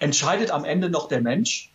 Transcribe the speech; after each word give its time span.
Entscheidet 0.00 0.50
am 0.50 0.64
Ende 0.64 0.88
noch 0.88 1.08
der 1.08 1.20
Mensch? 1.20 1.70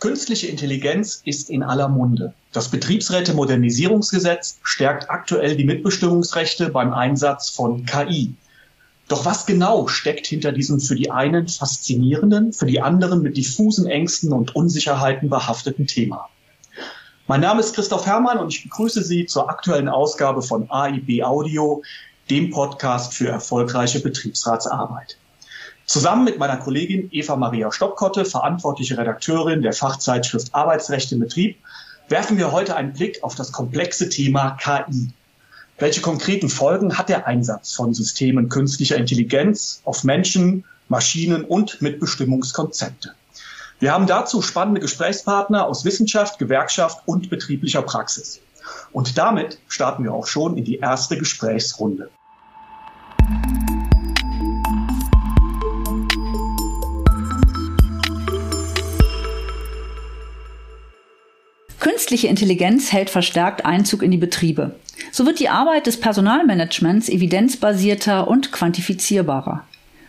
Künstliche 0.00 0.48
Intelligenz 0.48 1.22
ist 1.24 1.48
in 1.48 1.62
aller 1.62 1.88
Munde. 1.88 2.34
Das 2.52 2.70
Betriebsräte-Modernisierungsgesetz 2.72 4.58
stärkt 4.64 5.08
aktuell 5.08 5.56
die 5.56 5.64
Mitbestimmungsrechte 5.64 6.70
beim 6.70 6.92
Einsatz 6.92 7.48
von 7.48 7.86
KI. 7.86 8.34
Doch 9.06 9.24
was 9.24 9.46
genau 9.46 9.86
steckt 9.86 10.26
hinter 10.26 10.50
diesem 10.50 10.80
für 10.80 10.96
die 10.96 11.12
einen 11.12 11.46
faszinierenden, 11.46 12.52
für 12.52 12.66
die 12.66 12.82
anderen 12.82 13.22
mit 13.22 13.36
diffusen 13.36 13.86
Ängsten 13.86 14.32
und 14.32 14.56
Unsicherheiten 14.56 15.30
behafteten 15.30 15.86
Thema? 15.86 16.28
Mein 17.28 17.42
Name 17.42 17.60
ist 17.60 17.76
Christoph 17.76 18.06
Herrmann 18.06 18.38
und 18.38 18.52
ich 18.52 18.64
begrüße 18.64 19.04
Sie 19.04 19.26
zur 19.26 19.48
aktuellen 19.48 19.88
Ausgabe 19.88 20.42
von 20.42 20.68
AIB 20.68 21.22
Audio, 21.22 21.82
dem 22.28 22.50
Podcast 22.50 23.14
für 23.14 23.28
erfolgreiche 23.28 24.00
Betriebsratsarbeit. 24.00 25.16
Zusammen 25.86 26.24
mit 26.24 26.38
meiner 26.38 26.56
Kollegin 26.56 27.08
Eva 27.12 27.36
Maria 27.36 27.70
Stoppkotte, 27.70 28.24
verantwortliche 28.24 28.98
Redakteurin 28.98 29.62
der 29.62 29.72
Fachzeitschrift 29.72 30.52
Arbeitsrecht 30.52 31.12
im 31.12 31.20
Betrieb, 31.20 31.58
werfen 32.08 32.38
wir 32.38 32.50
heute 32.50 32.74
einen 32.74 32.92
Blick 32.92 33.22
auf 33.22 33.36
das 33.36 33.52
komplexe 33.52 34.08
Thema 34.08 34.56
KI. 34.60 35.10
Welche 35.78 36.00
konkreten 36.00 36.48
Folgen 36.48 36.98
hat 36.98 37.08
der 37.08 37.28
Einsatz 37.28 37.72
von 37.72 37.94
Systemen 37.94 38.48
künstlicher 38.48 38.96
Intelligenz 38.96 39.80
auf 39.84 40.02
Menschen, 40.02 40.64
Maschinen 40.88 41.44
und 41.44 41.80
Mitbestimmungskonzepte? 41.80 43.14
Wir 43.78 43.92
haben 43.92 44.08
dazu 44.08 44.42
spannende 44.42 44.80
Gesprächspartner 44.80 45.66
aus 45.66 45.84
Wissenschaft, 45.84 46.40
Gewerkschaft 46.40 47.06
und 47.06 47.30
betrieblicher 47.30 47.82
Praxis. 47.82 48.40
Und 48.90 49.18
damit 49.18 49.58
starten 49.68 50.02
wir 50.02 50.12
auch 50.12 50.26
schon 50.26 50.56
in 50.56 50.64
die 50.64 50.78
erste 50.78 51.16
Gesprächsrunde. 51.16 52.10
Künstliche 61.86 62.26
Intelligenz 62.26 62.92
hält 62.92 63.10
verstärkt 63.10 63.64
Einzug 63.64 64.02
in 64.02 64.10
die 64.10 64.16
Betriebe. 64.16 64.74
So 65.12 65.24
wird 65.24 65.38
die 65.38 65.48
Arbeit 65.48 65.86
des 65.86 66.00
Personalmanagements 66.00 67.08
evidenzbasierter 67.08 68.26
und 68.26 68.50
quantifizierbarer. 68.50 69.62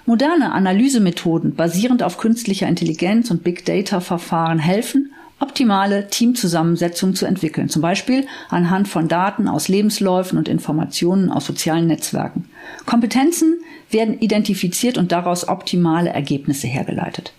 Moderne 0.08 0.54
Analysemethoden 0.54 1.54
basierend 1.54 2.02
auf 2.02 2.18
künstlicher 2.18 2.68
Intelligenz 2.68 3.30
und 3.30 3.44
Big 3.44 3.64
Data 3.64 4.00
Verfahren 4.00 4.58
helfen, 4.58 5.14
optimale 5.40 6.08
Teamzusammensetzungen 6.08 7.16
zu 7.16 7.28
entwickeln, 7.28 7.70
zum 7.70 7.84
Beispiel 7.84 8.26
anhand 8.50 8.88
von 8.88 9.08
Daten 9.08 9.48
aus 9.48 9.68
Lebensläufen 9.68 10.40
und 10.40 10.48
Informationen 10.48 11.30
aus 11.30 11.46
sozialen 11.46 11.86
Netzwerken. 11.86 12.50
Kompetenzen 12.88 13.60
werden 13.92 14.18
identifiziert 14.20 14.98
und 14.98 15.12
daraus 15.12 15.48
optimale 15.48 16.10
Ergebnisse 16.10 16.66
hergeleitet. 16.66 17.34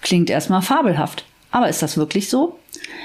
Klingt 0.00 0.30
erstmal 0.30 0.62
fabelhaft, 0.62 1.24
aber 1.50 1.68
ist 1.68 1.82
das 1.82 1.96
wirklich 1.96 2.28
so? 2.28 2.58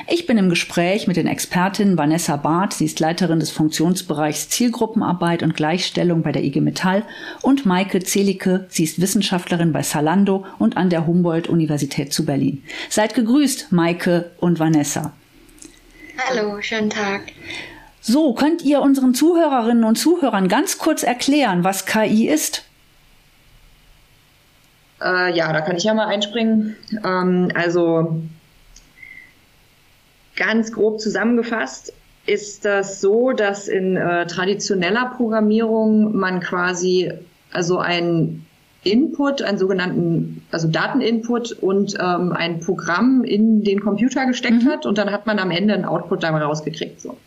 Ich 0.07 0.27
bin 0.27 0.38
im 0.38 0.49
Gespräch 0.49 1.07
mit 1.07 1.17
den 1.17 1.27
Expertinnen 1.27 1.97
Vanessa 1.97 2.35
Barth, 2.38 2.73
sie 2.73 2.85
ist 2.85 2.99
Leiterin 2.99 3.39
des 3.39 3.49
Funktionsbereichs 3.49 4.49
Zielgruppenarbeit 4.49 5.41
und 5.41 5.55
Gleichstellung 5.55 6.21
bei 6.21 6.31
der 6.31 6.43
IG 6.43 6.61
Metall 6.61 7.03
und 7.41 7.66
Maike 7.66 8.03
Zelicke, 8.03 8.67
sie 8.69 8.83
ist 8.83 9.01
Wissenschaftlerin 9.01 9.71
bei 9.71 9.81
Salando 9.81 10.45
und 10.59 10.77
an 10.77 10.89
der 10.89 11.07
Humboldt-Universität 11.07 12.13
zu 12.13 12.25
Berlin. 12.25 12.63
Seid 12.89 13.16
gegrüßt, 13.16 13.71
Maike 13.71 14.31
und 14.39 14.59
Vanessa. 14.59 15.13
Hallo, 16.29 16.61
schönen 16.61 16.89
Tag. 16.89 17.23
So, 17.99 18.33
könnt 18.33 18.61
ihr 18.61 18.81
unseren 18.81 19.16
Zuhörerinnen 19.16 19.83
und 19.83 19.95
Zuhörern 19.95 20.47
ganz 20.47 20.77
kurz 20.77 21.01
erklären, 21.01 21.63
was 21.63 21.88
KI 21.88 22.27
ist? 22.29 22.63
Äh, 25.01 25.35
ja, 25.35 25.51
da 25.51 25.61
kann 25.61 25.75
ich 25.75 25.83
ja 25.83 25.93
mal 25.93 26.07
einspringen. 26.07 26.75
Ähm, 27.03 27.51
also 27.53 28.21
Ganz 30.35 30.73
grob 30.73 31.00
zusammengefasst 31.00 31.94
ist 32.25 32.66
das 32.66 33.00
so, 33.00 33.31
dass 33.31 33.67
in 33.67 33.95
äh, 33.95 34.25
traditioneller 34.28 35.13
Programmierung 35.16 36.16
man 36.16 36.39
quasi 36.41 37.11
also 37.51 37.78
ein 37.78 38.45
Input, 38.83 39.41
einen 39.41 39.57
sogenannten, 39.57 40.44
also 40.51 40.67
Dateninput 40.67 41.53
und 41.53 41.95
ähm, 42.00 42.33
ein 42.33 42.59
Programm 42.59 43.23
in 43.23 43.63
den 43.63 43.79
Computer 43.79 44.25
gesteckt 44.25 44.63
mhm. 44.63 44.69
hat 44.69 44.85
und 44.85 44.97
dann 44.97 45.12
hat 45.12 45.25
man 45.25 45.39
am 45.39 45.51
Ende 45.51 45.73
einen 45.73 45.85
Output 45.85 46.23
dabei 46.23 46.41
rausgekriegt. 46.41 47.00
So. 47.00 47.17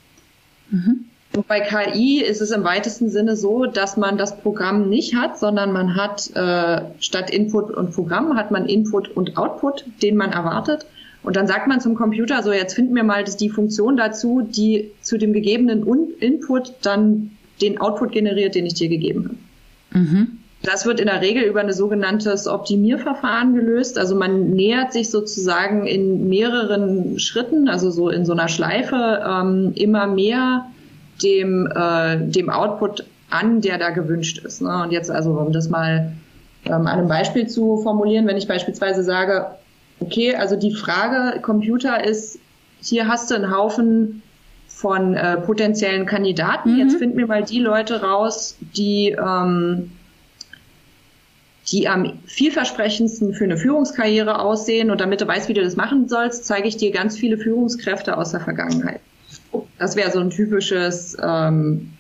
Mhm. 0.71 1.07
Und 1.35 1.47
bei 1.47 1.61
KI 1.61 2.23
ist 2.23 2.41
es 2.41 2.51
im 2.51 2.65
weitesten 2.65 3.11
Sinne 3.11 3.37
so, 3.37 3.67
dass 3.67 3.97
man 3.97 4.17
das 4.17 4.39
Programm 4.39 4.89
nicht 4.89 5.15
hat, 5.15 5.39
sondern 5.39 5.73
man 5.73 5.95
hat 5.95 6.31
äh, 6.35 6.83
statt 7.01 7.31
Input 7.31 7.71
und 7.71 7.93
Programm 7.93 8.37
hat 8.37 8.51
man 8.51 8.67
Input 8.67 9.09
und 9.09 9.37
Output, 9.37 9.85
den 10.03 10.17
man 10.17 10.33
erwartet. 10.33 10.87
Und 11.23 11.37
dann 11.37 11.47
sagt 11.47 11.67
man 11.67 11.81
zum 11.81 11.95
Computer, 11.95 12.43
so 12.43 12.53
jetzt 12.53 12.75
finden 12.75 12.95
wir 12.95 13.05
mal 13.05 13.25
die 13.25 13.51
Funktion 13.51 13.97
dazu, 13.97 14.43
die 14.43 14.93
zu 15.03 15.19
dem 15.19 15.33
gegebenen 15.33 15.87
Input 16.21 16.73
dann 16.83 17.33
den 17.61 17.81
Output 17.81 18.13
generiert, 18.13 18.55
den 18.55 18.67
ich 18.67 18.75
dir 18.75 18.89
gegeben 18.89 19.25
habe. 19.93 20.05
Mhm. 20.05 20.39
Das 20.63 20.87
wird 20.87 20.99
in 20.99 21.07
der 21.07 21.21
Regel 21.21 21.45
über 21.45 21.61
ein 21.61 21.73
sogenanntes 21.73 22.49
Optimierverfahren 22.49 23.55
gelöst. 23.55 23.97
Also 23.97 24.17
man 24.17 24.51
nähert 24.51 24.93
sich 24.93 25.09
sozusagen 25.11 25.87
in 25.87 26.29
mehreren 26.29 27.19
Schritten, 27.21 27.69
also 27.69 27.91
so 27.91 28.09
in 28.09 28.25
so 28.25 28.33
einer 28.33 28.49
Schleife, 28.49 29.23
ähm, 29.25 29.73
immer 29.77 30.07
mehr 30.09 30.67
dem, 31.23 31.67
äh, 31.67 32.19
dem 32.19 32.51
Output 32.51 33.05
an, 33.31 33.61
der 33.61 33.79
da 33.79 33.91
gewünscht 33.91 34.39
ist. 34.39 34.63
Ne? 34.63 34.83
Und 34.83 34.93
jetzt 34.93 35.11
also, 35.11 35.33
um 35.33 35.53
das 35.53 35.69
mal 35.69 36.13
ähm, 36.65 36.73
an 36.73 36.87
einem 36.87 37.09
Beispiel 37.09 37.47
zu 37.47 37.79
formulieren, 37.79 38.27
wenn 38.27 38.37
ich 38.37 38.49
beispielsweise 38.49 39.03
sage, 39.03 39.47
Okay, 40.01 40.35
also 40.35 40.57
die 40.57 40.75
Frage 40.75 41.41
Computer 41.41 42.05
ist, 42.05 42.39
hier 42.81 43.09
hast 43.09 43.31
du 43.31 43.35
einen 43.35 43.55
Haufen 43.55 44.23
von 44.69 45.15
äh, 45.15 45.39
potenziellen 45.39 46.07
Kandidaten. 46.07 46.75
Mhm. 46.75 46.79
Jetzt 46.79 46.97
finden 46.97 47.19
wir 47.19 47.27
mal 47.27 47.43
die 47.43 47.59
Leute 47.59 48.03
raus, 48.03 48.57
die, 48.77 49.11
ähm, 49.11 49.91
die 51.73 51.89
am 51.89 52.13
vielversprechendsten 52.27 53.35
für 53.35 53.45
eine 53.45 53.57
Führungskarriere 53.57 54.41
aussehen. 54.41 54.91
Und 54.91 55.01
damit 55.01 55.21
du 55.21 55.27
weißt, 55.27 55.49
wie 55.49 55.55
du 55.55 55.63
das 55.63 55.75
machen 55.75 56.09
sollst, 56.09 56.47
zeige 56.47 56.69
ich 56.69 56.77
dir 56.77 56.93
ganz 56.93 57.19
viele 57.19 57.39
Führungskräfte 57.39 58.17
aus 58.17 58.31
der 58.31 58.41
Vergangenheit. 58.41 59.01
Das 59.79 59.97
wäre 59.97 60.11
so 60.11 60.21
ein 60.21 60.31
typisches 60.31 61.17
ähm, 61.23 61.93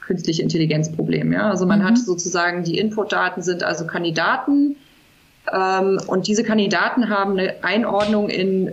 künstliche 0.00 0.42
Intelligenzproblem. 0.42 1.32
Ja? 1.32 1.50
Also 1.50 1.66
man 1.66 1.80
mhm. 1.80 1.84
hat 1.84 1.98
sozusagen 1.98 2.64
die 2.64 2.78
Inputdaten 2.78 3.42
sind 3.42 3.62
also 3.62 3.86
Kandidaten, 3.86 4.76
ähm, 5.52 6.00
und 6.06 6.26
diese 6.26 6.42
Kandidaten 6.42 7.08
haben 7.08 7.32
eine 7.32 7.62
Einordnung 7.62 8.28
in 8.28 8.72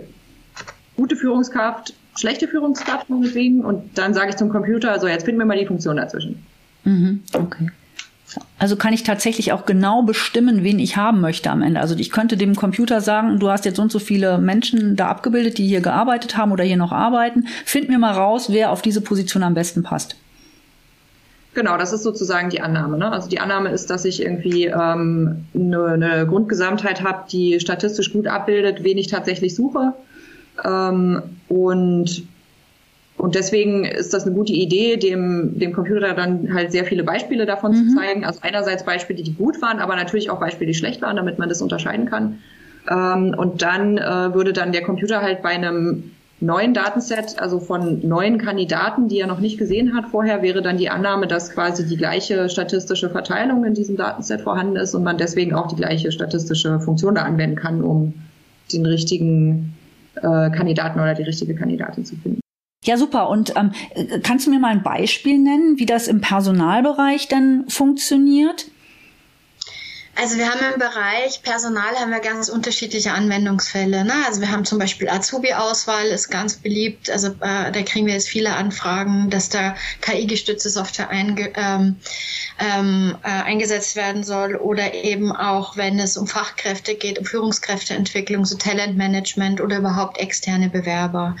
gute 0.96 1.16
Führungskraft, 1.16 1.94
schlechte 2.16 2.48
Führungskraft 2.48 3.10
meinetwegen. 3.10 3.64
Und 3.64 3.98
dann 3.98 4.14
sage 4.14 4.30
ich 4.30 4.36
zum 4.36 4.48
Computer, 4.48 4.92
also 4.92 5.06
jetzt 5.06 5.24
finden 5.24 5.40
wir 5.40 5.46
mal 5.46 5.58
die 5.58 5.66
Funktion 5.66 5.96
dazwischen. 5.96 6.44
Mhm, 6.84 7.22
okay. 7.32 7.70
Also 8.58 8.76
kann 8.76 8.92
ich 8.92 9.02
tatsächlich 9.02 9.52
auch 9.52 9.66
genau 9.66 10.02
bestimmen, 10.02 10.64
wen 10.64 10.78
ich 10.78 10.96
haben 10.96 11.20
möchte 11.20 11.50
am 11.50 11.62
Ende. 11.62 11.80
Also 11.80 11.94
ich 11.96 12.10
könnte 12.10 12.36
dem 12.36 12.56
Computer 12.56 13.00
sagen, 13.00 13.38
du 13.38 13.50
hast 13.50 13.64
jetzt 13.64 13.76
so 13.76 13.82
und 13.82 13.92
so 13.92 13.98
viele 13.98 14.38
Menschen 14.38 14.96
da 14.96 15.08
abgebildet, 15.08 15.58
die 15.58 15.66
hier 15.66 15.80
gearbeitet 15.80 16.36
haben 16.36 16.50
oder 16.50 16.64
hier 16.64 16.76
noch 16.76 16.92
arbeiten. 16.92 17.46
Find 17.64 17.88
mir 17.88 17.98
mal 17.98 18.12
raus, 18.12 18.46
wer 18.50 18.70
auf 18.70 18.82
diese 18.82 19.00
Position 19.00 19.42
am 19.42 19.54
besten 19.54 19.82
passt. 19.82 20.16
Genau, 21.54 21.76
das 21.76 21.92
ist 21.92 22.02
sozusagen 22.02 22.50
die 22.50 22.60
Annahme. 22.60 22.98
Ne? 22.98 23.12
Also 23.12 23.28
die 23.28 23.38
Annahme 23.38 23.70
ist, 23.70 23.88
dass 23.88 24.04
ich 24.04 24.22
irgendwie 24.22 24.66
ähm, 24.66 25.44
eine, 25.54 25.84
eine 25.84 26.26
Grundgesamtheit 26.26 27.02
habe, 27.02 27.24
die 27.30 27.60
statistisch 27.60 28.12
gut 28.12 28.26
abbildet, 28.26 28.82
wen 28.82 28.98
ich 28.98 29.06
tatsächlich 29.06 29.54
suche. 29.54 29.92
Ähm, 30.64 31.22
und 31.48 32.24
und 33.16 33.34
deswegen 33.36 33.84
ist 33.84 34.12
das 34.12 34.24
eine 34.24 34.34
gute 34.34 34.52
Idee, 34.52 34.96
dem, 34.96 35.58
dem 35.58 35.72
Computer 35.72 36.14
dann 36.14 36.52
halt 36.52 36.72
sehr 36.72 36.84
viele 36.84 37.04
Beispiele 37.04 37.46
davon 37.46 37.72
mhm. 37.72 37.88
zu 37.88 37.96
zeigen. 37.96 38.24
Also 38.24 38.40
einerseits 38.42 38.84
Beispiele, 38.84 39.22
die 39.22 39.34
gut 39.34 39.62
waren, 39.62 39.78
aber 39.78 39.94
natürlich 39.94 40.30
auch 40.30 40.40
Beispiele, 40.40 40.68
die 40.68 40.74
schlecht 40.74 41.00
waren, 41.00 41.16
damit 41.16 41.38
man 41.38 41.48
das 41.48 41.62
unterscheiden 41.62 42.06
kann. 42.06 42.40
Ähm, 42.90 43.34
und 43.36 43.62
dann 43.62 43.98
äh, 43.98 44.34
würde 44.34 44.52
dann 44.52 44.72
der 44.72 44.82
Computer 44.82 45.22
halt 45.22 45.42
bei 45.42 45.50
einem 45.50 46.10
neuen 46.40 46.74
Datenset, 46.74 47.38
also 47.38 47.60
von 47.60 48.06
neuen 48.06 48.38
Kandidaten, 48.38 49.08
die 49.08 49.20
er 49.20 49.28
noch 49.28 49.38
nicht 49.38 49.58
gesehen 49.58 49.94
hat 49.96 50.06
vorher, 50.10 50.42
wäre 50.42 50.60
dann 50.60 50.76
die 50.76 50.90
Annahme, 50.90 51.28
dass 51.28 51.50
quasi 51.50 51.86
die 51.86 51.96
gleiche 51.96 52.48
statistische 52.48 53.08
Verteilung 53.08 53.64
in 53.64 53.74
diesem 53.74 53.96
Datenset 53.96 54.40
vorhanden 54.40 54.76
ist 54.76 54.94
und 54.94 55.04
man 55.04 55.18
deswegen 55.18 55.54
auch 55.54 55.68
die 55.68 55.76
gleiche 55.76 56.10
statistische 56.10 56.80
Funktion 56.80 57.14
da 57.14 57.22
anwenden 57.22 57.56
kann, 57.56 57.82
um 57.82 58.14
den 58.72 58.84
richtigen 58.84 59.74
äh, 60.16 60.50
Kandidaten 60.50 60.98
oder 60.98 61.14
die 61.14 61.22
richtige 61.22 61.54
Kandidatin 61.54 62.04
zu 62.04 62.16
finden. 62.16 62.43
Ja, 62.84 62.98
super. 62.98 63.28
Und 63.28 63.54
ähm, 63.56 63.72
kannst 64.22 64.46
du 64.46 64.50
mir 64.50 64.58
mal 64.58 64.68
ein 64.68 64.82
Beispiel 64.82 65.38
nennen, 65.38 65.78
wie 65.78 65.86
das 65.86 66.06
im 66.06 66.20
Personalbereich 66.20 67.28
dann 67.28 67.64
funktioniert? 67.68 68.66
Also 70.16 70.36
wir 70.36 70.48
haben 70.48 70.60
im 70.74 70.78
Bereich 70.78 71.42
Personal 71.42 71.96
haben 71.96 72.10
wir 72.10 72.20
ganz 72.20 72.48
unterschiedliche 72.48 73.12
Anwendungsfälle. 73.12 74.04
Ne? 74.04 74.12
Also 74.26 74.40
wir 74.40 74.50
haben 74.50 74.64
zum 74.64 74.78
Beispiel 74.78 75.08
Azubi-Auswahl 75.08 76.06
ist 76.06 76.28
ganz 76.28 76.54
beliebt. 76.54 77.10
Also 77.10 77.28
äh, 77.40 77.72
da 77.72 77.82
kriegen 77.82 78.06
wir 78.06 78.14
jetzt 78.14 78.28
viele 78.28 78.54
Anfragen, 78.54 79.28
dass 79.30 79.48
da 79.48 79.74
KI-gestützte 80.02 80.70
Software 80.70 81.10
einge, 81.10 81.52
ähm, 81.56 81.96
ähm, 82.60 83.16
äh, 83.24 83.28
eingesetzt 83.28 83.96
werden 83.96 84.22
soll 84.22 84.54
oder 84.54 84.94
eben 84.94 85.32
auch, 85.32 85.76
wenn 85.76 85.98
es 85.98 86.16
um 86.16 86.28
Fachkräfte 86.28 86.94
geht, 86.94 87.18
um 87.18 87.24
Führungskräfteentwicklung, 87.24 88.44
so 88.44 88.56
Talentmanagement 88.56 89.60
oder 89.60 89.78
überhaupt 89.78 90.18
externe 90.18 90.68
Bewerber. 90.70 91.36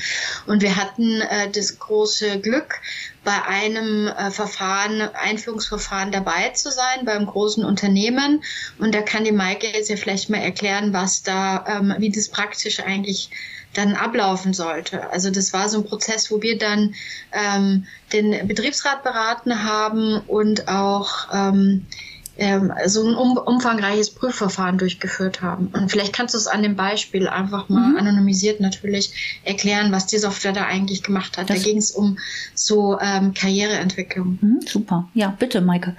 Und 0.46 0.62
wir 0.62 0.76
hatten 0.76 1.20
äh, 1.20 1.48
das 1.50 1.78
große 1.78 2.40
Glück, 2.40 2.80
bei 3.24 3.42
einem 3.42 4.06
äh, 4.06 4.30
Verfahren, 4.30 5.00
Einführungsverfahren 5.00 6.12
dabei 6.12 6.50
zu 6.50 6.70
sein, 6.70 7.04
beim 7.04 7.26
großen 7.26 7.64
Unternehmen. 7.64 8.44
Und 8.78 8.94
da 8.94 9.02
kann 9.02 9.24
die 9.24 9.32
Maike 9.32 9.66
jetzt 9.66 9.90
ja 9.90 9.96
vielleicht 9.96 10.30
mal 10.30 10.38
erklären, 10.38 10.92
was 10.92 11.22
da, 11.22 11.64
ähm, 11.66 11.94
wie 11.98 12.10
das 12.10 12.28
praktisch 12.28 12.80
eigentlich 12.80 13.30
dann 13.72 13.94
ablaufen 13.94 14.52
sollte. 14.54 15.10
Also 15.10 15.30
das 15.30 15.52
war 15.52 15.68
so 15.68 15.78
ein 15.78 15.84
Prozess, 15.84 16.30
wo 16.30 16.40
wir 16.42 16.58
dann 16.58 16.94
ähm, 17.32 17.86
den 18.12 18.46
Betriebsrat 18.46 19.02
beraten 19.02 19.64
haben 19.64 20.20
und 20.26 20.68
auch 20.68 21.28
ähm, 21.32 21.86
ähm, 22.36 22.72
so 22.86 23.06
ein 23.06 23.14
um, 23.14 23.36
umfangreiches 23.36 24.10
Prüfverfahren 24.10 24.78
durchgeführt 24.78 25.42
haben. 25.42 25.68
Und 25.72 25.90
vielleicht 25.90 26.12
kannst 26.12 26.34
du 26.34 26.38
es 26.38 26.46
an 26.46 26.62
dem 26.62 26.76
Beispiel 26.76 27.28
einfach 27.28 27.68
mal 27.68 27.90
mhm. 27.90 27.96
anonymisiert 27.96 28.60
natürlich 28.60 29.40
erklären, 29.44 29.92
was 29.92 30.06
die 30.06 30.18
Software 30.18 30.52
da 30.52 30.64
eigentlich 30.64 31.02
gemacht 31.02 31.38
hat. 31.38 31.50
Das 31.50 31.58
da 31.58 31.64
ging 31.64 31.78
es 31.78 31.92
um 31.92 32.18
so 32.54 32.98
ähm, 33.00 33.34
Karriereentwicklung. 33.34 34.38
Mhm, 34.40 34.60
super. 34.66 35.08
Ja, 35.14 35.34
bitte, 35.38 35.60
Maike. 35.60 35.94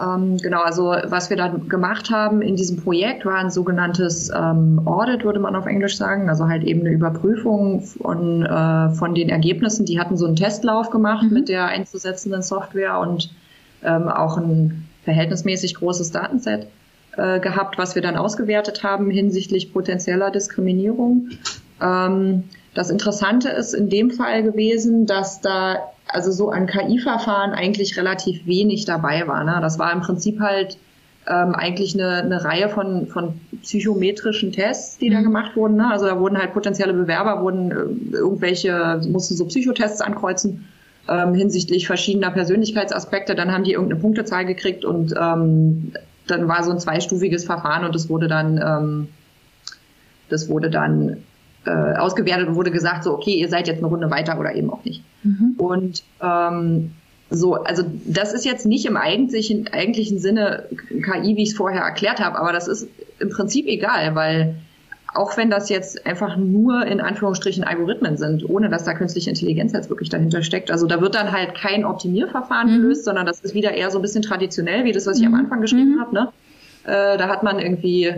Ähm, 0.00 0.36
genau, 0.36 0.62
also 0.62 0.94
was 1.04 1.28
wir 1.28 1.36
da 1.36 1.48
gemacht 1.48 2.10
haben 2.10 2.40
in 2.40 2.54
diesem 2.54 2.76
Projekt 2.76 3.24
war 3.26 3.36
ein 3.36 3.50
sogenanntes 3.50 4.30
ähm, 4.30 4.82
Audit, 4.84 5.24
würde 5.24 5.40
man 5.40 5.56
auf 5.56 5.66
Englisch 5.66 5.96
sagen, 5.96 6.28
also 6.28 6.46
halt 6.46 6.62
eben 6.62 6.80
eine 6.80 6.90
Überprüfung 6.90 7.80
von, 7.80 8.44
äh, 8.44 8.90
von 8.90 9.14
den 9.14 9.28
Ergebnissen. 9.28 9.86
Die 9.86 9.98
hatten 9.98 10.16
so 10.16 10.26
einen 10.26 10.36
Testlauf 10.36 10.90
gemacht 10.90 11.24
mhm. 11.24 11.32
mit 11.32 11.48
der 11.48 11.66
einzusetzenden 11.66 12.42
Software 12.42 13.00
und 13.00 13.30
ähm, 13.84 14.08
auch 14.08 14.36
ein 14.36 14.88
verhältnismäßig 15.04 15.74
großes 15.74 16.10
Datenset 16.10 16.66
äh, 17.16 17.40
gehabt, 17.40 17.78
was 17.78 17.94
wir 17.94 18.02
dann 18.02 18.16
ausgewertet 18.16 18.82
haben 18.82 19.10
hinsichtlich 19.10 19.72
potenzieller 19.72 20.30
Diskriminierung. 20.30 21.30
Ähm, 21.80 22.44
das 22.74 22.90
Interessante 22.90 23.48
ist 23.48 23.74
in 23.74 23.88
dem 23.90 24.10
Fall 24.10 24.42
gewesen, 24.42 25.06
dass 25.06 25.40
da 25.40 25.90
also 26.06 26.30
so 26.30 26.50
an 26.50 26.66
KI-Verfahren 26.66 27.52
eigentlich 27.52 27.96
relativ 27.96 28.46
wenig 28.46 28.84
dabei 28.84 29.26
war. 29.26 29.44
Ne? 29.44 29.58
Das 29.60 29.78
war 29.78 29.92
im 29.92 30.00
Prinzip 30.00 30.40
halt 30.40 30.78
ähm, 31.26 31.54
eigentlich 31.54 31.94
eine, 31.94 32.22
eine 32.22 32.44
Reihe 32.44 32.68
von, 32.68 33.06
von 33.08 33.40
psychometrischen 33.62 34.52
Tests, 34.52 34.98
die 34.98 35.10
mhm. 35.10 35.14
da 35.14 35.20
gemacht 35.22 35.56
wurden. 35.56 35.76
Ne? 35.76 35.90
Also 35.90 36.06
da 36.06 36.18
wurden 36.18 36.38
halt 36.38 36.52
potenzielle 36.52 36.94
Bewerber, 36.94 37.42
wurden 37.42 37.70
äh, 37.70 38.16
irgendwelche, 38.16 39.00
mussten 39.08 39.36
so 39.36 39.44
Psychotests 39.46 40.00
ankreuzen 40.00 40.68
ähm, 41.08 41.34
hinsichtlich 41.34 41.86
verschiedener 41.86 42.30
Persönlichkeitsaspekte. 42.30 43.34
Dann 43.34 43.52
haben 43.52 43.64
die 43.64 43.72
irgendeine 43.72 44.00
Punktezahl 44.00 44.44
gekriegt 44.44 44.84
und 44.84 45.14
ähm, 45.18 45.92
dann 46.26 46.48
war 46.48 46.62
so 46.62 46.70
ein 46.70 46.78
zweistufiges 46.78 47.44
Verfahren 47.44 47.84
und 47.84 47.94
das 47.94 48.08
wurde 48.08 48.28
dann, 48.28 48.60
ähm, 48.62 49.08
das 50.28 50.48
wurde 50.48 50.70
dann 50.70 51.18
äh, 51.64 51.70
ausgewertet 51.70 52.48
und 52.48 52.54
wurde 52.54 52.70
gesagt, 52.70 53.04
so, 53.04 53.14
okay, 53.14 53.34
ihr 53.34 53.48
seid 53.48 53.66
jetzt 53.66 53.78
eine 53.78 53.86
Runde 53.86 54.10
weiter 54.10 54.38
oder 54.38 54.54
eben 54.54 54.70
auch 54.70 54.84
nicht. 54.84 55.02
Mhm. 55.22 55.54
Und 55.56 56.02
ähm, 56.22 56.92
so, 57.30 57.54
also 57.54 57.82
das 58.06 58.32
ist 58.32 58.44
jetzt 58.44 58.66
nicht 58.66 58.86
im 58.86 58.96
eigentlichen, 58.96 59.68
eigentlichen 59.68 60.18
Sinne 60.18 60.64
KI, 60.88 61.36
wie 61.36 61.42
ich 61.42 61.50
es 61.50 61.56
vorher 61.56 61.82
erklärt 61.82 62.20
habe, 62.20 62.38
aber 62.38 62.52
das 62.52 62.68
ist 62.68 62.88
im 63.18 63.30
Prinzip 63.30 63.66
egal, 63.66 64.14
weil 64.14 64.54
auch 65.14 65.36
wenn 65.36 65.50
das 65.50 65.68
jetzt 65.68 66.06
einfach 66.06 66.36
nur 66.36 66.86
in 66.86 67.00
Anführungsstrichen 67.00 67.64
Algorithmen 67.64 68.16
sind, 68.16 68.48
ohne 68.48 68.68
dass 68.68 68.84
da 68.84 68.94
künstliche 68.94 69.30
Intelligenz 69.30 69.72
jetzt 69.72 69.88
wirklich 69.88 70.10
dahinter 70.10 70.42
steckt. 70.42 70.70
Also 70.70 70.86
da 70.86 71.00
wird 71.00 71.14
dann 71.14 71.32
halt 71.32 71.54
kein 71.54 71.84
Optimierverfahren 71.84 72.70
mhm. 72.70 72.82
gelöst, 72.82 73.04
sondern 73.04 73.24
das 73.24 73.40
ist 73.40 73.54
wieder 73.54 73.72
eher 73.72 73.90
so 73.90 73.98
ein 73.98 74.02
bisschen 74.02 74.22
traditionell, 74.22 74.84
wie 74.84 74.92
das, 74.92 75.06
was 75.06 75.18
ich 75.18 75.26
mhm. 75.26 75.34
am 75.34 75.40
Anfang 75.40 75.60
geschrieben 75.60 75.96
mhm. 75.96 76.00
habe. 76.00 76.14
Ne? 76.14 76.28
Äh, 76.84 77.16
da 77.16 77.28
hat 77.28 77.42
man 77.42 77.58
irgendwie 77.58 78.14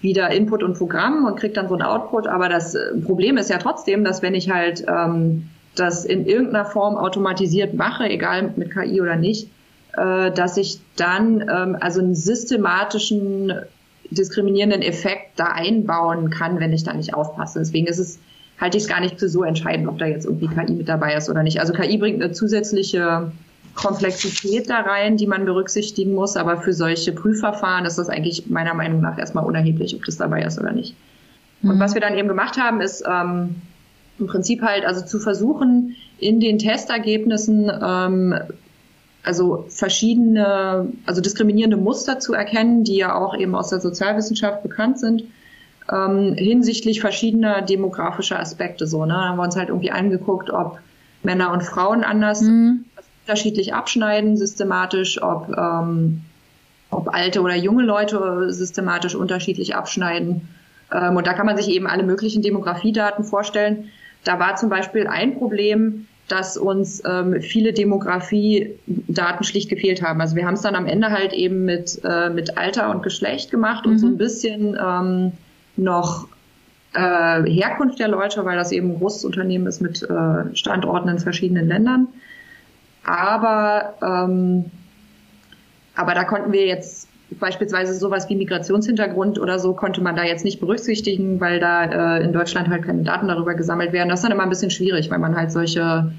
wieder 0.00 0.30
Input 0.30 0.62
und 0.62 0.78
Programm 0.78 1.26
und 1.26 1.38
kriegt 1.38 1.56
dann 1.56 1.68
so 1.68 1.74
ein 1.74 1.82
Output. 1.82 2.26
Aber 2.26 2.48
das 2.48 2.74
äh, 2.74 2.96
Problem 3.04 3.36
ist 3.36 3.50
ja 3.50 3.58
trotzdem, 3.58 4.02
dass 4.02 4.22
wenn 4.22 4.34
ich 4.34 4.50
halt 4.50 4.84
ähm, 4.88 5.50
das 5.76 6.04
in 6.04 6.26
irgendeiner 6.26 6.64
Form 6.64 6.96
automatisiert 6.96 7.74
mache, 7.74 8.04
egal 8.04 8.52
mit 8.56 8.72
KI 8.72 9.00
oder 9.00 9.16
nicht, 9.16 9.50
äh, 9.96 10.30
dass 10.30 10.56
ich 10.56 10.80
dann 10.96 11.42
ähm, 11.42 11.76
also 11.80 12.00
einen 12.00 12.14
systematischen 12.14 13.52
diskriminierenden 14.10 14.82
Effekt 14.82 15.38
da 15.38 15.46
einbauen 15.46 16.30
kann, 16.30 16.60
wenn 16.60 16.72
ich 16.72 16.84
da 16.84 16.92
nicht 16.94 17.14
aufpasse. 17.14 17.58
Deswegen 17.60 17.86
ist 17.86 17.98
es, 17.98 18.18
halte 18.60 18.76
ich 18.76 18.84
es 18.84 18.88
gar 18.88 19.00
nicht 19.00 19.18
für 19.18 19.28
so 19.28 19.44
entscheidend, 19.44 19.88
ob 19.88 19.98
da 19.98 20.06
jetzt 20.06 20.24
irgendwie 20.24 20.48
KI 20.48 20.72
mit 20.72 20.88
dabei 20.88 21.14
ist 21.14 21.30
oder 21.30 21.42
nicht. 21.42 21.60
Also 21.60 21.72
KI 21.72 21.98
bringt 21.98 22.22
eine 22.22 22.32
zusätzliche 22.32 23.32
Komplexität 23.74 24.68
da 24.68 24.80
rein, 24.80 25.16
die 25.16 25.26
man 25.26 25.44
berücksichtigen 25.44 26.14
muss, 26.14 26.36
aber 26.36 26.60
für 26.60 26.72
solche 26.72 27.12
Prüfverfahren 27.12 27.84
ist 27.84 27.98
das 27.98 28.08
eigentlich 28.08 28.48
meiner 28.48 28.74
Meinung 28.74 29.00
nach 29.00 29.16
erstmal 29.16 29.44
unerheblich, 29.44 29.94
ob 29.94 30.04
das 30.04 30.16
dabei 30.16 30.42
ist 30.42 30.58
oder 30.58 30.72
nicht. 30.72 30.94
Mhm. 31.62 31.70
Und 31.70 31.80
was 31.80 31.94
wir 31.94 32.00
dann 32.00 32.16
eben 32.16 32.28
gemacht 32.28 32.58
haben, 32.58 32.80
ist 32.80 33.04
ähm, 33.08 33.56
im 34.18 34.26
Prinzip 34.26 34.62
halt 34.62 34.84
also 34.84 35.04
zu 35.04 35.20
versuchen, 35.20 35.96
in 36.18 36.40
den 36.40 36.58
Testergebnissen 36.58 37.70
ähm, 37.82 38.34
also 39.22 39.66
verschiedene, 39.68 40.92
also 41.06 41.20
diskriminierende 41.20 41.76
Muster 41.76 42.18
zu 42.18 42.32
erkennen, 42.32 42.84
die 42.84 42.96
ja 42.96 43.14
auch 43.14 43.36
eben 43.36 43.54
aus 43.54 43.68
der 43.68 43.80
Sozialwissenschaft 43.80 44.62
bekannt 44.62 44.98
sind, 44.98 45.24
ähm, 45.92 46.34
hinsichtlich 46.34 47.00
verschiedener 47.00 47.62
demografischer 47.62 48.38
Aspekte. 48.38 48.86
So, 48.86 49.04
ne? 49.04 49.14
Da 49.14 49.28
haben 49.28 49.36
wir 49.36 49.44
uns 49.44 49.56
halt 49.56 49.68
irgendwie 49.68 49.90
angeguckt, 49.90 50.50
ob 50.50 50.78
Männer 51.22 51.52
und 51.52 51.62
Frauen 51.62 52.04
anders 52.04 52.40
mhm. 52.42 52.86
unterschiedlich 53.26 53.74
abschneiden, 53.74 54.36
systematisch, 54.36 55.22
ob, 55.22 55.48
ähm, 55.56 56.22
ob 56.90 57.12
alte 57.12 57.42
oder 57.42 57.56
junge 57.56 57.82
Leute 57.82 58.52
systematisch 58.52 59.14
unterschiedlich 59.14 59.74
abschneiden. 59.74 60.48
Ähm, 60.92 61.16
und 61.16 61.26
da 61.26 61.34
kann 61.34 61.46
man 61.46 61.56
sich 61.56 61.68
eben 61.68 61.86
alle 61.86 62.04
möglichen 62.04 62.42
Demografiedaten 62.42 63.24
vorstellen. 63.24 63.90
Da 64.24 64.38
war 64.38 64.56
zum 64.56 64.68
Beispiel 64.68 65.06
ein 65.06 65.36
Problem, 65.38 66.06
dass 66.30 66.56
uns 66.56 67.02
ähm, 67.04 67.40
viele 67.40 67.72
Demografie-Daten 67.72 69.42
schlicht 69.42 69.68
gefehlt 69.68 70.00
haben. 70.00 70.20
Also 70.20 70.36
wir 70.36 70.46
haben 70.46 70.54
es 70.54 70.62
dann 70.62 70.76
am 70.76 70.86
Ende 70.86 71.10
halt 71.10 71.32
eben 71.32 71.64
mit, 71.64 72.00
äh, 72.04 72.30
mit 72.30 72.56
Alter 72.56 72.90
und 72.90 73.02
Geschlecht 73.02 73.50
gemacht 73.50 73.84
mhm. 73.84 73.92
und 73.92 73.98
so 73.98 74.06
ein 74.06 74.12
mhm. 74.12 74.18
bisschen 74.18 74.78
ähm, 74.80 75.32
noch 75.76 76.28
äh, 76.92 77.42
Herkunft 77.42 77.98
der 77.98 78.08
Leute, 78.08 78.44
weil 78.44 78.56
das 78.56 78.70
eben 78.70 78.92
ein 78.92 78.98
großes 78.98 79.24
Unternehmen 79.24 79.66
ist 79.66 79.80
mit 79.80 80.02
äh, 80.02 80.54
Standorten 80.54 81.08
in 81.08 81.18
verschiedenen 81.18 81.66
Ländern. 81.66 82.06
Aber, 83.04 83.94
ähm, 84.00 84.66
aber 85.96 86.14
da 86.14 86.22
konnten 86.22 86.52
wir 86.52 86.66
jetzt 86.66 87.08
beispielsweise 87.38 87.94
sowas 87.94 88.28
wie 88.28 88.36
Migrationshintergrund 88.36 89.38
oder 89.38 89.58
so 89.58 89.74
konnte 89.74 90.02
man 90.02 90.16
da 90.16 90.24
jetzt 90.24 90.44
nicht 90.44 90.60
berücksichtigen, 90.60 91.40
weil 91.40 91.60
da 91.60 92.16
äh, 92.16 92.24
in 92.24 92.32
Deutschland 92.32 92.68
halt 92.68 92.84
keine 92.84 93.02
Daten 93.02 93.28
darüber 93.28 93.54
gesammelt 93.54 93.92
werden. 93.92 94.08
Das 94.08 94.20
ist 94.20 94.24
dann 94.24 94.32
immer 94.32 94.42
ein 94.42 94.48
bisschen 94.48 94.70
schwierig, 94.70 95.10
weil 95.10 95.18
man 95.18 95.36
halt 95.36 95.52
solche 95.52 96.12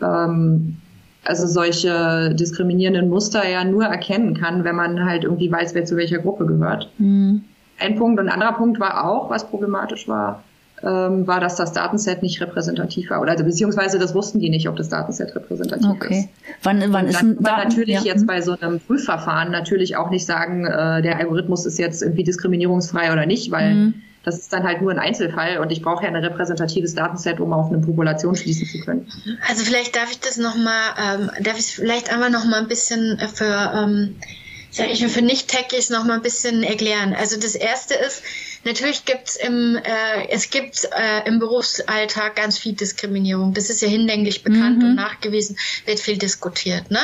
ähm, 0.00 0.76
also 1.24 1.46
solche 1.46 2.34
diskriminierenden 2.34 3.08
Muster 3.08 3.48
ja 3.48 3.64
nur 3.64 3.84
erkennen 3.84 4.34
kann, 4.34 4.64
wenn 4.64 4.76
man 4.76 5.04
halt 5.04 5.24
irgendwie 5.24 5.50
weiß, 5.50 5.74
wer 5.74 5.84
zu 5.84 5.96
welcher 5.96 6.18
Gruppe 6.18 6.46
gehört. 6.46 6.90
Mhm. 6.98 7.44
Ein 7.78 7.96
Punkt 7.96 8.20
und 8.20 8.28
ein 8.28 8.32
anderer 8.32 8.52
Punkt 8.52 8.78
war 8.78 9.08
auch, 9.08 9.30
was 9.30 9.48
problematisch 9.48 10.06
war, 10.06 10.44
ähm, 10.84 11.26
war, 11.26 11.40
dass 11.40 11.56
das 11.56 11.72
Datenset 11.72 12.22
nicht 12.22 12.40
repräsentativ 12.40 13.10
war. 13.10 13.20
Oder 13.20 13.32
also, 13.32 13.44
beziehungsweise 13.44 13.98
das 13.98 14.14
wussten 14.14 14.38
die 14.38 14.50
nicht, 14.50 14.68
ob 14.68 14.76
das 14.76 14.88
Datenset 14.88 15.34
repräsentativ 15.34 15.88
okay. 15.88 16.20
ist. 16.20 16.28
Wann, 16.62 16.82
wann 16.92 17.06
ist 17.06 17.22
ein 17.22 17.42
Daten, 17.42 17.68
natürlich 17.68 17.96
ja. 17.96 18.02
jetzt 18.02 18.26
bei 18.26 18.40
so 18.40 18.56
einem 18.58 18.80
Prüfverfahren 18.80 19.50
natürlich 19.50 19.96
auch 19.96 20.10
nicht 20.10 20.26
sagen, 20.26 20.66
äh, 20.66 21.02
der 21.02 21.18
Algorithmus 21.18 21.64
ist 21.64 21.78
jetzt 21.78 22.02
irgendwie 22.02 22.24
diskriminierungsfrei 22.24 23.12
oder 23.12 23.24
nicht, 23.24 23.50
weil 23.50 23.74
mhm. 23.74 23.94
das 24.24 24.38
ist 24.38 24.52
dann 24.52 24.64
halt 24.64 24.82
nur 24.82 24.90
ein 24.90 24.98
Einzelfall 24.98 25.58
und 25.58 25.72
ich 25.72 25.80
brauche 25.80 26.04
ja 26.04 26.10
ein 26.10 26.16
repräsentatives 26.16 26.94
Datenset, 26.94 27.40
um 27.40 27.52
auf 27.52 27.72
eine 27.72 27.78
Population 27.78 28.36
schließen 28.36 28.66
zu 28.66 28.80
können. 28.80 29.06
Also 29.48 29.64
vielleicht 29.64 29.96
darf 29.96 30.10
ich 30.10 30.20
das 30.20 30.36
nochmal, 30.36 30.90
ähm, 31.02 31.30
darf 31.42 31.58
ich 31.58 31.66
vielleicht 31.66 32.12
einmal 32.12 32.30
nochmal 32.30 32.60
ein 32.60 32.68
bisschen 32.68 33.18
für, 33.32 33.72
ähm, 33.74 34.16
sag 34.70 34.90
ich 34.90 35.00
mal, 35.00 35.08
für 35.08 35.22
Nicht-Techies 35.22 35.88
nochmal 35.88 36.16
ein 36.16 36.22
bisschen 36.22 36.62
erklären. 36.62 37.14
Also 37.18 37.40
das 37.40 37.54
erste 37.54 37.94
ist, 37.94 38.22
Natürlich 38.64 39.04
gibt's 39.04 39.36
im, 39.36 39.76
äh, 39.76 40.28
es 40.28 40.50
gibt 40.50 40.84
äh, 40.84 41.26
im 41.26 41.38
Berufsalltag 41.38 42.36
ganz 42.36 42.58
viel 42.58 42.72
Diskriminierung. 42.72 43.52
Das 43.54 43.70
ist 43.70 43.82
ja 43.82 43.88
hinlänglich 43.88 44.42
bekannt 44.42 44.78
mhm. 44.78 44.90
und 44.90 44.94
nachgewiesen, 44.94 45.58
wird 45.84 46.00
viel 46.00 46.16
diskutiert. 46.16 46.90
Ne? 46.90 47.00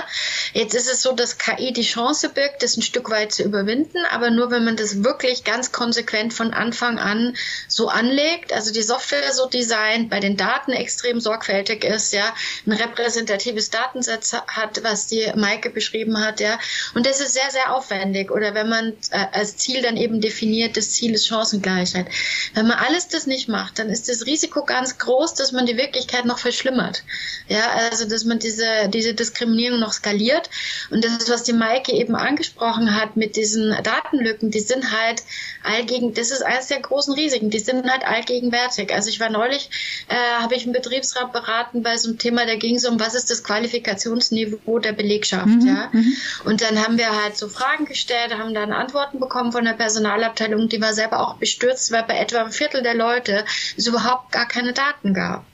Jetzt 0.55 0.75
ist 0.75 0.91
es 0.91 1.03
so, 1.03 1.13
dass 1.13 1.39
KI 1.39 1.73
die 1.73 1.83
Chance 1.83 2.31
birgt, 2.31 2.63
das 2.63 2.77
ein 2.77 2.83
Stück 2.83 3.11
weit 3.11 3.33
zu 3.33 3.43
überwinden, 3.43 3.99
aber 4.11 4.31
nur 4.31 4.51
wenn 4.51 4.65
man 4.65 4.77
das 4.77 5.05
wirklich 5.05 5.45
ganz 5.45 5.73
konsequent 5.73 6.33
von 6.33 6.53
Anfang 6.53 6.99
an 6.99 7.37
so 7.69 7.89
anlegt, 7.89 8.53
also 8.53 8.73
die 8.73 8.83
Software 8.83 9.33
so 9.33 9.47
designt, 9.47 10.11
bei 10.11 10.21
den 10.21 10.37
Daten 10.37 10.73
extrem 10.73 11.21
sorgfältig 11.21 11.85
ist, 11.85 12.13
ja, 12.13 12.35
ein 12.67 12.73
repräsentatives 12.73 13.71
Datensatz 13.71 14.33
hat, 14.33 14.83
was 14.83 15.07
die 15.07 15.31
Maike 15.37 15.71
beschrieben 15.71 16.25
hat, 16.25 16.41
ja, 16.41 16.59
und 16.95 17.07
das 17.07 17.21
ist 17.21 17.35
sehr, 17.35 17.51
sehr 17.51 17.75
aufwendig. 17.75 18.31
Oder 18.31 18.55
wenn 18.55 18.69
man 18.69 18.93
äh, 19.11 19.27
als 19.33 19.57
Ziel 19.57 19.83
dann 19.83 19.97
eben 19.97 20.21
definiert, 20.21 20.77
das 20.77 20.91
Ziel 20.93 21.13
ist 21.15 21.27
Chance 21.27 21.50
Chancengleichheit. 21.51 22.07
Wenn 22.55 22.67
man 22.67 22.79
alles 22.79 23.09
das 23.09 23.27
nicht 23.27 23.49
macht, 23.49 23.79
dann 23.79 23.89
ist 23.89 24.09
das 24.09 24.27
Risiko 24.27 24.65
ganz 24.65 24.99
groß, 24.99 25.35
dass 25.35 25.53
man 25.53 25.67
die 25.67 25.77
Wirklichkeit 25.77 26.25
noch 26.25 26.39
verschlimmert. 26.39 27.03
Ja, 27.49 27.63
also 27.91 28.09
dass 28.09 28.25
man 28.25 28.39
diese, 28.39 28.89
diese 28.89 29.15
Diskriminierung 29.15 29.81
noch 29.81 29.93
skaliert. 29.93 30.51
Und 30.91 31.05
das 31.05 31.13
ist, 31.17 31.31
was 31.31 31.43
die 31.43 31.53
Maike 31.53 31.93
eben 31.93 32.15
angesprochen 32.15 32.95
hat 32.95 33.17
mit 33.17 33.37
diesen 33.37 33.75
Datenlücken, 33.83 34.51
die 34.51 34.61
sind 34.61 34.93
halt 34.93 35.23
allgegen, 35.63 36.15
das 36.15 36.31
ist 36.31 36.43
eines 36.43 36.69
der 36.69 36.81
großen 36.81 37.15
Risiken, 37.15 37.51
die 37.51 37.59
sind 37.59 37.91
halt 37.91 38.07
allgegenwärtig. 38.07 38.93
Also 38.93 39.09
ich 39.09 39.21
war 39.21 39.31
neulich, 39.31 39.71
äh, 40.09 40.43
habe 40.43 40.55
ich 40.55 40.65
einen 40.65 40.73
Betriebsrat 40.73 41.33
beraten 41.33 41.83
bei 41.83 41.97
so 41.97 42.09
einem 42.09 42.19
Thema, 42.19 42.47
da 42.47 42.57
ging 42.57 42.77
es 42.77 42.87
um, 42.87 43.01
was 43.01 43.15
ist 43.15 43.31
das 43.31 43.45
Qualifikationsniveau 43.45 44.79
der 44.79 44.93
Belegschaft, 44.93 45.47
mhm, 45.47 45.67
ja. 45.67 45.89
Mhm. 45.93 46.17
Und 46.45 46.63
dann 46.63 46.79
haben 46.83 46.99
wir 46.99 47.23
halt 47.23 47.37
so 47.37 47.49
Fragen 47.49 47.85
gestellt, 47.85 48.37
haben 48.37 48.55
dann 48.55 48.73
Antworten 48.73 49.21
bekommen 49.21 49.53
von 49.53 49.65
der 49.65 49.73
Personalabteilung, 49.73 50.69
die 50.69 50.81
war 50.81 50.95
selber 50.95 51.21
auch 51.21 51.40
bestürzt, 51.41 51.91
weil 51.93 52.05
bei 52.05 52.19
etwa 52.19 52.41
einem 52.41 52.53
Viertel 52.53 52.83
der 52.83 52.95
Leute 52.95 53.45
es 53.77 53.87
überhaupt 53.87 54.33
gar 54.33 54.47
keine 54.47 54.73
Daten 54.73 55.15
gab. 55.15 55.45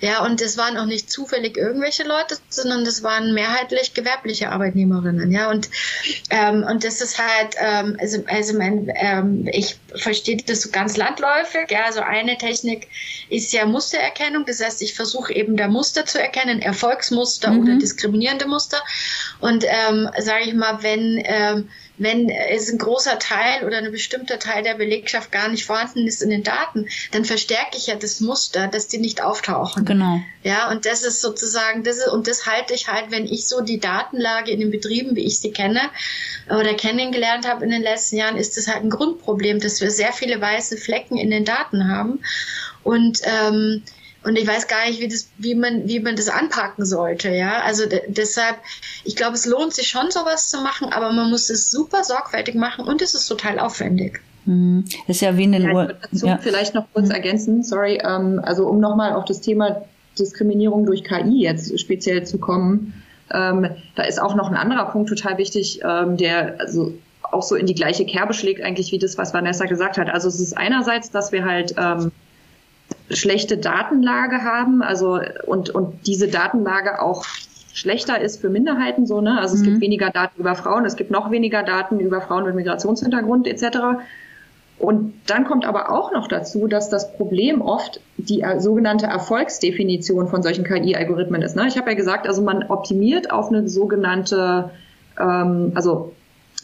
Ja, 0.00 0.24
und 0.24 0.40
es 0.40 0.56
waren 0.56 0.76
auch 0.76 0.86
nicht 0.86 1.10
zufällig 1.10 1.56
irgendwelche 1.56 2.04
Leute, 2.04 2.36
sondern 2.48 2.84
das 2.84 3.02
waren 3.02 3.34
mehrheitlich 3.34 3.94
gewerbliche 3.94 4.50
Arbeitnehmerinnen. 4.50 5.32
Ja, 5.32 5.50
und, 5.50 5.68
ähm, 6.30 6.64
und 6.68 6.84
das 6.84 7.00
ist 7.00 7.18
halt, 7.18 7.56
ähm, 7.58 7.96
also, 8.00 8.22
also 8.26 8.56
mein, 8.56 8.92
ähm, 8.94 9.48
ich 9.50 9.76
verstehe 9.94 10.36
das 10.36 10.62
so 10.62 10.70
ganz 10.70 10.96
landläufig. 10.96 11.70
Ja, 11.70 11.86
also 11.86 12.00
eine 12.00 12.38
Technik 12.38 12.88
ist 13.28 13.52
ja 13.52 13.66
Mustererkennung. 13.66 14.44
Das 14.46 14.62
heißt, 14.62 14.82
ich 14.82 14.94
versuche 14.94 15.32
eben 15.32 15.56
da 15.56 15.68
Muster 15.68 16.06
zu 16.06 16.20
erkennen, 16.20 16.62
Erfolgsmuster 16.62 17.50
mhm. 17.50 17.62
oder 17.62 17.78
diskriminierende 17.78 18.46
Muster. 18.46 18.78
Und 19.40 19.64
ähm, 19.64 20.08
sage 20.18 20.44
ich 20.44 20.54
mal, 20.54 20.82
wenn 20.82 21.20
ähm, 21.24 21.68
wenn 21.98 22.30
es 22.30 22.70
ein 22.70 22.78
großer 22.78 23.18
Teil 23.18 23.64
oder 23.64 23.78
ein 23.78 23.90
bestimmter 23.90 24.38
Teil 24.38 24.62
der 24.62 24.74
Belegschaft 24.74 25.32
gar 25.32 25.48
nicht 25.48 25.64
vorhanden 25.64 26.06
ist 26.06 26.22
in 26.22 26.30
den 26.30 26.42
Daten, 26.42 26.88
dann 27.12 27.24
verstärke 27.24 27.76
ich 27.76 27.88
ja 27.88 27.96
das 27.96 28.20
Muster, 28.20 28.68
dass 28.68 28.88
die 28.88 28.98
nicht 28.98 29.22
auftauchen. 29.22 29.84
Genau. 29.84 30.20
Ja, 30.42 30.70
und 30.70 30.86
das 30.86 31.02
ist 31.02 31.20
sozusagen, 31.20 31.82
das 31.82 31.98
ist, 31.98 32.08
und 32.08 32.28
das 32.28 32.46
halte 32.46 32.74
ich 32.74 32.88
halt, 32.88 33.10
wenn 33.10 33.26
ich 33.26 33.48
so 33.48 33.60
die 33.60 33.80
Datenlage 33.80 34.50
in 34.50 34.60
den 34.60 34.70
Betrieben, 34.70 35.16
wie 35.16 35.24
ich 35.24 35.40
sie 35.40 35.50
kenne 35.50 35.80
oder 36.48 36.74
kennengelernt 36.74 37.46
habe 37.46 37.64
in 37.64 37.70
den 37.70 37.82
letzten 37.82 38.16
Jahren, 38.16 38.36
ist 38.36 38.56
das 38.56 38.68
halt 38.68 38.82
ein 38.82 38.90
Grundproblem, 38.90 39.60
dass 39.60 39.80
wir 39.80 39.90
sehr 39.90 40.12
viele 40.12 40.40
weiße 40.40 40.76
Flecken 40.76 41.16
in 41.18 41.30
den 41.30 41.44
Daten 41.44 41.88
haben. 41.88 42.20
Und 42.84 43.20
ähm, 43.24 43.82
und 44.24 44.36
ich 44.36 44.46
weiß 44.46 44.66
gar 44.66 44.86
nicht, 44.86 45.00
wie, 45.00 45.08
das, 45.08 45.30
wie, 45.38 45.54
man, 45.54 45.88
wie 45.88 46.00
man 46.00 46.16
das 46.16 46.28
anpacken 46.28 46.84
sollte. 46.84 47.30
Ja, 47.30 47.62
also 47.62 47.84
deshalb, 48.08 48.56
ich 49.04 49.16
glaube, 49.16 49.34
es 49.34 49.46
lohnt 49.46 49.72
sich 49.72 49.88
schon, 49.88 50.10
sowas 50.10 50.50
zu 50.50 50.60
machen, 50.60 50.92
aber 50.92 51.12
man 51.12 51.30
muss 51.30 51.50
es 51.50 51.70
super 51.70 52.02
sorgfältig 52.04 52.54
machen 52.54 52.86
und 52.86 53.00
es 53.00 53.14
ist 53.14 53.26
total 53.26 53.58
aufwendig. 53.58 54.20
Mhm. 54.44 54.84
Ist 55.06 55.20
ja 55.20 55.36
wie 55.36 55.44
in 55.44 55.52
den 55.52 55.72
dazu 55.72 56.26
ja. 56.26 56.38
vielleicht 56.38 56.74
noch 56.74 56.86
kurz 56.92 57.08
mhm. 57.08 57.14
ergänzen, 57.14 57.62
sorry, 57.62 58.00
ähm, 58.04 58.40
also 58.42 58.66
um 58.66 58.80
nochmal 58.80 59.12
auf 59.12 59.24
das 59.24 59.40
Thema 59.40 59.82
Diskriminierung 60.18 60.84
durch 60.84 61.04
KI 61.04 61.42
jetzt 61.42 61.78
speziell 61.78 62.26
zu 62.26 62.38
kommen, 62.38 63.04
ähm, 63.32 63.68
da 63.94 64.02
ist 64.04 64.20
auch 64.20 64.34
noch 64.34 64.48
ein 64.48 64.56
anderer 64.56 64.90
Punkt 64.90 65.10
total 65.10 65.38
wichtig, 65.38 65.80
ähm, 65.84 66.16
der 66.16 66.60
also 66.60 66.94
auch 67.22 67.42
so 67.42 67.54
in 67.54 67.66
die 67.66 67.74
gleiche 67.74 68.06
Kerbe 68.06 68.32
schlägt 68.32 68.62
eigentlich 68.62 68.90
wie 68.90 68.98
das, 68.98 69.18
was 69.18 69.34
Vanessa 69.34 69.66
gesagt 69.66 69.98
hat. 69.98 70.08
Also 70.08 70.28
es 70.28 70.40
ist 70.40 70.56
einerseits, 70.56 71.10
dass 71.10 71.30
wir 71.30 71.44
halt 71.44 71.74
ähm, 71.76 72.10
schlechte 73.10 73.58
Datenlage 73.58 74.42
haben, 74.42 74.82
also 74.82 75.20
und, 75.46 75.70
und 75.70 76.06
diese 76.06 76.28
Datenlage 76.28 77.00
auch 77.00 77.24
schlechter 77.72 78.20
ist 78.20 78.40
für 78.40 78.48
Minderheiten 78.48 79.06
so, 79.06 79.20
ne? 79.20 79.38
Also 79.38 79.54
es 79.54 79.62
gibt 79.62 79.76
mhm. 79.76 79.80
weniger 79.80 80.10
Daten 80.10 80.40
über 80.40 80.54
Frauen, 80.54 80.84
es 80.84 80.96
gibt 80.96 81.10
noch 81.10 81.30
weniger 81.30 81.62
Daten 81.62 82.00
über 82.00 82.20
Frauen 82.20 82.44
mit 82.44 82.54
Migrationshintergrund 82.54 83.46
etc. 83.46 83.78
Und 84.78 85.14
dann 85.26 85.44
kommt 85.44 85.64
aber 85.64 85.90
auch 85.90 86.12
noch 86.12 86.28
dazu, 86.28 86.68
dass 86.68 86.88
das 86.88 87.12
Problem 87.12 87.60
oft 87.60 88.00
die 88.16 88.42
äh, 88.42 88.60
sogenannte 88.60 89.06
Erfolgsdefinition 89.06 90.28
von 90.28 90.42
solchen 90.42 90.64
KI-Algorithmen 90.64 91.42
ist. 91.42 91.56
Ne? 91.56 91.66
Ich 91.66 91.76
habe 91.76 91.90
ja 91.90 91.96
gesagt, 91.96 92.28
also 92.28 92.42
man 92.42 92.64
optimiert 92.64 93.32
auf 93.32 93.48
eine 93.48 93.68
sogenannte, 93.68 94.70
ähm, 95.18 95.72
also 95.74 96.12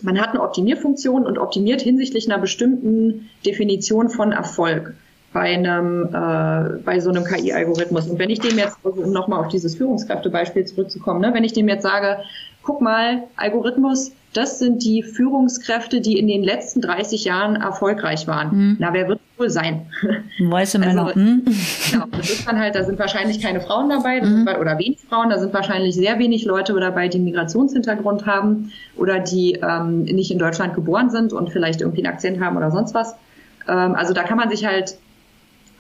man 0.03 0.21
hat 0.21 0.31
eine 0.31 0.43
Optimierfunktion 0.43 1.27
und 1.27 1.39
optimiert 1.39 1.81
hinsichtlich 1.81 2.31
einer 2.31 2.41
bestimmten 2.41 3.31
Definition 3.45 4.09
von 4.09 4.33
Erfolg 4.33 4.95
bei 5.35 5.53
einem 5.53 6.05
äh, 6.07 6.79
bei 6.85 7.01
so 7.01 7.11
einem 7.11 7.25
KI-Algorithmus. 7.25 8.07
Und 8.07 8.19
wenn 8.21 8.31
ich 8.31 8.39
dem 8.39 8.57
jetzt, 8.57 8.79
also 8.85 9.03
um 9.03 9.13
nochmal 9.13 9.41
auf 9.41 9.49
dieses 9.49 9.75
Führungskräftebeispiel 9.75 10.65
zurückzukommen, 10.65 11.21
ne, 11.21 11.35
wenn 11.35 11.43
ich 11.43 11.53
dem 11.53 11.69
jetzt 11.69 11.83
sage, 11.83 12.19
guck 12.63 12.81
mal, 12.81 13.25
Algorithmus, 13.37 14.13
das 14.33 14.61
sind 14.61 14.85
die 14.85 15.03
Führungskräfte, 15.03 16.01
die 16.01 16.19
in 16.19 16.29
den 16.29 16.45
letzten 16.45 16.81
30 16.81 17.25
Jahren 17.25 17.57
erfolgreich 17.57 18.29
waren. 18.29 18.51
Hm. 18.53 18.77
Na, 18.79 18.93
wer 18.93 19.09
wird 19.09 19.19
wohl 19.37 19.51
sein? 19.51 19.87
Weiße 20.39 20.79
Männer. 20.79 21.07
Also, 21.07 21.15
hm. 21.17 21.45
Genau, 21.91 22.05
das 22.13 22.31
ist 22.31 22.47
dann 22.47 22.61
halt, 22.61 22.77
da 22.77 22.85
sind 22.85 23.01
wahrscheinlich 23.01 23.43
keine 23.43 23.61
Frauen 23.61 23.89
dabei 23.91 24.21
hm. 24.21 24.49
oder 24.61 24.79
wenig 24.79 25.01
Frauen, 25.09 25.31
da 25.31 25.39
sind 25.39 25.53
wahrscheinlich 25.53 25.97
sehr 25.97 26.21
wenig 26.21 26.45
Leute 26.45 26.73
dabei, 26.75 27.09
die 27.09 27.17
einen 27.17 27.25
Migrationshintergrund 27.25 28.25
haben 28.25 28.71
oder 28.97 29.19
die 29.19 29.59
ähm, 29.61 30.05
nicht 30.05 30.31
in 30.31 30.39
Deutschland 30.39 30.75
geboren 30.75 31.11
sind 31.11 31.33
und 31.33 31.51
vielleicht 31.51 31.81
irgendwie 31.81 32.05
einen 32.05 32.15
Akzent 32.15 32.41
haben 32.41 32.57
oder 32.57 32.71
sonst 32.71 32.95
was. 32.95 33.17
Ähm, 33.67 33.97
also 33.97 34.15
da 34.15 34.23
kann 34.23 34.39
man 34.39 34.49
sich 34.49 34.65
halt 34.65 34.97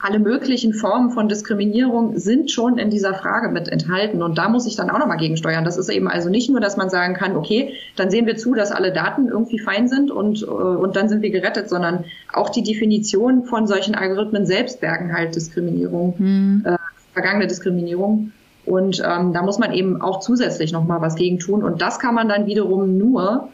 alle 0.05 0.19
möglichen 0.19 0.75
Formen 0.75 1.13
von 1.13 1.31
Diskriminierung 1.31 2.19
sind 2.19 2.51
schon 2.51 2.77
in 2.77 2.91
dieser 2.91 3.15
Frage 3.15 3.49
mit 3.49 3.69
enthalten. 3.69 4.23
Und 4.23 4.37
da 4.37 4.51
muss 4.51 4.67
ich 4.67 4.77
dann 4.77 4.91
auch 4.91 4.99
nochmal 4.99 5.17
gegensteuern. 5.17 5.65
Das 5.65 5.79
ist 5.79 5.89
eben 5.89 6.09
also 6.09 6.29
nicht 6.29 6.51
nur, 6.51 6.61
dass 6.61 6.77
man 6.77 6.91
sagen 6.91 7.15
kann, 7.15 7.35
okay, 7.37 7.73
dann 7.97 8.11
sehen 8.11 8.27
wir 8.27 8.37
zu, 8.37 8.53
dass 8.53 8.71
alle 8.71 8.93
Daten 8.93 9.29
irgendwie 9.29 9.59
fein 9.59 9.89
sind 9.89 10.11
und, 10.11 10.43
äh, 10.43 10.45
und 10.45 10.95
dann 10.95 11.09
sind 11.09 11.23
wir 11.23 11.31
gerettet, 11.31 11.71
sondern 11.71 12.05
auch 12.31 12.51
die 12.51 12.63
Definition 12.63 13.45
von 13.45 13.67
solchen 13.67 13.95
Algorithmen 13.95 14.45
selbst 14.45 14.83
bergen 14.83 15.17
halt 15.17 15.35
Diskriminierung, 15.37 16.15
mhm. 16.19 16.65
äh, 16.67 16.77
vergangene 17.15 17.47
Diskriminierung. 17.47 18.33
Und 18.67 19.03
ähm, 19.03 19.33
da 19.33 19.41
muss 19.41 19.59
man 19.59 19.73
eben 19.73 20.03
auch 20.03 20.21
zusätzlich 20.21 20.71
nochmal 20.71 21.01
was 21.01 21.15
gegen 21.15 21.39
tun. 21.39 21.63
Und 21.63 21.81
das 21.81 21.99
kann 21.99 22.15
man 22.15 22.29
dann 22.29 22.45
wiederum 22.45 22.99
nur, 22.99 23.49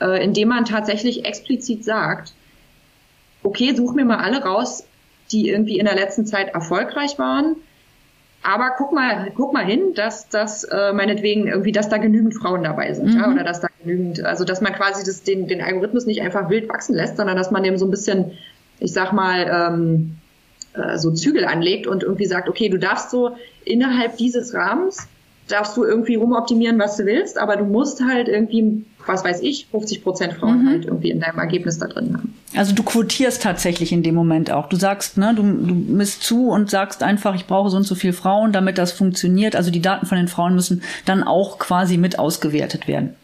äh, 0.00 0.24
indem 0.24 0.48
man 0.48 0.64
tatsächlich 0.64 1.24
explizit 1.24 1.84
sagt, 1.84 2.34
okay, 3.44 3.72
such 3.76 3.94
mir 3.94 4.04
mal 4.04 4.18
alle 4.18 4.42
raus, 4.42 4.84
die 5.32 5.48
irgendwie 5.48 5.78
in 5.78 5.86
der 5.86 5.94
letzten 5.94 6.26
Zeit 6.26 6.54
erfolgreich 6.54 7.18
waren. 7.18 7.56
Aber 8.42 8.72
guck 8.76 8.92
mal, 8.92 9.30
guck 9.36 9.52
mal 9.52 9.64
hin, 9.64 9.94
dass 9.94 10.28
das 10.28 10.64
äh, 10.64 10.92
meinetwegen 10.92 11.46
irgendwie, 11.46 11.72
dass 11.72 11.88
da 11.88 11.98
genügend 11.98 12.34
Frauen 12.34 12.64
dabei 12.64 12.92
sind, 12.92 13.14
mhm. 13.14 13.20
ja, 13.20 13.30
oder 13.30 13.44
dass 13.44 13.60
da 13.60 13.68
genügend, 13.82 14.24
also 14.24 14.44
dass 14.44 14.60
man 14.60 14.72
quasi 14.72 15.04
das, 15.04 15.22
den, 15.22 15.46
den 15.46 15.60
Algorithmus 15.60 16.06
nicht 16.06 16.22
einfach 16.22 16.50
wild 16.50 16.68
wachsen 16.68 16.96
lässt, 16.96 17.16
sondern 17.16 17.36
dass 17.36 17.52
man 17.52 17.62
dem 17.62 17.78
so 17.78 17.86
ein 17.86 17.90
bisschen, 17.90 18.32
ich 18.80 18.92
sag 18.92 19.12
mal, 19.12 19.48
ähm, 19.48 20.16
äh, 20.74 20.98
so 20.98 21.12
Zügel 21.12 21.44
anlegt 21.44 21.86
und 21.86 22.02
irgendwie 22.02 22.26
sagt, 22.26 22.48
okay, 22.48 22.68
du 22.68 22.78
darfst 22.78 23.10
so 23.10 23.36
innerhalb 23.64 24.16
dieses 24.16 24.54
Rahmens 24.54 25.06
darfst 25.48 25.76
du 25.76 25.84
irgendwie 25.84 26.14
rumoptimieren, 26.14 26.78
was 26.78 26.96
du 26.96 27.04
willst, 27.04 27.38
aber 27.38 27.56
du 27.56 27.64
musst 27.64 28.02
halt 28.04 28.28
irgendwie, 28.28 28.84
was 29.06 29.24
weiß 29.24 29.40
ich, 29.42 29.66
50 29.70 30.02
Prozent 30.02 30.34
Frauen 30.34 30.64
mhm. 30.64 30.68
halt 30.68 30.84
irgendwie 30.84 31.10
in 31.10 31.20
deinem 31.20 31.38
Ergebnis 31.38 31.78
da 31.78 31.86
drin 31.86 32.14
haben. 32.16 32.34
Also 32.56 32.74
du 32.74 32.82
quotierst 32.82 33.42
tatsächlich 33.42 33.92
in 33.92 34.02
dem 34.02 34.14
Moment 34.14 34.50
auch. 34.50 34.68
Du 34.68 34.76
sagst, 34.76 35.16
ne, 35.16 35.34
du, 35.34 35.42
du 35.42 35.74
misst 35.74 36.22
zu 36.22 36.48
und 36.48 36.70
sagst 36.70 37.02
einfach, 37.02 37.34
ich 37.34 37.46
brauche 37.46 37.70
so 37.70 37.76
und 37.76 37.84
so 37.84 37.94
viele 37.94 38.12
Frauen, 38.12 38.52
damit 38.52 38.78
das 38.78 38.92
funktioniert. 38.92 39.56
Also 39.56 39.70
die 39.70 39.82
Daten 39.82 40.06
von 40.06 40.18
den 40.18 40.28
Frauen 40.28 40.54
müssen 40.54 40.82
dann 41.04 41.22
auch 41.22 41.58
quasi 41.58 41.96
mit 41.96 42.18
ausgewertet 42.18 42.88
werden. 42.88 43.14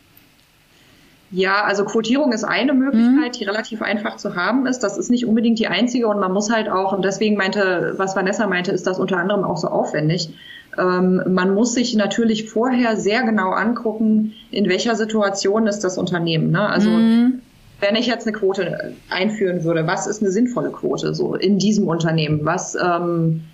Ja, 1.31 1.65
also 1.65 1.85
Quotierung 1.85 2.33
ist 2.33 2.45
eine 2.45 2.73
Möglichkeit, 2.73 3.35
mhm. 3.35 3.39
die 3.39 3.45
relativ 3.45 3.83
einfach 3.83 4.17
zu 4.17 4.35
haben 4.35 4.67
ist. 4.67 4.81
Das 4.81 4.97
ist 4.97 5.11
nicht 5.11 5.27
unbedingt 5.27 5.59
die 5.59 5.69
einzige 5.69 6.09
und 6.09 6.19
man 6.21 6.33
muss 6.33 6.51
halt 6.51 6.71
auch, 6.71 6.93
und 6.93 7.05
deswegen 7.05 7.37
meinte, 7.37 7.95
was 7.99 8.17
Vanessa 8.17 8.47
meinte, 8.47 8.73
ist 8.73 8.87
das 8.87 8.99
unter 8.99 9.19
anderem 9.19 9.45
auch 9.45 9.59
so 9.59 9.69
aufwendig. 9.69 10.31
Ähm, 10.77 11.23
man 11.29 11.55
muss 11.55 11.75
sich 11.75 11.95
natürlich 11.95 12.51
vorher 12.51 12.97
sehr 12.97 13.23
genau 13.23 13.51
angucken, 13.51 14.35
in 14.51 14.69
welcher 14.69 14.95
Situation 14.97 15.67
ist 15.67 15.81
das 15.81 15.99
Unternehmen. 15.99 16.51
Ne? 16.51 16.61
Also 16.61 16.91
mhm. 16.91 17.41
wenn 17.81 17.97
ich 17.97 18.07
jetzt 18.07 18.27
eine 18.27 18.37
Quote 18.37 18.95
einführen 19.11 19.65
würde, 19.65 19.87
was 19.87 20.07
ist 20.07 20.23
eine 20.23 20.31
sinnvolle 20.31 20.71
Quote 20.71 21.15
so 21.15 21.35
in 21.35 21.59
diesem 21.59 21.89
Unternehmen? 21.89 22.41
Was 22.45 22.77
ähm, 22.77 23.45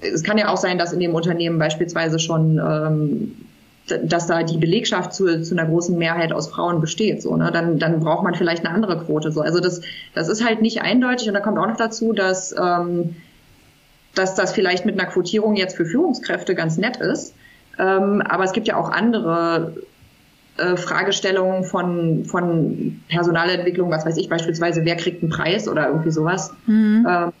es 0.00 0.22
kann 0.22 0.38
ja 0.38 0.48
auch 0.48 0.58
sein, 0.58 0.78
dass 0.78 0.92
in 0.92 1.00
dem 1.00 1.14
Unternehmen 1.14 1.58
beispielsweise 1.58 2.18
schon 2.18 2.58
ähm, 2.58 3.32
dass 3.86 4.26
da 4.26 4.42
die 4.42 4.58
Belegschaft 4.58 5.14
zu, 5.14 5.42
zu 5.42 5.56
einer 5.56 5.68
großen 5.68 5.96
Mehrheit 5.96 6.32
aus 6.32 6.48
Frauen 6.48 6.80
besteht, 6.80 7.22
so, 7.22 7.36
ne? 7.36 7.50
dann, 7.52 7.78
dann 7.78 8.00
braucht 8.00 8.24
man 8.24 8.34
vielleicht 8.34 8.66
eine 8.66 8.74
andere 8.74 8.98
Quote. 8.98 9.30
So. 9.30 9.40
Also 9.42 9.60
das, 9.60 9.80
das 10.14 10.28
ist 10.28 10.44
halt 10.44 10.60
nicht 10.60 10.82
eindeutig 10.82 11.28
und 11.28 11.34
da 11.34 11.40
kommt 11.40 11.58
auch 11.58 11.68
noch 11.68 11.76
dazu, 11.76 12.12
dass, 12.12 12.54
ähm, 12.60 13.14
dass 14.16 14.34
das 14.34 14.52
vielleicht 14.52 14.84
mit 14.86 14.98
einer 14.98 15.08
Quotierung 15.08 15.54
jetzt 15.54 15.76
für 15.76 15.84
Führungskräfte 15.84 16.54
ganz 16.54 16.78
nett 16.78 16.96
ist. 16.96 17.34
Ähm, 17.78 18.22
aber 18.22 18.44
es 18.44 18.52
gibt 18.52 18.66
ja 18.66 18.76
auch 18.76 18.90
andere 18.90 19.74
äh, 20.56 20.76
Fragestellungen 20.76 21.64
von, 21.64 22.24
von 22.24 23.02
Personalentwicklung, 23.08 23.90
was 23.90 24.06
weiß 24.06 24.16
ich, 24.16 24.28
beispielsweise, 24.28 24.84
wer 24.84 24.96
kriegt 24.96 25.22
einen 25.22 25.30
Preis 25.30 25.68
oder 25.68 25.88
irgendwie 25.88 26.10
sowas. 26.10 26.52
Mhm. 26.66 27.06
Ähm, 27.08 27.32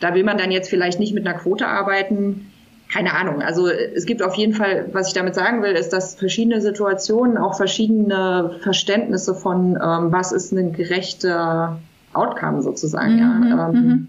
da 0.00 0.14
will 0.14 0.24
man 0.24 0.36
dann 0.36 0.50
jetzt 0.50 0.68
vielleicht 0.68 0.98
nicht 0.98 1.14
mit 1.14 1.26
einer 1.26 1.38
Quote 1.38 1.68
arbeiten. 1.68 2.50
Keine 2.92 3.14
Ahnung. 3.14 3.42
Also 3.42 3.68
es 3.68 4.06
gibt 4.06 4.22
auf 4.22 4.34
jeden 4.34 4.54
Fall, 4.54 4.88
was 4.92 5.08
ich 5.08 5.14
damit 5.14 5.34
sagen 5.34 5.62
will, 5.62 5.72
ist, 5.72 5.90
dass 5.92 6.16
verschiedene 6.16 6.60
Situationen 6.60 7.38
auch 7.38 7.56
verschiedene 7.56 8.56
Verständnisse 8.60 9.34
von, 9.34 9.76
ähm, 9.76 10.12
was 10.12 10.32
ist 10.32 10.52
ein 10.52 10.72
gerechter 10.72 11.78
Outcome 12.12 12.62
sozusagen. 12.62 13.14
Mhm. 13.14 13.48
Ja. 13.48 13.68
Ähm, 13.68 13.72
mhm. 13.74 14.08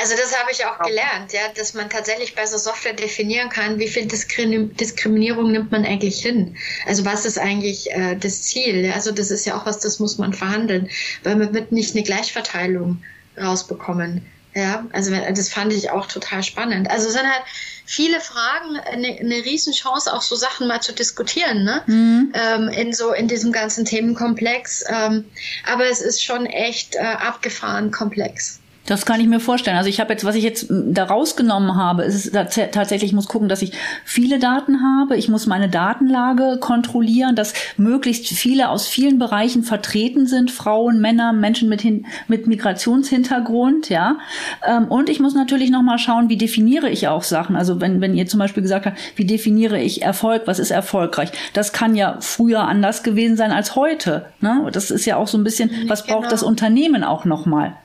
Also 0.00 0.16
das 0.16 0.34
habe 0.38 0.50
ich 0.50 0.64
auch 0.64 0.78
gelernt, 0.78 1.32
ja, 1.32 1.42
dass 1.54 1.74
man 1.74 1.90
tatsächlich 1.90 2.34
bei 2.34 2.46
so 2.46 2.56
Software 2.56 2.94
definieren 2.94 3.50
kann, 3.50 3.78
wie 3.78 3.88
viel 3.88 4.06
Diskrim 4.06 4.74
Diskriminierung 4.74 5.52
nimmt 5.52 5.70
man 5.70 5.84
eigentlich 5.84 6.22
hin. 6.22 6.56
Also 6.86 7.04
was 7.04 7.26
ist 7.26 7.38
eigentlich 7.38 7.90
äh, 7.90 8.16
das 8.16 8.42
Ziel? 8.42 8.86
Ja? 8.86 8.94
Also 8.94 9.12
das 9.12 9.30
ist 9.30 9.44
ja 9.44 9.58
auch 9.58 9.66
was, 9.66 9.78
das 9.78 9.98
muss 9.98 10.16
man 10.16 10.32
verhandeln, 10.32 10.88
weil 11.22 11.36
man 11.36 11.52
wird 11.52 11.70
nicht 11.70 11.94
eine 11.94 12.02
Gleichverteilung 12.02 13.02
rausbekommen. 13.36 14.24
Ja, 14.54 14.84
also 14.92 15.12
das 15.12 15.48
fand 15.48 15.72
ich 15.72 15.90
auch 15.90 16.06
total 16.06 16.42
spannend. 16.42 16.90
Also 16.90 17.06
es 17.06 17.12
sind 17.12 17.22
halt 17.22 17.44
viele 17.86 18.20
Fragen, 18.20 18.76
eine, 18.78 19.18
eine 19.18 19.44
Riesenchance, 19.44 20.12
auch 20.12 20.22
so 20.22 20.34
Sachen 20.34 20.66
mal 20.66 20.80
zu 20.80 20.92
diskutieren, 20.92 21.62
ne? 21.62 21.82
Mhm. 21.86 22.32
Ähm, 22.34 22.68
in 22.68 22.92
so 22.92 23.12
in 23.12 23.28
diesem 23.28 23.52
ganzen 23.52 23.84
Themenkomplex. 23.84 24.84
Ähm, 24.88 25.24
aber 25.66 25.86
es 25.86 26.00
ist 26.00 26.24
schon 26.24 26.46
echt 26.46 26.96
äh, 26.96 27.00
abgefahren 27.00 27.92
komplex. 27.92 28.59
Das 28.86 29.06
kann 29.06 29.20
ich 29.20 29.28
mir 29.28 29.40
vorstellen. 29.40 29.76
Also 29.76 29.88
ich 29.88 30.00
habe 30.00 30.12
jetzt, 30.12 30.24
was 30.24 30.34
ich 30.34 30.42
jetzt 30.42 30.66
da 30.68 31.04
rausgenommen 31.04 31.76
habe, 31.76 32.02
ist 32.02 32.32
tatsächlich, 32.32 33.10
ich 33.10 33.12
muss 33.12 33.28
gucken, 33.28 33.48
dass 33.48 33.62
ich 33.62 33.72
viele 34.04 34.38
Daten 34.38 34.82
habe. 34.82 35.16
Ich 35.16 35.28
muss 35.28 35.46
meine 35.46 35.68
Datenlage 35.68 36.58
kontrollieren, 36.60 37.36
dass 37.36 37.52
möglichst 37.76 38.26
viele 38.26 38.68
aus 38.68 38.88
vielen 38.88 39.18
Bereichen 39.18 39.62
vertreten 39.62 40.26
sind. 40.26 40.50
Frauen, 40.50 41.00
Männer, 41.00 41.32
Menschen 41.32 41.68
mit, 41.68 41.82
hin, 41.82 42.06
mit 42.26 42.46
Migrationshintergrund, 42.46 43.90
ja. 43.90 44.18
Ähm, 44.66 44.86
und 44.88 45.08
ich 45.08 45.20
muss 45.20 45.34
natürlich 45.34 45.70
nochmal 45.70 45.98
schauen, 45.98 46.28
wie 46.28 46.38
definiere 46.38 46.88
ich 46.88 47.06
auch 47.06 47.22
Sachen. 47.22 47.56
Also 47.56 47.80
wenn, 47.80 48.00
wenn 48.00 48.16
ihr 48.16 48.26
zum 48.26 48.40
Beispiel 48.40 48.62
gesagt 48.62 48.86
habt, 48.86 48.98
wie 49.14 49.26
definiere 49.26 49.80
ich 49.80 50.02
Erfolg, 50.02 50.42
was 50.46 50.58
ist 50.58 50.70
erfolgreich? 50.70 51.30
Das 51.52 51.72
kann 51.72 51.94
ja 51.94 52.16
früher 52.20 52.62
anders 52.62 53.02
gewesen 53.02 53.36
sein 53.36 53.52
als 53.52 53.76
heute. 53.76 54.26
Ne? 54.40 54.68
Das 54.72 54.90
ist 54.90 55.04
ja 55.04 55.16
auch 55.16 55.28
so 55.28 55.38
ein 55.38 55.44
bisschen, 55.44 55.70
was 55.86 56.04
genau. 56.04 56.18
braucht 56.18 56.32
das 56.32 56.42
Unternehmen 56.42 57.04
auch 57.04 57.24
nochmal? 57.24 57.76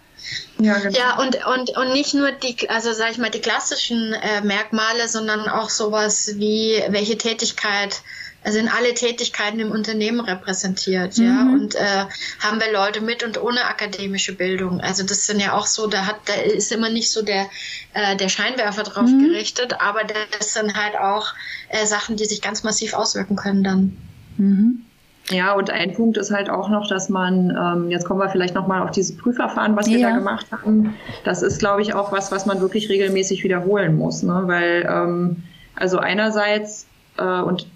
Ja, 0.58 0.80
genau. 0.80 0.98
ja 0.98 1.20
und, 1.20 1.46
und, 1.46 1.78
und 1.78 1.94
nicht 1.94 2.14
nur 2.14 2.32
die, 2.32 2.70
also 2.70 2.94
sag 2.94 3.12
ich 3.12 3.18
mal, 3.18 3.30
die 3.30 3.42
klassischen 3.42 4.14
äh, 4.14 4.42
Merkmale, 4.42 5.08
sondern 5.08 5.48
auch 5.48 5.70
sowas 5.70 6.32
wie, 6.36 6.82
welche 6.90 7.18
Tätigkeit, 7.18 8.02
also 8.44 8.60
in 8.60 8.70
alle 8.70 8.94
Tätigkeiten 8.94 9.60
im 9.60 9.72
Unternehmen 9.72 10.20
repräsentiert, 10.20 11.18
mhm. 11.18 11.26
ja. 11.26 11.42
Und 11.42 11.76
äh, 11.76 12.06
haben 12.40 12.60
wir 12.60 12.72
Leute 12.72 13.02
mit 13.02 13.24
und 13.24 13.42
ohne 13.42 13.66
akademische 13.66 14.34
Bildung. 14.34 14.80
Also 14.82 15.04
das 15.04 15.26
sind 15.26 15.40
ja 15.40 15.54
auch 15.54 15.66
so, 15.66 15.88
da 15.88 16.06
hat, 16.06 16.18
da 16.26 16.34
ist 16.34 16.72
immer 16.72 16.90
nicht 16.90 17.12
so 17.12 17.22
der, 17.22 17.50
äh, 17.94 18.16
der 18.16 18.30
Scheinwerfer 18.30 18.84
drauf 18.84 19.10
mhm. 19.10 19.28
gerichtet, 19.28 19.82
aber 19.82 20.04
das 20.04 20.54
sind 20.54 20.76
halt 20.76 20.96
auch 20.96 21.34
äh, 21.70 21.86
Sachen, 21.86 22.16
die 22.16 22.26
sich 22.26 22.42
ganz 22.42 22.64
massiv 22.64 22.94
auswirken 22.94 23.36
können 23.36 23.64
dann. 23.64 23.98
Mhm. 24.38 24.86
Ja, 25.32 25.54
und 25.54 25.72
ein 25.72 25.94
Punkt 25.94 26.18
ist 26.18 26.32
halt 26.32 26.50
auch 26.50 26.70
noch, 26.70 26.88
dass 26.88 27.10
man, 27.10 27.50
ähm, 27.50 27.90
jetzt 27.90 28.06
kommen 28.06 28.20
wir 28.20 28.30
vielleicht 28.30 28.54
nochmal 28.54 28.84
auf 28.84 28.92
dieses 28.92 29.18
Prüfverfahren, 29.18 29.76
was 29.76 29.88
wir 29.88 29.98
ja. 29.98 30.10
da 30.10 30.18
gemacht 30.18 30.46
haben. 30.52 30.96
Das 31.24 31.42
ist, 31.42 31.60
glaube 31.60 31.82
ich, 31.82 31.96
auch 31.96 32.12
was, 32.12 32.32
was 32.32 32.46
man 32.46 32.62
wirklich 32.62 32.90
regelmäßig 32.90 33.44
wiederholen 33.44 33.98
muss. 33.98 34.22
Ne? 34.22 34.44
Weil, 34.46 34.88
ähm, 34.88 35.44
also 35.76 35.98
einerseits, 35.98 36.86
äh, 37.18 37.42
und 37.42 37.68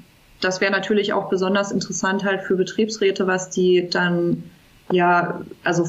das 0.41 0.61
wäre 0.61 0.71
natürlich 0.71 1.11
auch 1.11 1.29
besonders 1.29 1.71
interessant 1.71 2.23
halt 2.23 2.43
für 2.43 2.55
Betriebsräte, 2.55 3.25
was 3.25 3.49
die 3.49 3.89
dann 3.89 4.43
ja, 4.91 5.41
also 5.63 5.87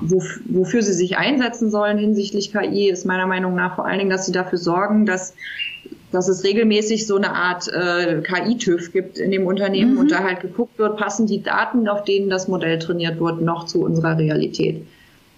wofür 0.00 0.82
sie 0.82 0.92
sich 0.92 1.16
einsetzen 1.18 1.70
sollen 1.70 1.98
hinsichtlich 1.98 2.52
KI, 2.52 2.88
ist 2.88 3.04
meiner 3.04 3.26
Meinung 3.26 3.54
nach 3.54 3.74
vor 3.74 3.86
allen 3.86 3.98
Dingen, 3.98 4.10
dass 4.10 4.26
sie 4.26 4.32
dafür 4.32 4.58
sorgen, 4.58 5.06
dass 5.06 5.34
dass 6.10 6.28
es 6.28 6.44
regelmäßig 6.44 7.06
so 7.06 7.16
eine 7.16 7.34
Art 7.34 7.68
äh, 7.68 8.22
KI-TÜV 8.22 8.92
gibt 8.92 9.18
in 9.18 9.30
dem 9.30 9.46
Unternehmen 9.46 9.94
mhm. 9.94 9.98
und 9.98 10.10
da 10.10 10.22
halt 10.22 10.40
geguckt 10.40 10.78
wird, 10.78 10.96
passen 10.96 11.26
die 11.26 11.42
Daten, 11.42 11.88
auf 11.88 12.04
denen 12.04 12.30
das 12.30 12.48
Modell 12.48 12.78
trainiert 12.78 13.20
wird, 13.20 13.40
noch 13.40 13.66
zu 13.66 13.82
unserer 13.82 14.16
Realität? 14.16 14.86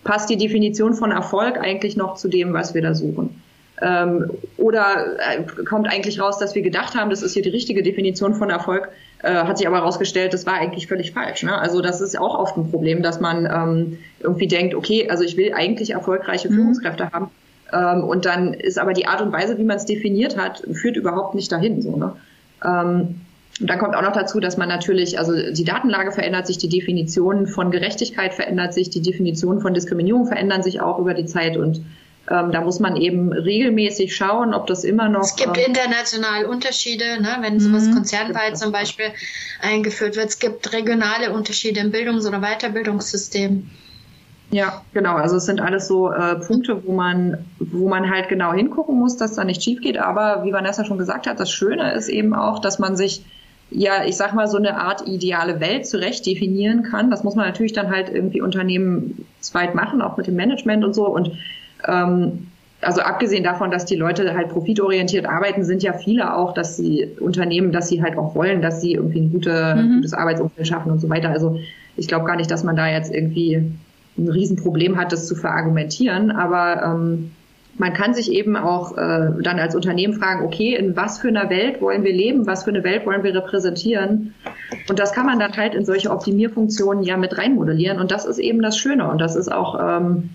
Passt 0.04 0.30
die 0.30 0.36
Definition 0.36 0.94
von 0.94 1.10
Erfolg 1.10 1.58
eigentlich 1.58 1.96
noch 1.96 2.14
zu 2.14 2.28
dem, 2.28 2.52
was 2.52 2.74
wir 2.74 2.82
da 2.82 2.94
suchen? 2.94 3.42
Ähm, 3.82 4.30
oder 4.58 5.16
äh, 5.18 5.42
kommt 5.64 5.88
eigentlich 5.88 6.20
raus, 6.20 6.38
dass 6.38 6.54
wir 6.54 6.62
gedacht 6.62 6.94
haben, 6.94 7.10
das 7.10 7.22
ist 7.22 7.32
hier 7.32 7.42
die 7.42 7.48
richtige 7.50 7.82
Definition 7.82 8.34
von 8.34 8.50
Erfolg, 8.50 8.90
äh, 9.22 9.32
hat 9.32 9.58
sich 9.58 9.66
aber 9.66 9.78
herausgestellt, 9.78 10.34
das 10.34 10.46
war 10.46 10.54
eigentlich 10.54 10.86
völlig 10.86 11.12
falsch. 11.12 11.42
Ne? 11.42 11.58
Also 11.58 11.80
das 11.80 12.00
ist 12.00 12.18
auch 12.18 12.38
oft 12.38 12.56
ein 12.56 12.70
Problem, 12.70 13.02
dass 13.02 13.20
man 13.20 13.46
ähm, 13.46 13.98
irgendwie 14.20 14.48
denkt, 14.48 14.74
okay, 14.74 15.08
also 15.08 15.24
ich 15.24 15.36
will 15.36 15.54
eigentlich 15.54 15.90
erfolgreiche 15.90 16.50
mhm. 16.50 16.56
Führungskräfte 16.56 17.10
haben, 17.10 17.30
ähm, 17.72 18.04
und 18.04 18.24
dann 18.24 18.54
ist 18.54 18.78
aber 18.78 18.92
die 18.92 19.06
Art 19.06 19.20
und 19.20 19.32
Weise, 19.32 19.58
wie 19.58 19.64
man 19.64 19.76
es 19.76 19.86
definiert 19.86 20.36
hat, 20.36 20.62
führt 20.72 20.96
überhaupt 20.96 21.34
nicht 21.34 21.50
dahin. 21.50 21.82
So, 21.82 21.96
ne? 21.96 22.16
Ähm, 22.64 23.20
und 23.60 23.68
dann 23.68 23.78
kommt 23.78 23.94
auch 23.94 24.02
noch 24.02 24.12
dazu, 24.12 24.40
dass 24.40 24.56
man 24.56 24.68
natürlich, 24.68 25.18
also 25.18 25.32
die 25.34 25.64
Datenlage 25.64 26.12
verändert 26.12 26.46
sich, 26.46 26.56
die 26.56 26.68
Definition 26.68 27.46
von 27.46 27.70
Gerechtigkeit 27.70 28.32
verändert 28.32 28.72
sich, 28.72 28.88
die 28.88 29.02
Definition 29.02 29.60
von 29.60 29.74
Diskriminierung 29.74 30.26
verändern 30.26 30.62
sich 30.62 30.80
auch 30.80 30.98
über 30.98 31.12
die 31.12 31.26
Zeit 31.26 31.58
und 31.58 31.84
ähm, 32.30 32.52
da 32.52 32.60
muss 32.60 32.78
man 32.78 32.96
eben 32.96 33.32
regelmäßig 33.32 34.14
schauen, 34.14 34.54
ob 34.54 34.66
das 34.66 34.84
immer 34.84 35.08
noch. 35.08 35.22
Es 35.22 35.36
gibt 35.36 35.58
ähm, 35.58 35.64
international 35.66 36.44
Unterschiede, 36.44 37.20
ne? 37.20 37.38
wenn 37.40 37.58
sowas 37.58 37.86
mhm. 37.86 37.94
konzernweit 37.94 38.56
zum 38.56 38.72
Beispiel 38.72 39.06
eingeführt 39.60 40.16
wird. 40.16 40.28
Es 40.28 40.38
gibt 40.38 40.72
regionale 40.72 41.32
Unterschiede 41.32 41.80
im 41.80 41.90
Bildungs- 41.90 42.26
oder 42.26 42.40
Weiterbildungssystem. 42.40 43.68
Ja, 44.50 44.82
genau. 44.92 45.14
Also 45.14 45.36
es 45.36 45.46
sind 45.46 45.60
alles 45.60 45.86
so 45.86 46.10
äh, 46.10 46.36
Punkte, 46.36 46.84
wo 46.84 46.92
man, 46.92 47.38
wo 47.58 47.88
man 47.88 48.10
halt 48.10 48.28
genau 48.28 48.52
hingucken 48.52 48.98
muss, 48.98 49.16
dass 49.16 49.34
da 49.34 49.44
nicht 49.44 49.62
schief 49.62 49.80
geht. 49.80 49.98
Aber 49.98 50.44
wie 50.44 50.52
Vanessa 50.52 50.84
schon 50.84 50.98
gesagt 50.98 51.26
hat, 51.28 51.38
das 51.38 51.50
Schöne 51.50 51.92
ist 51.92 52.08
eben 52.08 52.34
auch, 52.34 52.58
dass 52.58 52.78
man 52.78 52.96
sich 52.96 53.24
ja, 53.70 54.04
ich 54.04 54.16
sag 54.16 54.34
mal, 54.34 54.48
so 54.48 54.56
eine 54.56 54.76
Art 54.76 55.06
ideale 55.06 55.60
Welt 55.60 55.86
zurecht 55.86 56.26
definieren 56.26 56.82
kann. 56.82 57.10
Das 57.10 57.22
muss 57.22 57.36
man 57.36 57.46
natürlich 57.46 57.72
dann 57.72 57.88
halt 57.88 58.08
irgendwie 58.12 58.42
Unternehmen 58.42 59.26
zweit 59.40 59.74
machen, 59.74 60.02
auch 60.02 60.16
mit 60.16 60.26
dem 60.26 60.34
Management 60.34 60.84
und 60.84 60.94
so. 60.94 61.06
Und 61.06 61.32
ähm, 61.86 62.48
also 62.82 63.02
abgesehen 63.02 63.44
davon, 63.44 63.70
dass 63.70 63.84
die 63.84 63.94
Leute 63.94 64.34
halt 64.34 64.48
profitorientiert 64.48 65.26
arbeiten, 65.26 65.64
sind 65.64 65.82
ja 65.82 65.92
viele 65.92 66.34
auch, 66.34 66.54
dass 66.54 66.76
sie 66.76 67.10
Unternehmen, 67.20 67.72
dass 67.72 67.88
sie 67.88 68.02
halt 68.02 68.18
auch 68.18 68.34
wollen, 68.34 68.62
dass 68.62 68.80
sie 68.80 68.94
irgendwie 68.94 69.20
ein 69.20 69.30
gute, 69.30 69.76
mhm. 69.76 69.96
gutes 69.96 70.14
Arbeitsumfeld 70.14 70.66
schaffen 70.66 70.90
und 70.90 70.98
so 70.98 71.08
weiter. 71.08 71.28
Also 71.28 71.60
ich 71.96 72.08
glaube 72.08 72.24
gar 72.24 72.36
nicht, 72.36 72.50
dass 72.50 72.64
man 72.64 72.76
da 72.76 72.88
jetzt 72.88 73.12
irgendwie 73.12 73.70
ein 74.20 74.28
Riesenproblem 74.28 74.96
hat, 74.96 75.12
das 75.12 75.26
zu 75.26 75.34
verargumentieren. 75.34 76.30
Aber 76.30 76.82
ähm, 76.82 77.30
man 77.78 77.94
kann 77.94 78.14
sich 78.14 78.30
eben 78.30 78.56
auch 78.56 78.96
äh, 78.96 79.30
dann 79.42 79.58
als 79.58 79.74
Unternehmen 79.74 80.14
fragen, 80.14 80.44
okay, 80.44 80.74
in 80.74 80.96
was 80.96 81.18
für 81.18 81.28
einer 81.28 81.48
Welt 81.48 81.80
wollen 81.80 82.04
wir 82.04 82.12
leben, 82.12 82.46
was 82.46 82.64
für 82.64 82.70
eine 82.70 82.84
Welt 82.84 83.06
wollen 83.06 83.22
wir 83.22 83.34
repräsentieren? 83.34 84.34
Und 84.88 84.98
das 84.98 85.12
kann 85.12 85.26
man 85.26 85.38
dann 85.38 85.56
halt 85.56 85.74
in 85.74 85.84
solche 85.84 86.10
Optimierfunktionen 86.10 87.02
ja 87.02 87.16
mit 87.16 87.38
reinmodellieren. 87.38 87.98
Und 87.98 88.10
das 88.10 88.26
ist 88.26 88.38
eben 88.38 88.60
das 88.60 88.76
Schöne. 88.76 89.10
Und 89.10 89.18
das 89.18 89.34
ist 89.34 89.50
auch 89.50 89.78
ähm, 89.80 90.30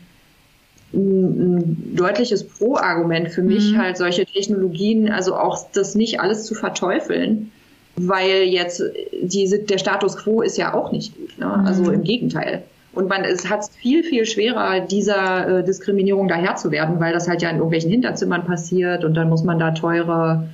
ein, 0.93 1.57
ein 1.57 1.95
deutliches 1.95 2.47
Pro-Argument 2.47 3.29
für 3.29 3.43
mich, 3.43 3.73
mhm. 3.73 3.77
halt 3.77 3.97
solche 3.97 4.25
Technologien, 4.25 5.11
also 5.11 5.35
auch 5.35 5.67
das 5.73 5.95
nicht 5.95 6.19
alles 6.19 6.45
zu 6.45 6.55
verteufeln, 6.55 7.51
weil 7.95 8.43
jetzt 8.43 8.81
diese, 9.21 9.59
der 9.59 9.77
Status 9.77 10.17
quo 10.17 10.41
ist 10.41 10.57
ja 10.57 10.73
auch 10.73 10.91
nicht 10.91 11.15
gut. 11.15 11.37
Ne? 11.37 11.63
Also 11.65 11.83
mhm. 11.83 11.93
im 11.93 12.03
Gegenteil. 12.03 12.63
Und 12.95 13.09
man 13.09 13.25
es 13.25 13.49
hat 13.49 13.65
viel, 13.65 14.03
viel 14.03 14.25
schwerer, 14.25 14.79
dieser 14.79 15.59
äh, 15.59 15.63
Diskriminierung 15.63 16.27
daher 16.27 16.55
zu 16.55 16.71
werden, 16.71 16.99
weil 16.99 17.13
das 17.13 17.27
halt 17.27 17.41
ja 17.41 17.49
in 17.49 17.57
irgendwelchen 17.57 17.91
Hinterzimmern 17.91 18.45
passiert 18.45 19.03
und 19.03 19.15
dann 19.15 19.29
muss 19.29 19.43
man 19.43 19.59
da 19.59 19.71
teure 19.71 20.47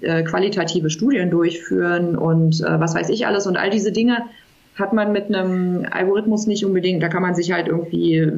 äh, 0.00 0.22
qualitative 0.22 0.88
Studien 0.88 1.30
durchführen 1.30 2.16
und 2.16 2.60
äh, 2.60 2.80
was 2.80 2.94
weiß 2.94 3.10
ich 3.10 3.26
alles. 3.26 3.46
Und 3.46 3.56
all 3.56 3.70
diese 3.70 3.92
Dinge 3.92 4.22
hat 4.76 4.92
man 4.92 5.12
mit 5.12 5.26
einem 5.26 5.86
Algorithmus 5.90 6.46
nicht 6.46 6.64
unbedingt. 6.64 7.02
Da 7.02 7.08
kann 7.08 7.22
man 7.22 7.34
sich 7.34 7.52
halt 7.52 7.68
irgendwie 7.68 8.32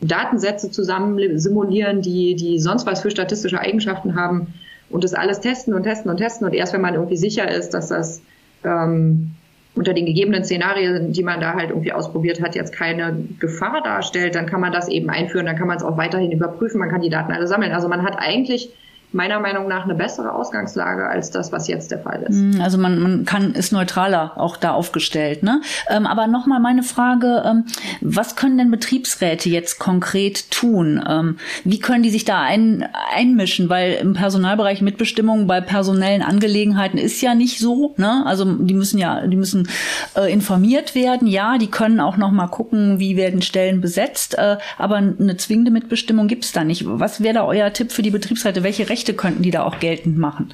Datensätze 0.00 0.70
zusammen 0.70 1.38
simulieren, 1.38 2.02
die, 2.02 2.36
die 2.36 2.60
sonst 2.60 2.86
was 2.86 3.00
für 3.00 3.10
statistische 3.10 3.58
Eigenschaften 3.58 4.14
haben 4.14 4.54
und 4.90 5.02
das 5.02 5.14
alles 5.14 5.40
testen 5.40 5.74
und 5.74 5.82
testen 5.82 6.10
und 6.10 6.18
testen. 6.18 6.46
Und 6.46 6.54
erst 6.54 6.74
wenn 6.74 6.82
man 6.82 6.94
irgendwie 6.94 7.16
sicher 7.16 7.50
ist, 7.50 7.70
dass 7.70 7.88
das 7.88 8.20
ähm, 8.64 9.32
unter 9.74 9.94
den 9.94 10.06
gegebenen 10.06 10.44
Szenarien, 10.44 11.12
die 11.12 11.22
man 11.22 11.40
da 11.40 11.54
halt 11.54 11.70
irgendwie 11.70 11.92
ausprobiert 11.92 12.40
hat, 12.40 12.54
jetzt 12.54 12.72
keine 12.72 13.16
Gefahr 13.38 13.82
darstellt, 13.82 14.34
dann 14.34 14.46
kann 14.46 14.60
man 14.60 14.72
das 14.72 14.88
eben 14.88 15.08
einführen, 15.08 15.46
dann 15.46 15.56
kann 15.56 15.68
man 15.68 15.76
es 15.76 15.82
auch 15.82 15.96
weiterhin 15.96 16.32
überprüfen, 16.32 16.80
man 16.80 16.90
kann 16.90 17.00
die 17.00 17.10
Daten 17.10 17.32
alle 17.32 17.46
sammeln. 17.46 17.72
Also 17.72 17.88
man 17.88 18.02
hat 18.02 18.18
eigentlich 18.18 18.70
meiner 19.12 19.40
Meinung 19.40 19.68
nach 19.68 19.84
eine 19.84 19.94
bessere 19.94 20.32
Ausgangslage 20.32 21.08
als 21.08 21.30
das, 21.30 21.50
was 21.50 21.66
jetzt 21.66 21.90
der 21.90 22.00
Fall 22.00 22.22
ist. 22.22 22.36
Hm, 22.36 22.60
also 22.60 22.76
man, 22.78 23.00
man 23.00 23.24
kann 23.24 23.54
ist 23.54 23.72
neutraler 23.72 24.32
auch 24.36 24.56
da 24.56 24.72
aufgestellt. 24.72 25.42
Ne? 25.42 25.62
Ähm, 25.88 26.06
aber 26.06 26.26
nochmal 26.26 26.60
meine 26.60 26.82
Frage, 26.82 27.42
ähm, 27.46 27.64
was 28.00 28.36
können 28.36 28.58
denn 28.58 28.70
Betriebsräte 28.70 29.48
jetzt 29.48 29.78
konkret 29.78 30.50
tun? 30.50 31.02
Ähm, 31.08 31.38
wie 31.64 31.78
können 31.78 32.02
die 32.02 32.10
sich 32.10 32.24
da 32.24 32.42
ein, 32.42 32.86
einmischen? 33.14 33.68
Weil 33.70 33.94
im 33.94 34.12
Personalbereich 34.12 34.82
Mitbestimmung 34.82 35.46
bei 35.46 35.60
personellen 35.60 36.22
Angelegenheiten 36.22 36.98
ist 36.98 37.20
ja 37.22 37.34
nicht 37.34 37.58
so. 37.58 37.94
Ne? 37.96 38.24
Also 38.26 38.44
die 38.44 38.74
müssen 38.74 38.98
ja, 38.98 39.26
die 39.26 39.36
müssen 39.36 39.68
äh, 40.16 40.30
informiert 40.30 40.94
werden. 40.94 41.26
Ja, 41.26 41.56
die 41.56 41.70
können 41.70 42.00
auch 42.00 42.18
nochmal 42.18 42.48
gucken, 42.48 42.98
wie 42.98 43.16
werden 43.16 43.40
Stellen 43.40 43.80
besetzt. 43.80 44.36
Äh, 44.36 44.58
aber 44.76 44.96
eine 44.96 45.36
zwingende 45.38 45.70
Mitbestimmung 45.70 46.28
gibt's 46.28 46.52
da 46.52 46.62
nicht. 46.62 46.84
Was 46.86 47.22
wäre 47.22 47.34
da 47.34 47.44
euer 47.44 47.72
Tipp 47.72 47.92
für 47.92 48.02
die 48.02 48.10
Betriebsräte? 48.10 48.62
Welche 48.62 48.88
Rechte 48.88 48.97
könnten 49.14 49.42
die 49.42 49.50
da 49.50 49.64
auch 49.64 49.78
geltend 49.78 50.18
machen? 50.18 50.52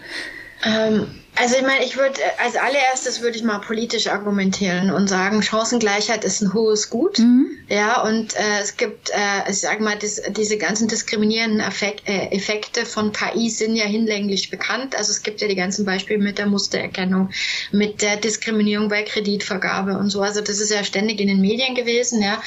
Ähm, 0.64 1.06
also 1.36 1.56
ich 1.56 1.62
meine, 1.62 1.84
ich 1.84 1.96
würde 1.96 2.20
als 2.38 2.56
allererstes 2.56 3.20
würde 3.20 3.36
ich 3.36 3.42
mal 3.42 3.58
politisch 3.58 4.06
argumentieren 4.06 4.90
und 4.90 5.08
sagen, 5.08 5.42
Chancengleichheit 5.42 6.24
ist 6.24 6.40
ein 6.42 6.54
hohes 6.54 6.90
Gut. 6.90 7.18
Mhm. 7.18 7.46
Ja, 7.68 8.02
und 8.02 8.36
äh, 8.36 8.60
es 8.60 8.76
gibt, 8.76 9.10
äh, 9.10 9.50
ich 9.50 9.58
sage 9.60 9.82
mal, 9.82 9.96
dis, 9.96 10.22
diese 10.36 10.58
ganzen 10.58 10.86
diskriminierenden 10.86 11.60
Effekt, 11.60 12.08
äh, 12.08 12.26
Effekte 12.26 12.86
von 12.86 13.12
KI 13.12 13.50
sind 13.50 13.74
ja 13.74 13.84
hinlänglich 13.84 14.50
bekannt. 14.50 14.94
Also 14.96 15.10
es 15.10 15.22
gibt 15.22 15.40
ja 15.40 15.48
die 15.48 15.56
ganzen 15.56 15.84
Beispiele 15.84 16.22
mit 16.22 16.38
der 16.38 16.46
Mustererkennung, 16.46 17.30
mit 17.72 18.02
der 18.02 18.16
Diskriminierung 18.16 18.88
bei 18.88 19.02
Kreditvergabe 19.02 19.98
und 19.98 20.10
so. 20.10 20.20
Also 20.20 20.40
das 20.40 20.60
ist 20.60 20.70
ja 20.70 20.84
ständig 20.84 21.20
in 21.20 21.28
den 21.28 21.40
Medien 21.40 21.74
gewesen, 21.74 22.22
ja. 22.22 22.40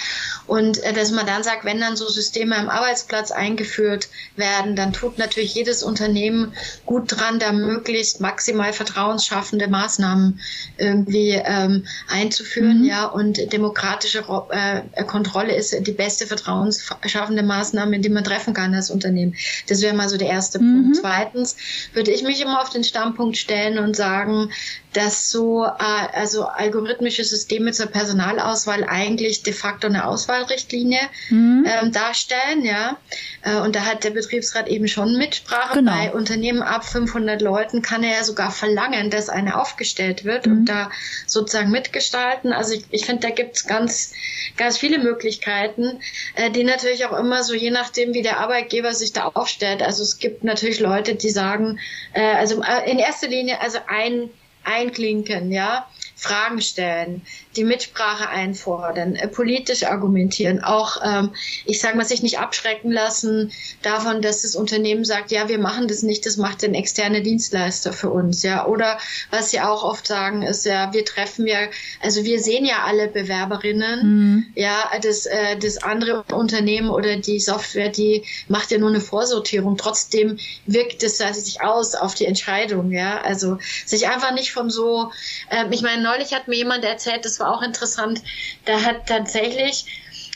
Und 0.45 0.81
äh, 0.83 0.93
dass 0.93 1.11
man 1.11 1.25
dann 1.25 1.43
sagt, 1.43 1.65
wenn 1.65 1.81
dann 1.81 1.97
so 1.97 2.07
Systeme 2.07 2.55
am 2.55 2.69
Arbeitsplatz 2.69 3.31
eingeführt 3.31 4.07
werden, 4.37 4.75
dann 4.77 4.93
tut 4.93 5.17
natürlich 5.17 5.55
jedes 5.55 5.83
Unternehmen 5.83 6.53
gut 6.85 7.05
dran, 7.07 7.39
da 7.39 7.51
möglichst 7.51 8.21
maximal 8.21 8.71
vertrauensschaffende 8.77 9.67
Maßnahmen 9.67 10.39
irgendwie 10.77 11.31
ähm, 11.31 11.85
einzuführen, 12.07 12.79
mhm. 12.81 12.85
ja, 12.85 13.05
und 13.05 13.51
demokratische 13.51 14.23
äh, 14.51 15.03
Kontrolle 15.03 15.55
ist 15.55 15.75
die 15.85 15.91
beste 15.91 16.25
vertrauensschaffende 16.25 17.43
Maßnahme, 17.43 17.99
die 17.99 18.09
man 18.09 18.23
treffen 18.23 18.53
kann 18.53 18.73
als 18.73 18.89
Unternehmen. 18.89 19.35
Das 19.67 19.81
wäre 19.81 19.95
mal 19.95 20.07
so 20.07 20.17
der 20.17 20.29
erste 20.29 20.59
mhm. 20.59 20.83
Punkt. 20.83 20.97
Zweitens 21.01 21.57
würde 21.93 22.11
ich 22.11 22.23
mich 22.23 22.41
immer 22.41 22.61
auf 22.61 22.69
den 22.69 22.83
Standpunkt 22.83 23.37
stellen 23.37 23.79
und 23.79 23.95
sagen, 23.95 24.49
dass 24.93 25.29
so 25.29 25.63
äh, 25.63 25.69
also 26.13 26.45
algorithmische 26.45 27.23
Systeme 27.23 27.71
zur 27.71 27.85
Personalauswahl 27.87 28.83
eigentlich 28.83 29.43
de 29.43 29.53
facto 29.53 29.87
eine 29.87 30.07
Auswahlrichtlinie 30.07 31.01
mhm. 31.29 31.65
ähm, 31.67 31.91
darstellen, 31.91 32.63
ja. 32.63 32.97
Äh, 33.43 33.57
und 33.57 33.75
da 33.75 33.81
hat 33.81 34.03
der 34.03 34.09
Betriebsrat 34.11 34.67
eben 34.67 34.87
schon 34.87 35.17
Mitsprache. 35.17 35.79
Genau. 35.79 35.91
Bei 35.91 36.11
Unternehmen 36.13 36.61
ab 36.61 36.83
500 36.83 37.41
Leuten 37.41 37.81
kann 37.81 38.03
er 38.03 38.17
ja 38.17 38.23
sogar 38.23 38.51
verlangen, 38.67 39.09
dass 39.09 39.29
eine 39.29 39.59
aufgestellt 39.59 40.25
wird 40.25 40.45
mhm. 40.45 40.51
und 40.51 40.65
da 40.65 40.91
sozusagen 41.25 41.71
mitgestalten. 41.71 42.51
Also 42.51 42.73
ich, 42.73 42.83
ich 42.91 43.05
finde, 43.05 43.27
da 43.27 43.33
gibt's 43.33 43.65
ganz, 43.65 44.13
ganz 44.57 44.77
viele 44.77 44.99
Möglichkeiten, 44.99 45.99
äh, 46.35 46.51
die 46.51 46.63
natürlich 46.63 47.05
auch 47.05 47.17
immer 47.17 47.43
so 47.43 47.53
je 47.53 47.71
nachdem, 47.71 48.13
wie 48.13 48.21
der 48.21 48.39
Arbeitgeber 48.39 48.93
sich 48.93 49.13
da 49.13 49.31
aufstellt. 49.33 49.81
Also 49.81 50.03
es 50.03 50.19
gibt 50.19 50.43
natürlich 50.43 50.79
Leute, 50.79 51.15
die 51.15 51.29
sagen, 51.29 51.79
äh, 52.13 52.21
also 52.21 52.61
äh, 52.61 52.91
in 52.91 52.99
erster 52.99 53.27
Linie, 53.27 53.61
also 53.61 53.79
ein 53.87 54.29
einklinken, 54.63 55.51
ja. 55.51 55.87
Fragen 56.19 56.61
stellen, 56.61 57.21
die 57.55 57.63
Mitsprache 57.63 58.27
einfordern, 58.27 59.15
äh, 59.15 59.27
politisch 59.27 59.83
argumentieren, 59.83 60.63
auch, 60.63 60.97
ähm, 61.05 61.29
ich 61.65 61.79
sage 61.79 61.95
mal, 61.95 62.05
sich 62.05 62.23
nicht 62.23 62.39
abschrecken 62.39 62.91
lassen 62.91 63.51
davon, 63.83 64.23
dass 64.23 64.41
das 64.41 64.55
Unternehmen 64.55 65.05
sagt, 65.05 65.31
ja, 65.31 65.47
wir 65.47 65.59
machen 65.59 65.87
das 65.87 66.01
nicht, 66.01 66.25
das 66.25 66.37
macht 66.37 66.63
ein 66.63 66.73
externer 66.73 67.21
Dienstleister 67.21 67.93
für 67.93 68.09
uns, 68.09 68.41
ja. 68.41 68.65
Oder 68.65 68.97
was 69.29 69.51
sie 69.51 69.61
auch 69.61 69.83
oft 69.83 70.07
sagen, 70.07 70.41
ist 70.41 70.65
ja, 70.65 70.91
wir 70.91 71.05
treffen 71.05 71.45
ja, 71.45 71.59
also 72.01 72.23
wir 72.23 72.39
sehen 72.39 72.65
ja 72.65 72.83
alle 72.85 73.09
Bewerberinnen, 73.09 73.99
mhm. 74.01 74.45
ja, 74.55 74.89
das, 75.03 75.27
äh, 75.27 75.55
das 75.57 75.77
andere 75.83 76.23
Unternehmen 76.33 76.89
oder 76.89 77.17
die 77.17 77.39
Software, 77.39 77.89
die 77.89 78.23
macht 78.47 78.71
ja 78.71 78.79
nur 78.79 78.89
eine 78.89 79.01
Vorsortierung. 79.01 79.77
Trotzdem 79.77 80.39
wirkt 80.65 81.03
es 81.03 81.19
sich 81.19 81.61
aus 81.61 81.93
auf 81.93 82.15
die 82.15 82.25
Entscheidung, 82.25 82.91
ja. 82.91 83.21
Also 83.21 83.59
sich 83.85 84.07
einfach 84.07 84.33
nicht 84.33 84.51
von 84.51 84.71
so, 84.71 85.11
äh, 85.51 85.65
ich 85.69 85.83
meine, 85.83 86.06
neulich 86.07 86.33
hat 86.33 86.47
mir 86.47 86.55
jemand 86.55 86.83
erzählt, 86.83 87.25
das 87.25 87.39
war 87.39 87.53
auch 87.53 87.61
interessant, 87.61 88.21
da 88.65 88.81
hat 88.81 89.07
tatsächlich 89.07 89.85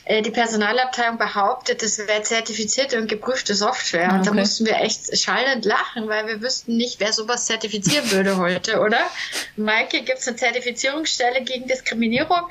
die 0.09 0.31
Personalabteilung 0.31 1.17
behauptet, 1.17 1.83
das 1.83 1.99
wäre 1.99 2.23
zertifizierte 2.23 2.97
und 2.97 3.07
geprüfte 3.07 3.53
Software. 3.53 4.07
Okay. 4.07 4.15
Und 4.17 4.27
da 4.27 4.33
mussten 4.33 4.65
wir 4.65 4.77
echt 4.77 5.15
schallend 5.17 5.63
lachen, 5.63 6.07
weil 6.07 6.27
wir 6.27 6.41
wüssten 6.41 6.75
nicht, 6.75 6.99
wer 6.99 7.13
sowas 7.13 7.45
zertifizieren 7.45 8.09
würde 8.11 8.37
heute, 8.37 8.79
oder? 8.79 8.99
Maike, 9.55 10.01
gibt 10.01 10.19
es 10.19 10.27
eine 10.27 10.37
Zertifizierungsstelle 10.37 11.43
gegen 11.43 11.67
Diskriminierung? 11.67 12.41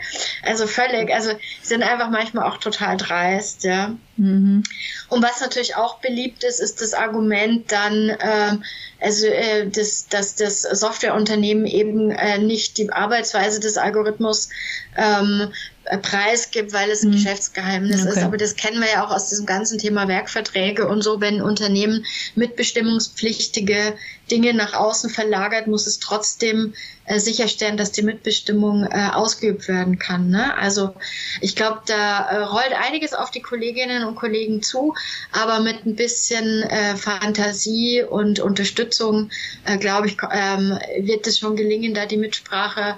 Also 0.44 0.66
völlig, 0.66 1.12
also 1.12 1.32
sind 1.62 1.82
einfach 1.82 2.10
manchmal 2.10 2.48
auch 2.48 2.58
total 2.58 2.96
dreist, 2.96 3.64
ja. 3.64 3.96
Mhm. 4.16 4.62
Und 5.08 5.22
was 5.22 5.40
natürlich 5.40 5.76
auch 5.76 5.98
beliebt 5.98 6.44
ist, 6.44 6.60
ist 6.60 6.80
das 6.80 6.94
Argument 6.94 7.72
dann, 7.72 8.16
ähm, 8.20 8.64
also 9.00 9.26
äh, 9.26 9.66
dass, 9.66 10.08
dass 10.08 10.36
das 10.36 10.62
Softwareunternehmen 10.62 11.66
eben 11.66 12.10
äh, 12.10 12.38
nicht 12.38 12.78
die 12.78 12.92
Arbeitsweise 12.92 13.60
des 13.60 13.76
Algorithmus 13.76 14.50
ähm, 14.96 15.52
preisgibt, 15.98 16.72
weil 16.72 16.90
es 16.90 17.02
ein 17.02 17.08
mhm. 17.08 17.14
Geschäftsgeheimnis 17.14 18.02
okay. 18.02 18.10
ist. 18.10 18.18
Aber 18.18 18.36
das 18.36 18.56
kennen 18.56 18.80
wir 18.80 18.90
ja 18.90 19.04
auch 19.04 19.10
aus 19.10 19.28
diesem 19.28 19.46
ganzen 19.46 19.78
Thema 19.78 20.08
Werkverträge 20.08 20.86
und 20.86 21.02
so. 21.02 21.20
Wenn 21.20 21.42
Unternehmen 21.42 22.04
mitbestimmungspflichtige 22.34 23.94
Dinge 24.30 24.54
nach 24.54 24.74
außen 24.74 25.10
verlagert, 25.10 25.66
muss 25.66 25.86
es 25.86 25.98
trotzdem 25.98 26.74
äh, 27.04 27.18
sicherstellen, 27.18 27.76
dass 27.76 27.90
die 27.90 28.02
Mitbestimmung 28.02 28.84
äh, 28.84 29.08
ausgeübt 29.12 29.66
werden 29.66 29.98
kann. 29.98 30.30
Ne? 30.30 30.56
Also 30.56 30.94
ich 31.40 31.56
glaube, 31.56 31.80
da 31.86 32.28
äh, 32.28 32.36
rollt 32.44 32.72
einiges 32.72 33.12
auf 33.12 33.32
die 33.32 33.42
Kolleginnen 33.42 34.04
und 34.04 34.14
Kollegen 34.14 34.62
zu, 34.62 34.94
aber 35.32 35.60
mit 35.60 35.84
ein 35.84 35.96
bisschen 35.96 36.62
äh, 36.62 36.94
Fantasie 36.96 38.04
und 38.08 38.38
Unterstützung, 38.38 39.30
äh, 39.64 39.76
glaube 39.78 40.06
ich, 40.06 40.18
ähm, 40.32 40.78
wird 41.00 41.26
es 41.26 41.38
schon 41.38 41.56
gelingen, 41.56 41.94
da 41.94 42.06
die 42.06 42.16
Mitsprache 42.16 42.96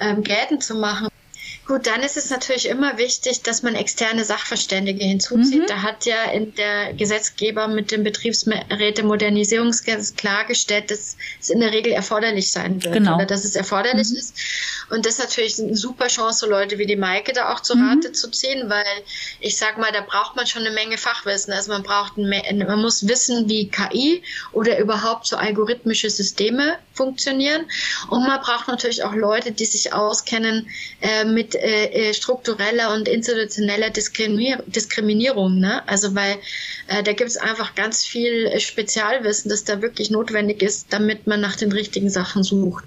ähm, 0.00 0.22
geltend 0.22 0.64
zu 0.64 0.74
machen. 0.76 1.09
Gut, 1.66 1.86
dann 1.86 2.02
ist 2.02 2.16
es 2.16 2.30
natürlich 2.30 2.68
immer 2.68 2.98
wichtig, 2.98 3.42
dass 3.42 3.62
man 3.62 3.76
externe 3.76 4.24
Sachverständige 4.24 5.04
hinzuzieht. 5.04 5.62
Mhm. 5.62 5.66
Da 5.68 5.82
hat 5.82 6.04
ja 6.04 6.24
in 6.32 6.52
der 6.56 6.94
Gesetzgeber 6.94 7.68
mit 7.68 7.92
dem 7.92 8.02
Betriebsräte-Modernisierungsgesetz 8.02 10.16
klargestellt, 10.16 10.90
dass 10.90 11.16
es 11.40 11.48
in 11.48 11.60
der 11.60 11.72
Regel 11.72 11.92
erforderlich 11.92 12.50
sein 12.50 12.82
wird 12.82 12.94
genau. 12.94 13.14
oder 13.16 13.26
dass 13.26 13.44
es 13.44 13.54
erforderlich 13.54 14.10
mhm. 14.10 14.16
ist. 14.16 14.34
Und 14.90 15.06
das 15.06 15.14
ist 15.14 15.20
natürlich 15.20 15.60
eine 15.60 15.76
super 15.76 16.08
Chance, 16.08 16.40
so 16.40 16.50
Leute 16.50 16.78
wie 16.78 16.86
die 16.86 16.96
Maike 16.96 17.32
da 17.32 17.52
auch 17.52 17.60
zu 17.60 17.76
mhm. 17.76 17.88
Rate 17.88 18.08
mhm. 18.08 18.14
zu 18.14 18.30
ziehen, 18.30 18.68
weil 18.68 18.84
ich 19.38 19.56
sag 19.56 19.78
mal, 19.78 19.92
da 19.92 20.00
braucht 20.00 20.34
man 20.34 20.48
schon 20.48 20.62
eine 20.62 20.74
Menge 20.74 20.98
Fachwissen. 20.98 21.52
Also 21.52 21.70
man 21.70 21.84
braucht, 21.84 22.18
man 22.18 22.80
muss 22.80 23.06
wissen, 23.06 23.48
wie 23.48 23.68
KI 23.68 24.24
oder 24.52 24.78
überhaupt 24.78 25.26
so 25.26 25.36
algorithmische 25.36 26.10
Systeme 26.10 26.78
funktionieren. 26.94 27.66
Und 28.08 28.26
man 28.26 28.40
braucht 28.40 28.68
natürlich 28.68 29.04
auch 29.04 29.14
Leute, 29.14 29.52
die 29.52 29.66
sich 29.66 29.92
auskennen 29.92 30.68
äh, 31.00 31.24
mit 31.24 31.49
äh, 31.54 32.10
äh, 32.10 32.14
struktureller 32.14 32.94
und 32.94 33.08
institutioneller 33.08 33.90
Diskriminier 33.90 34.62
Diskriminierung. 34.66 35.58
Ne? 35.58 35.86
Also 35.88 36.14
weil 36.14 36.36
äh, 36.88 37.02
da 37.02 37.12
gibt 37.12 37.30
es 37.30 37.36
einfach 37.36 37.74
ganz 37.74 38.04
viel 38.04 38.58
Spezialwissen, 38.60 39.48
das 39.50 39.64
da 39.64 39.82
wirklich 39.82 40.10
notwendig 40.10 40.62
ist, 40.62 40.92
damit 40.92 41.26
man 41.26 41.40
nach 41.40 41.56
den 41.56 41.72
richtigen 41.72 42.10
Sachen 42.10 42.42
sucht. 42.42 42.84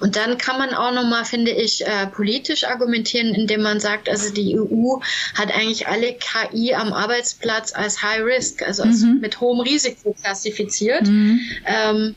Und 0.00 0.16
dann 0.16 0.38
kann 0.38 0.58
man 0.58 0.74
auch 0.74 0.92
nochmal, 0.92 1.24
finde 1.24 1.50
ich, 1.50 1.86
äh, 1.86 2.06
politisch 2.06 2.64
argumentieren, 2.64 3.34
indem 3.34 3.62
man 3.62 3.80
sagt, 3.80 4.08
also 4.08 4.32
die 4.32 4.58
EU 4.58 4.98
hat 5.34 5.54
eigentlich 5.54 5.86
alle 5.86 6.14
KI 6.14 6.74
am 6.74 6.92
Arbeitsplatz 6.92 7.74
als 7.74 8.02
High 8.02 8.22
Risk, 8.22 8.62
also 8.62 8.82
als 8.82 9.00
mhm. 9.00 9.20
mit 9.20 9.40
hohem 9.40 9.60
Risiko 9.60 10.14
klassifiziert. 10.20 11.06
Mhm. 11.06 11.40
Ähm, 11.66 12.14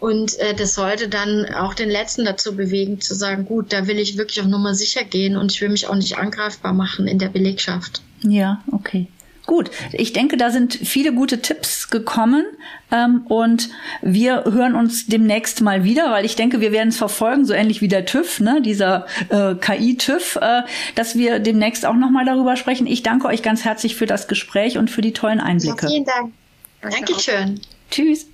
und 0.00 0.38
äh, 0.38 0.54
das 0.54 0.74
sollte 0.74 1.08
dann 1.08 1.46
auch 1.54 1.74
den 1.74 1.90
Letzten 1.90 2.24
dazu 2.24 2.54
bewegen, 2.54 3.00
zu 3.00 3.14
sagen, 3.14 3.44
gut, 3.46 3.72
da 3.72 3.86
will 3.86 3.98
ich 3.98 4.18
wirklich 4.18 4.40
auch 4.40 4.48
nochmal 4.48 4.74
sicher 4.74 5.04
gehen 5.04 5.36
und 5.36 5.52
ich 5.52 5.60
will 5.60 5.70
mich 5.70 5.88
auch 5.88 5.94
nicht 5.94 6.18
angreifbar 6.18 6.72
machen 6.72 7.06
in 7.06 7.18
der 7.18 7.28
Belegschaft. 7.28 8.02
Ja, 8.22 8.62
okay. 8.70 9.08
Gut, 9.46 9.70
ich 9.92 10.14
denke, 10.14 10.38
da 10.38 10.50
sind 10.50 10.72
viele 10.72 11.12
gute 11.12 11.42
Tipps 11.42 11.90
gekommen 11.90 12.46
ähm, 12.90 13.26
und 13.28 13.68
wir 14.00 14.44
hören 14.44 14.74
uns 14.74 15.06
demnächst 15.06 15.60
mal 15.60 15.84
wieder, 15.84 16.10
weil 16.10 16.24
ich 16.24 16.34
denke, 16.34 16.62
wir 16.62 16.72
werden 16.72 16.88
es 16.88 16.96
verfolgen, 16.96 17.44
so 17.44 17.52
ähnlich 17.52 17.82
wie 17.82 17.88
der 17.88 18.06
TÜV, 18.06 18.40
ne, 18.40 18.62
dieser 18.62 19.06
äh, 19.28 19.54
KI-TÜV, 19.54 20.36
äh, 20.36 20.62
dass 20.94 21.16
wir 21.16 21.40
demnächst 21.40 21.84
auch 21.84 21.94
nochmal 21.94 22.24
darüber 22.24 22.56
sprechen. 22.56 22.86
Ich 22.86 23.02
danke 23.02 23.26
euch 23.26 23.42
ganz 23.42 23.66
herzlich 23.66 23.96
für 23.96 24.06
das 24.06 24.28
Gespräch 24.28 24.78
und 24.78 24.90
für 24.90 25.02
die 25.02 25.12
tollen 25.12 25.40
Einblicke. 25.40 25.86
Ja, 25.86 25.88
vielen 25.88 26.04
Dank. 26.06 26.32
Dankeschön. 26.80 27.60
Tschüss. 27.90 28.26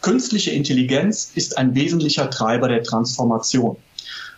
Künstliche 0.00 0.52
Intelligenz 0.52 1.32
ist 1.34 1.58
ein 1.58 1.74
wesentlicher 1.74 2.30
Treiber 2.30 2.68
der 2.68 2.84
Transformation. 2.84 3.76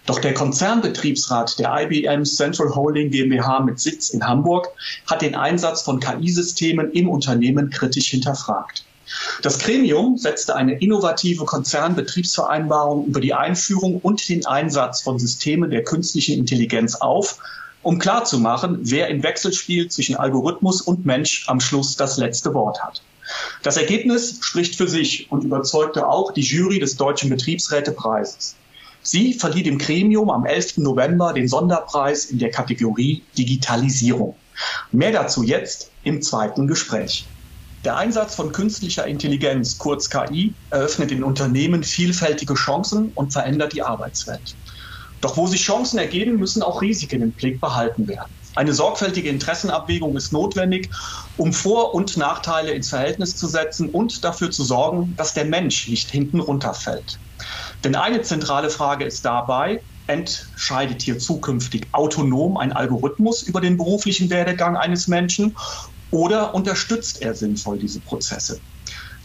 Doch 0.06 0.18
der 0.18 0.32
Konzernbetriebsrat 0.32 1.58
der 1.58 1.72
IBM 1.82 2.24
Central 2.24 2.74
Holding 2.74 3.10
GmbH 3.10 3.60
mit 3.60 3.78
Sitz 3.78 4.08
in 4.10 4.26
Hamburg 4.26 4.68
hat 5.06 5.20
den 5.20 5.34
Einsatz 5.34 5.82
von 5.82 6.00
KI-Systemen 6.00 6.90
im 6.92 7.08
Unternehmen 7.08 7.68
kritisch 7.68 8.08
hinterfragt. 8.08 8.84
Das 9.42 9.58
Gremium 9.58 10.16
setzte 10.16 10.56
eine 10.56 10.78
innovative 10.80 11.44
Konzernbetriebsvereinbarung 11.44 13.06
über 13.06 13.20
die 13.20 13.34
Einführung 13.34 14.00
und 14.00 14.26
den 14.28 14.46
Einsatz 14.46 15.02
von 15.02 15.18
Systemen 15.18 15.70
der 15.70 15.84
künstlichen 15.84 16.38
Intelligenz 16.38 16.94
auf, 16.94 17.38
um 17.82 17.98
klarzumachen, 17.98 18.78
wer 18.82 19.08
im 19.08 19.22
Wechselspiel 19.22 19.88
zwischen 19.88 20.16
Algorithmus 20.16 20.80
und 20.80 21.04
Mensch 21.04 21.44
am 21.48 21.60
Schluss 21.60 21.96
das 21.96 22.16
letzte 22.16 22.54
Wort 22.54 22.82
hat. 22.82 23.02
Das 23.62 23.76
Ergebnis 23.76 24.38
spricht 24.40 24.76
für 24.76 24.88
sich 24.88 25.30
und 25.30 25.44
überzeugte 25.44 26.08
auch 26.08 26.32
die 26.32 26.42
Jury 26.42 26.78
des 26.78 26.96
Deutschen 26.96 27.30
Betriebsrätepreises. 27.30 28.56
Sie 29.02 29.34
verlieh 29.34 29.62
dem 29.62 29.78
Gremium 29.78 30.30
am 30.30 30.44
11. 30.44 30.78
November 30.78 31.32
den 31.32 31.48
Sonderpreis 31.48 32.26
in 32.26 32.38
der 32.38 32.50
Kategorie 32.50 33.22
Digitalisierung. 33.36 34.36
Mehr 34.92 35.12
dazu 35.12 35.42
jetzt 35.42 35.90
im 36.02 36.20
zweiten 36.20 36.66
Gespräch. 36.66 37.26
Der 37.84 37.96
Einsatz 37.96 38.34
von 38.34 38.52
künstlicher 38.52 39.06
Intelligenz, 39.06 39.78
kurz 39.78 40.10
KI, 40.10 40.54
eröffnet 40.68 41.12
in 41.12 41.24
Unternehmen 41.24 41.82
vielfältige 41.82 42.52
Chancen 42.52 43.10
und 43.14 43.32
verändert 43.32 43.72
die 43.72 43.82
Arbeitswelt. 43.82 44.54
Doch 45.22 45.38
wo 45.38 45.46
sich 45.46 45.62
Chancen 45.62 45.98
ergeben, 45.98 46.36
müssen 46.36 46.62
auch 46.62 46.82
Risiken 46.82 47.22
im 47.22 47.32
Blick 47.32 47.58
behalten 47.58 48.06
werden. 48.06 48.34
Eine 48.54 48.72
sorgfältige 48.72 49.28
Interessenabwägung 49.28 50.16
ist 50.16 50.32
notwendig, 50.32 50.92
um 51.36 51.52
Vor- 51.52 51.94
und 51.94 52.16
Nachteile 52.16 52.72
ins 52.72 52.88
Verhältnis 52.88 53.36
zu 53.36 53.46
setzen 53.46 53.88
und 53.88 54.24
dafür 54.24 54.50
zu 54.50 54.64
sorgen, 54.64 55.14
dass 55.16 55.34
der 55.34 55.44
Mensch 55.44 55.86
nicht 55.88 56.10
hinten 56.10 56.40
runterfällt. 56.40 57.20
Denn 57.84 57.94
eine 57.94 58.22
zentrale 58.22 58.70
Frage 58.70 59.04
ist 59.04 59.24
dabei, 59.24 59.82
entscheidet 60.06 61.02
hier 61.02 61.18
zukünftig 61.18 61.88
autonom 61.92 62.56
ein 62.56 62.72
Algorithmus 62.72 63.42
über 63.42 63.60
den 63.60 63.76
beruflichen 63.76 64.28
Werdegang 64.30 64.76
eines 64.76 65.06
Menschen 65.06 65.54
oder 66.10 66.54
unterstützt 66.54 67.22
er 67.22 67.34
sinnvoll 67.34 67.78
diese 67.78 68.00
Prozesse? 68.00 68.62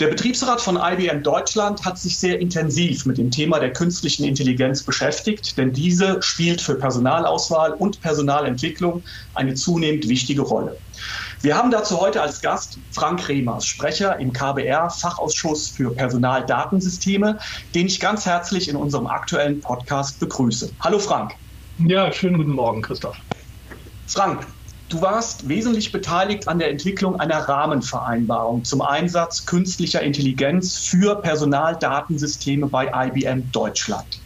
Der 0.02 0.08
Betriebsrat 0.08 0.60
von 0.60 0.76
IBM 0.76 1.24
Deutschland 1.24 1.86
hat 1.86 1.98
sich 1.98 2.20
sehr 2.20 2.42
intensiv 2.42 3.06
mit 3.06 3.18
dem 3.18 3.32
Thema 3.32 3.60
der 3.60 3.72
künstlichen 3.72 4.26
Intelligenz 4.26 4.84
beschäftigt, 4.84 5.58
denn 5.58 5.72
diese 5.72 6.22
spielt 6.22 6.60
für 6.60 6.78
Personalauswahl 6.78 7.72
und 7.72 8.02
Personalentwicklung 8.02 9.06
eine 9.34 9.54
zunehmend 9.54 10.10
wichtige 10.10 10.42
Rolle. 10.42 10.82
Wir 11.42 11.56
haben 11.56 11.72
dazu 11.72 12.02
heute 12.02 12.22
als 12.22 12.42
Gast 12.42 12.82
Frank 12.92 13.30
Remers, 13.30 13.66
Sprecher 13.66 14.20
im 14.20 14.34
KBR 14.34 14.90
Fachausschuss 14.90 15.70
für 15.70 15.94
Personaldatensysteme, 15.94 17.38
den 17.74 17.88
ich 17.88 18.02
ganz 18.02 18.26
herzlich 18.26 18.68
in 18.68 18.76
unserem 18.76 19.08
aktuellen 19.08 19.62
Podcast 19.62 20.20
begrüße. 20.20 20.76
Hallo 20.82 21.00
Frank. 21.00 21.36
Ja, 21.78 22.12
schönen 22.12 22.36
guten 22.36 22.52
Morgen, 22.52 22.82
Christoph. 22.82 23.18
Frank, 24.08 24.46
Du 24.88 25.02
warst 25.02 25.50
wesentlich 25.50 25.92
beteiligt 25.92 26.48
an 26.48 26.60
der 26.60 26.70
Entwicklung 26.70 27.16
einer 27.20 27.40
Rahmenvereinbarung 27.40 28.64
zum 28.64 28.82
Einsatz 28.82 29.46
künstlicher 29.46 30.02
Intelligenz 30.02 30.78
für 30.78 31.22
Personaldatensysteme 31.22 32.68
bei 32.68 32.92
IBM 32.94 33.50
Deutschland. 33.52 34.22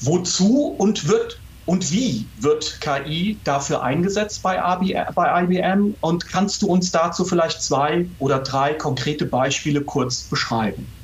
Wozu 0.00 0.76
und 0.78 1.08
wird 1.08 1.42
und 1.64 1.90
wie 1.90 2.32
wird 2.36 2.80
KI 2.80 3.40
dafür 3.44 3.82
eingesetzt 3.82 4.42
bei 4.42 4.56
IBM? 4.56 5.96
Und 6.00 6.28
kannst 6.28 6.62
du 6.62 6.66
uns 6.68 6.92
dazu 6.92 7.24
vielleicht 7.24 7.62
zwei 7.62 8.08
oder 8.18 8.40
drei 8.40 8.74
konkrete 8.74 9.26
Beispiele 9.26 9.84
kurz 9.84 10.28
beschreiben? 10.28 10.94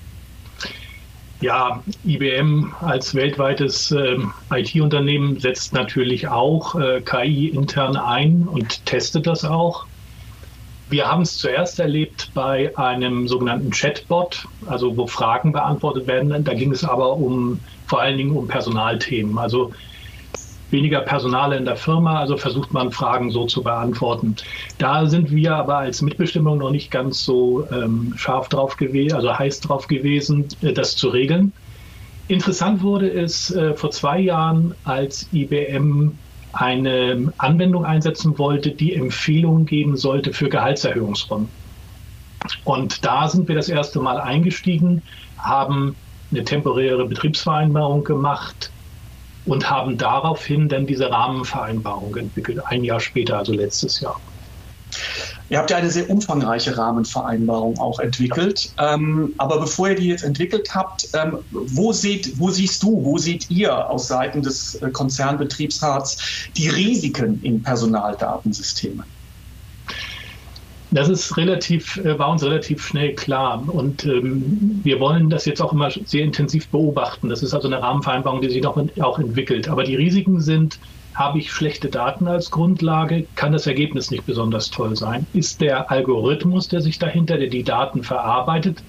Ja, 1.40 1.84
IBM 2.04 2.74
als 2.80 3.14
weltweites 3.14 3.92
äh, 3.92 4.16
IT-Unternehmen 4.50 5.38
setzt 5.38 5.72
natürlich 5.72 6.26
auch 6.26 6.74
äh, 6.74 7.00
KI 7.00 7.48
intern 7.48 7.96
ein 7.96 8.42
und 8.42 8.84
testet 8.86 9.28
das 9.28 9.44
auch. 9.44 9.86
Wir 10.90 11.06
haben 11.06 11.22
es 11.22 11.38
zuerst 11.38 11.78
erlebt 11.78 12.30
bei 12.34 12.76
einem 12.76 13.28
sogenannten 13.28 13.70
Chatbot, 13.70 14.48
also 14.66 14.96
wo 14.96 15.06
Fragen 15.06 15.52
beantwortet 15.52 16.08
werden. 16.08 16.42
Da 16.42 16.54
ging 16.54 16.72
es 16.72 16.82
aber 16.82 17.12
um 17.16 17.60
vor 17.86 18.00
allen 18.00 18.16
Dingen 18.16 18.34
um 18.34 18.48
Personalthemen. 18.48 19.38
Also 19.38 19.72
weniger 20.70 21.00
Personale 21.00 21.56
in 21.56 21.64
der 21.64 21.76
Firma, 21.76 22.18
also 22.20 22.36
versucht 22.36 22.72
man 22.72 22.92
Fragen 22.92 23.30
so 23.30 23.46
zu 23.46 23.62
beantworten. 23.62 24.36
Da 24.78 25.06
sind 25.06 25.30
wir 25.30 25.56
aber 25.56 25.78
als 25.78 26.02
Mitbestimmung 26.02 26.58
noch 26.58 26.70
nicht 26.70 26.90
ganz 26.90 27.24
so 27.24 27.66
ähm, 27.70 28.12
scharf 28.16 28.48
drauf 28.48 28.76
gewesen, 28.76 29.16
also 29.16 29.36
heiß 29.38 29.60
drauf 29.60 29.86
gewesen, 29.86 30.46
äh, 30.62 30.72
das 30.72 30.96
zu 30.96 31.08
regeln. 31.08 31.52
Interessant 32.28 32.82
wurde 32.82 33.10
es 33.10 33.50
äh, 33.50 33.74
vor 33.74 33.90
zwei 33.90 34.20
Jahren, 34.20 34.74
als 34.84 35.28
IBM 35.32 36.12
eine 36.52 37.32
Anwendung 37.38 37.84
einsetzen 37.84 38.38
wollte, 38.38 38.70
die 38.70 38.94
Empfehlungen 38.94 39.64
geben 39.64 39.96
sollte 39.96 40.32
für 40.32 40.48
Gehaltserhöhungsrunden. 40.48 41.48
Und 42.64 43.04
da 43.04 43.28
sind 43.28 43.48
wir 43.48 43.54
das 43.54 43.68
erste 43.68 44.00
Mal 44.00 44.20
eingestiegen, 44.20 45.02
haben 45.38 45.96
eine 46.30 46.44
temporäre 46.44 47.06
Betriebsvereinbarung 47.06 48.04
gemacht, 48.04 48.70
und 49.48 49.68
haben 49.70 49.96
daraufhin 49.96 50.68
dann 50.68 50.86
diese 50.86 51.10
Rahmenvereinbarung 51.10 52.14
entwickelt, 52.16 52.60
ein 52.66 52.84
Jahr 52.84 53.00
später, 53.00 53.38
also 53.38 53.52
letztes 53.52 54.00
Jahr. 54.00 54.20
Ihr 55.50 55.58
habt 55.58 55.70
ja 55.70 55.78
eine 55.78 55.90
sehr 55.90 56.08
umfangreiche 56.10 56.76
Rahmenvereinbarung 56.76 57.78
auch 57.78 58.00
entwickelt. 58.00 58.74
Ähm, 58.78 59.34
aber 59.38 59.60
bevor 59.60 59.88
ihr 59.90 59.94
die 59.94 60.08
jetzt 60.08 60.24
entwickelt 60.24 60.74
habt, 60.74 61.08
ähm, 61.14 61.38
wo, 61.50 61.92
seht, 61.92 62.38
wo 62.38 62.50
siehst 62.50 62.82
du, 62.82 63.04
wo 63.04 63.16
seht 63.16 63.48
ihr 63.50 63.90
aus 63.90 64.08
Seiten 64.08 64.42
des 64.42 64.74
äh, 64.74 64.90
Konzernbetriebsrats 64.90 66.50
die 66.56 66.68
Risiken 66.68 67.40
in 67.42 67.62
Personaldatensystemen? 67.62 69.06
Das 70.90 71.08
ist 71.08 71.36
relativ, 71.36 71.98
äh, 71.98 72.18
war 72.18 72.30
uns 72.30 72.42
relativ 72.42 72.84
schnell 72.86 73.14
klar. 73.14 73.62
Und 73.66 74.06
ähm, 74.06 74.80
wir 74.82 75.00
wollen 75.00 75.28
das 75.28 75.44
jetzt 75.44 75.60
auch 75.60 75.72
immer 75.72 75.90
sehr 75.90 76.24
intensiv 76.24 76.68
beobachten. 76.68 77.28
Das 77.28 77.42
ist 77.42 77.52
also 77.52 77.68
eine 77.68 77.82
Rahmenvereinbarung, 77.82 78.40
die 78.40 78.50
sich 78.50 78.66
auch, 78.66 78.80
auch 79.00 79.18
entwickelt. 79.18 79.68
Aber 79.68 79.84
die 79.84 79.96
Risiken 79.96 80.40
sind, 80.40 80.78
habe 81.14 81.38
ich 81.38 81.50
schlechte 81.50 81.88
Daten 81.88 82.28
als 82.28 82.50
Grundlage, 82.50 83.26
kann 83.34 83.52
das 83.52 83.66
Ergebnis 83.66 84.10
nicht 84.10 84.24
besonders 84.24 84.70
toll 84.70 84.94
sein. 84.96 85.26
Ist 85.32 85.60
der 85.60 85.90
Algorithmus, 85.90 86.68
der 86.68 86.80
sich 86.80 86.98
dahinter, 86.98 87.36
der 87.36 87.48
die 87.48 87.64
Daten 87.64 88.04
verarbeitet, 88.04 88.82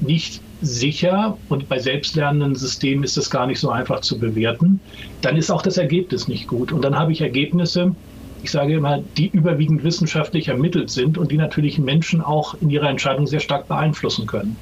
nicht 0.00 0.40
sicher 0.60 1.36
und 1.48 1.68
bei 1.68 1.78
selbstlernenden 1.78 2.54
Systemen 2.54 3.04
ist 3.04 3.16
das 3.16 3.30
gar 3.30 3.46
nicht 3.46 3.60
so 3.60 3.70
einfach 3.70 4.00
zu 4.00 4.18
bewerten, 4.18 4.80
dann 5.20 5.36
ist 5.36 5.50
auch 5.50 5.62
das 5.62 5.78
Ergebnis 5.78 6.28
nicht 6.28 6.46
gut. 6.46 6.72
Und 6.72 6.82
dann 6.82 6.96
habe 6.96 7.12
ich 7.12 7.20
Ergebnisse, 7.20 7.94
ich 8.42 8.50
sage 8.50 8.74
immer, 8.74 9.02
die 9.16 9.28
überwiegend 9.28 9.82
wissenschaftlich 9.82 10.48
ermittelt 10.48 10.90
sind 10.90 11.18
und 11.18 11.32
die 11.32 11.36
natürlich 11.36 11.78
Menschen 11.78 12.22
auch 12.22 12.54
in 12.54 12.70
ihrer 12.70 12.88
Entscheidung 12.88 13.26
sehr 13.26 13.40
stark 13.40 13.68
beeinflussen 13.68 14.26
können, 14.26 14.56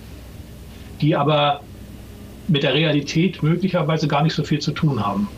die 1.01 1.15
aber 1.15 1.61
mit 2.49 2.63
der 2.63 2.75
Realität 2.75 3.43
möglicherweise 3.43 4.09
gar 4.09 4.23
nicht 4.23 4.35
so 4.35 4.45
viel 4.45 4.61
zu 4.61 4.73
tun 4.73 5.05
haben. 5.05 5.29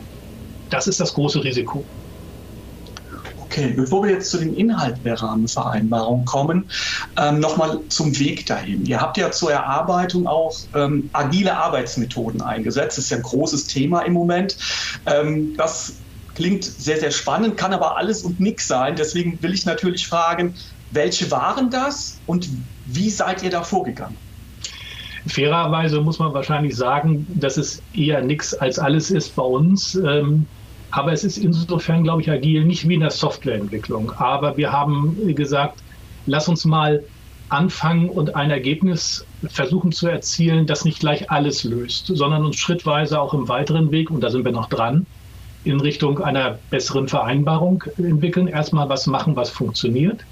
Das 0.69 0.87
ist 0.87 0.99
das 0.99 1.13
große 1.13 1.43
Risiko. 1.43 1.83
Okay, 3.37 3.73
bevor 3.75 4.03
wir 4.03 4.11
jetzt 4.11 4.29
zu 4.29 4.37
den 4.37 4.53
Inhalten 4.53 5.03
der 5.03 5.19
Rahmenvereinbarung 5.19 6.23
kommen, 6.25 6.69
ähm, 7.17 7.39
nochmal 7.39 7.79
zum 7.89 8.17
Weg 8.19 8.45
dahin. 8.45 8.85
Ihr 8.85 9.01
habt 9.01 9.17
ja 9.17 9.31
zur 9.31 9.51
Erarbeitung 9.51 10.27
auch 10.27 10.55
ähm, 10.75 11.09
agile 11.13 11.57
Arbeitsmethoden 11.57 12.41
eingesetzt. 12.41 12.99
Das 12.99 13.05
ist 13.05 13.09
ja 13.09 13.17
ein 13.17 13.23
großes 13.23 13.65
Thema 13.65 14.01
im 14.01 14.13
Moment. 14.13 14.55
Ähm, 15.07 15.55
das 15.57 16.03
klingt 16.39 16.63
sehr, 16.63 16.97
sehr 16.97 17.11
spannend, 17.11 17.57
kann 17.57 17.73
aber 17.73 17.97
alles 17.97 18.23
und 18.23 18.39
nichts 18.39 18.65
sein. 18.65 18.95
Deswegen 18.95 19.37
will 19.43 19.53
ich 19.53 19.65
natürlich 19.65 20.07
fragen, 20.07 20.55
welche 20.91 21.29
waren 21.31 21.69
das 21.69 22.17
und 22.27 22.47
wie 22.85 23.09
seid 23.09 23.43
ihr 23.43 23.49
da 23.49 23.61
vorgegangen? 23.61 24.15
Fairerweise 25.27 25.99
muss 25.99 26.17
man 26.17 26.33
wahrscheinlich 26.33 26.77
sagen, 26.77 27.27
dass 27.35 27.57
es 27.57 27.81
eher 27.93 28.21
nichts 28.21 28.53
als 28.53 28.79
alles 28.79 29.11
ist 29.11 29.35
bei 29.35 29.43
uns. 29.43 29.95
Ähm, 29.95 30.47
aber 30.91 31.11
es 31.11 31.25
ist 31.25 31.37
insofern, 31.37 32.03
glaube 32.03 32.21
ich, 32.21 32.31
agil, 32.31 32.63
nicht 32.63 32.87
wie 32.87 32.93
in 32.93 33.01
der 33.01 33.11
Softwareentwicklung. 33.11 34.11
Aber 34.11 34.55
wir 34.55 34.71
haben 34.71 35.35
gesagt, 35.35 35.83
lass 36.25 36.47
uns 36.47 36.63
mal 36.63 37.03
anfangen 37.49 38.09
und 38.09 38.35
ein 38.35 38.49
Ergebnis 38.49 39.25
versuchen 39.49 39.91
zu 39.91 40.07
erzielen, 40.07 40.67
das 40.67 40.85
nicht 40.85 41.01
gleich 41.01 41.29
alles 41.29 41.65
löst, 41.65 42.07
sondern 42.07 42.45
uns 42.45 42.55
schrittweise 42.55 43.19
auch 43.19 43.33
im 43.33 43.49
weiteren 43.49 43.91
Weg, 43.91 44.09
und 44.09 44.23
da 44.23 44.29
sind 44.29 44.45
wir 44.45 44.53
noch 44.53 44.69
dran, 44.69 45.05
in 45.63 45.79
Richtung 45.79 46.19
einer 46.21 46.57
besseren 46.69 47.07
Vereinbarung 47.07 47.83
entwickeln. 47.97 48.47
Erstmal 48.47 48.89
was 48.89 49.07
machen, 49.07 49.35
was 49.35 49.49
funktioniert. 49.49 50.23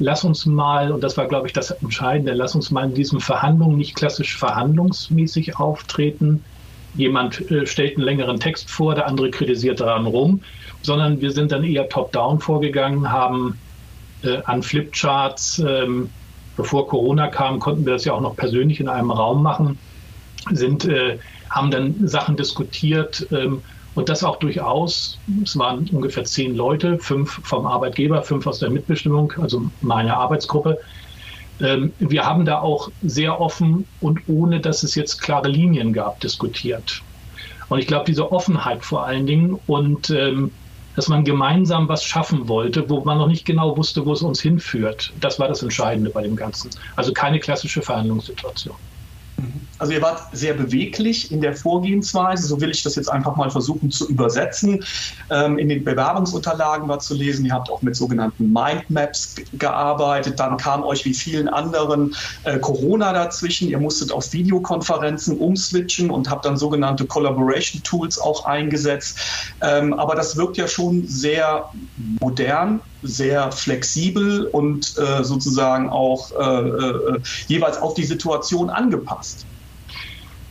Lass 0.00 0.22
uns 0.24 0.46
mal, 0.46 0.92
und 0.92 1.02
das 1.02 1.16
war, 1.16 1.26
glaube 1.26 1.48
ich, 1.48 1.52
das 1.52 1.70
Entscheidende, 1.70 2.32
lass 2.32 2.54
uns 2.54 2.70
mal 2.70 2.84
in 2.84 2.94
diesen 2.94 3.20
Verhandlungen 3.20 3.76
nicht 3.76 3.96
klassisch 3.96 4.36
verhandlungsmäßig 4.36 5.58
auftreten. 5.58 6.44
Jemand 6.94 7.50
äh, 7.50 7.66
stellt 7.66 7.96
einen 7.96 8.04
längeren 8.04 8.38
Text 8.38 8.70
vor, 8.70 8.94
der 8.94 9.06
andere 9.06 9.30
kritisiert 9.30 9.80
daran 9.80 10.06
rum, 10.06 10.40
sondern 10.82 11.20
wir 11.20 11.32
sind 11.32 11.50
dann 11.50 11.64
eher 11.64 11.88
top-down 11.88 12.38
vorgegangen, 12.38 13.10
haben 13.10 13.58
äh, 14.22 14.38
an 14.44 14.62
Flipcharts, 14.62 15.58
ähm, 15.58 16.10
bevor 16.56 16.88
Corona 16.88 17.28
kam, 17.28 17.58
konnten 17.58 17.84
wir 17.84 17.94
das 17.94 18.04
ja 18.04 18.12
auch 18.12 18.20
noch 18.20 18.36
persönlich 18.36 18.80
in 18.80 18.88
einem 18.88 19.10
Raum 19.10 19.42
machen, 19.42 19.78
sind, 20.52 20.84
äh, 20.84 21.18
haben 21.50 21.70
dann 21.70 22.06
Sachen 22.06 22.36
diskutiert, 22.36 23.26
ähm, 23.32 23.62
und 23.98 24.08
das 24.08 24.22
auch 24.22 24.36
durchaus, 24.36 25.18
es 25.42 25.58
waren 25.58 25.88
ungefähr 25.90 26.22
zehn 26.22 26.54
Leute, 26.54 27.00
fünf 27.00 27.40
vom 27.42 27.66
Arbeitgeber, 27.66 28.22
fünf 28.22 28.46
aus 28.46 28.60
der 28.60 28.70
Mitbestimmung, 28.70 29.32
also 29.38 29.72
meine 29.80 30.16
Arbeitsgruppe. 30.16 30.78
Ähm, 31.60 31.92
wir 31.98 32.24
haben 32.24 32.44
da 32.44 32.60
auch 32.60 32.92
sehr 33.02 33.40
offen 33.40 33.88
und 34.00 34.20
ohne, 34.28 34.60
dass 34.60 34.84
es 34.84 34.94
jetzt 34.94 35.20
klare 35.20 35.48
Linien 35.48 35.92
gab, 35.92 36.20
diskutiert. 36.20 37.02
Und 37.70 37.80
ich 37.80 37.88
glaube, 37.88 38.04
diese 38.04 38.30
Offenheit 38.30 38.84
vor 38.84 39.04
allen 39.04 39.26
Dingen 39.26 39.58
und 39.66 40.10
ähm, 40.10 40.52
dass 40.94 41.08
man 41.08 41.24
gemeinsam 41.24 41.88
was 41.88 42.04
schaffen 42.04 42.46
wollte, 42.46 42.88
wo 42.88 43.02
man 43.02 43.18
noch 43.18 43.26
nicht 43.26 43.44
genau 43.44 43.76
wusste, 43.76 44.06
wo 44.06 44.12
es 44.12 44.22
uns 44.22 44.40
hinführt, 44.40 45.12
das 45.18 45.40
war 45.40 45.48
das 45.48 45.64
Entscheidende 45.64 46.10
bei 46.10 46.22
dem 46.22 46.36
Ganzen. 46.36 46.70
Also 46.94 47.12
keine 47.12 47.40
klassische 47.40 47.82
Verhandlungssituation. 47.82 48.76
Also 49.78 49.92
ihr 49.92 50.02
wart 50.02 50.22
sehr 50.32 50.54
beweglich 50.54 51.30
in 51.30 51.40
der 51.40 51.54
Vorgehensweise, 51.54 52.46
so 52.46 52.60
will 52.60 52.70
ich 52.70 52.82
das 52.82 52.96
jetzt 52.96 53.10
einfach 53.10 53.36
mal 53.36 53.50
versuchen 53.50 53.90
zu 53.90 54.08
übersetzen. 54.08 54.84
Ähm, 55.30 55.58
in 55.58 55.68
den 55.68 55.84
Bewerbungsunterlagen 55.84 56.88
war 56.88 56.98
zu 56.98 57.14
lesen, 57.14 57.46
ihr 57.46 57.52
habt 57.52 57.70
auch 57.70 57.82
mit 57.82 57.94
sogenannten 57.94 58.52
Mindmaps 58.52 59.36
gearbeitet. 59.54 60.40
Dann 60.40 60.56
kam 60.56 60.82
euch 60.82 61.04
wie 61.04 61.14
vielen 61.14 61.48
anderen 61.48 62.14
äh, 62.44 62.58
Corona 62.58 63.12
dazwischen. 63.12 63.68
Ihr 63.68 63.78
musstet 63.78 64.10
auf 64.10 64.32
Videokonferenzen 64.32 65.38
umswitchen 65.38 66.10
und 66.10 66.28
habt 66.28 66.44
dann 66.44 66.56
sogenannte 66.56 67.06
Collaboration 67.06 67.82
Tools 67.84 68.18
auch 68.18 68.46
eingesetzt. 68.46 69.18
Ähm, 69.60 69.94
aber 69.94 70.16
das 70.16 70.36
wirkt 70.36 70.56
ja 70.56 70.66
schon 70.66 71.06
sehr 71.06 71.70
modern, 72.20 72.80
sehr 73.02 73.52
flexibel 73.52 74.46
und 74.46 74.96
äh, 74.98 75.22
sozusagen 75.22 75.88
auch 75.88 76.32
äh, 76.32 76.68
äh, 76.68 77.20
jeweils 77.46 77.78
auf 77.80 77.94
die 77.94 78.04
Situation 78.04 78.70
angepasst. 78.70 79.46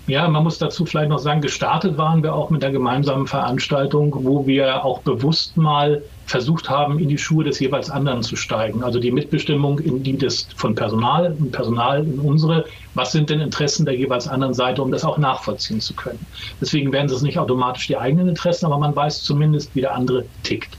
Ja, 0.07 0.25
man 0.29 0.43
muss 0.43 0.57
dazu 0.57 0.85
vielleicht 0.85 1.09
noch 1.09 1.19
sagen, 1.19 1.41
gestartet 1.41 1.97
waren 1.97 2.23
wir 2.23 2.33
auch 2.33 2.49
mit 2.49 2.63
der 2.63 2.71
gemeinsamen 2.71 3.27
Veranstaltung, 3.27 4.15
wo 4.23 4.47
wir 4.47 4.85
auch 4.85 5.01
bewusst 5.01 5.57
mal 5.57 6.01
versucht 6.25 6.69
haben, 6.69 6.97
in 6.97 7.09
die 7.09 7.17
Schuhe 7.17 7.43
des 7.43 7.59
jeweils 7.59 7.89
anderen 7.89 8.23
zu 8.23 8.37
steigen. 8.37 8.83
Also 8.83 8.99
die 9.01 9.11
Mitbestimmung 9.11 9.79
in 9.79 10.03
die 10.03 10.17
des 10.17 10.47
von 10.55 10.75
Personal 10.75 11.33
und 11.33 11.51
Personal 11.51 12.05
in 12.05 12.19
unsere. 12.21 12.63
Was 12.93 13.11
sind 13.11 13.29
denn 13.29 13.41
Interessen 13.41 13.85
der 13.85 13.97
jeweils 13.97 14.29
anderen 14.29 14.53
Seite, 14.53 14.81
um 14.81 14.93
das 14.93 15.03
auch 15.03 15.17
nachvollziehen 15.17 15.81
zu 15.81 15.93
können? 15.93 16.25
Deswegen 16.61 16.93
werden 16.93 17.11
es 17.11 17.21
nicht 17.21 17.37
automatisch 17.37 17.87
die 17.87 17.97
eigenen 17.97 18.29
Interessen, 18.29 18.65
aber 18.65 18.77
man 18.77 18.95
weiß 18.95 19.23
zumindest, 19.23 19.75
wie 19.75 19.81
der 19.81 19.93
andere 19.93 20.23
tickt. 20.43 20.77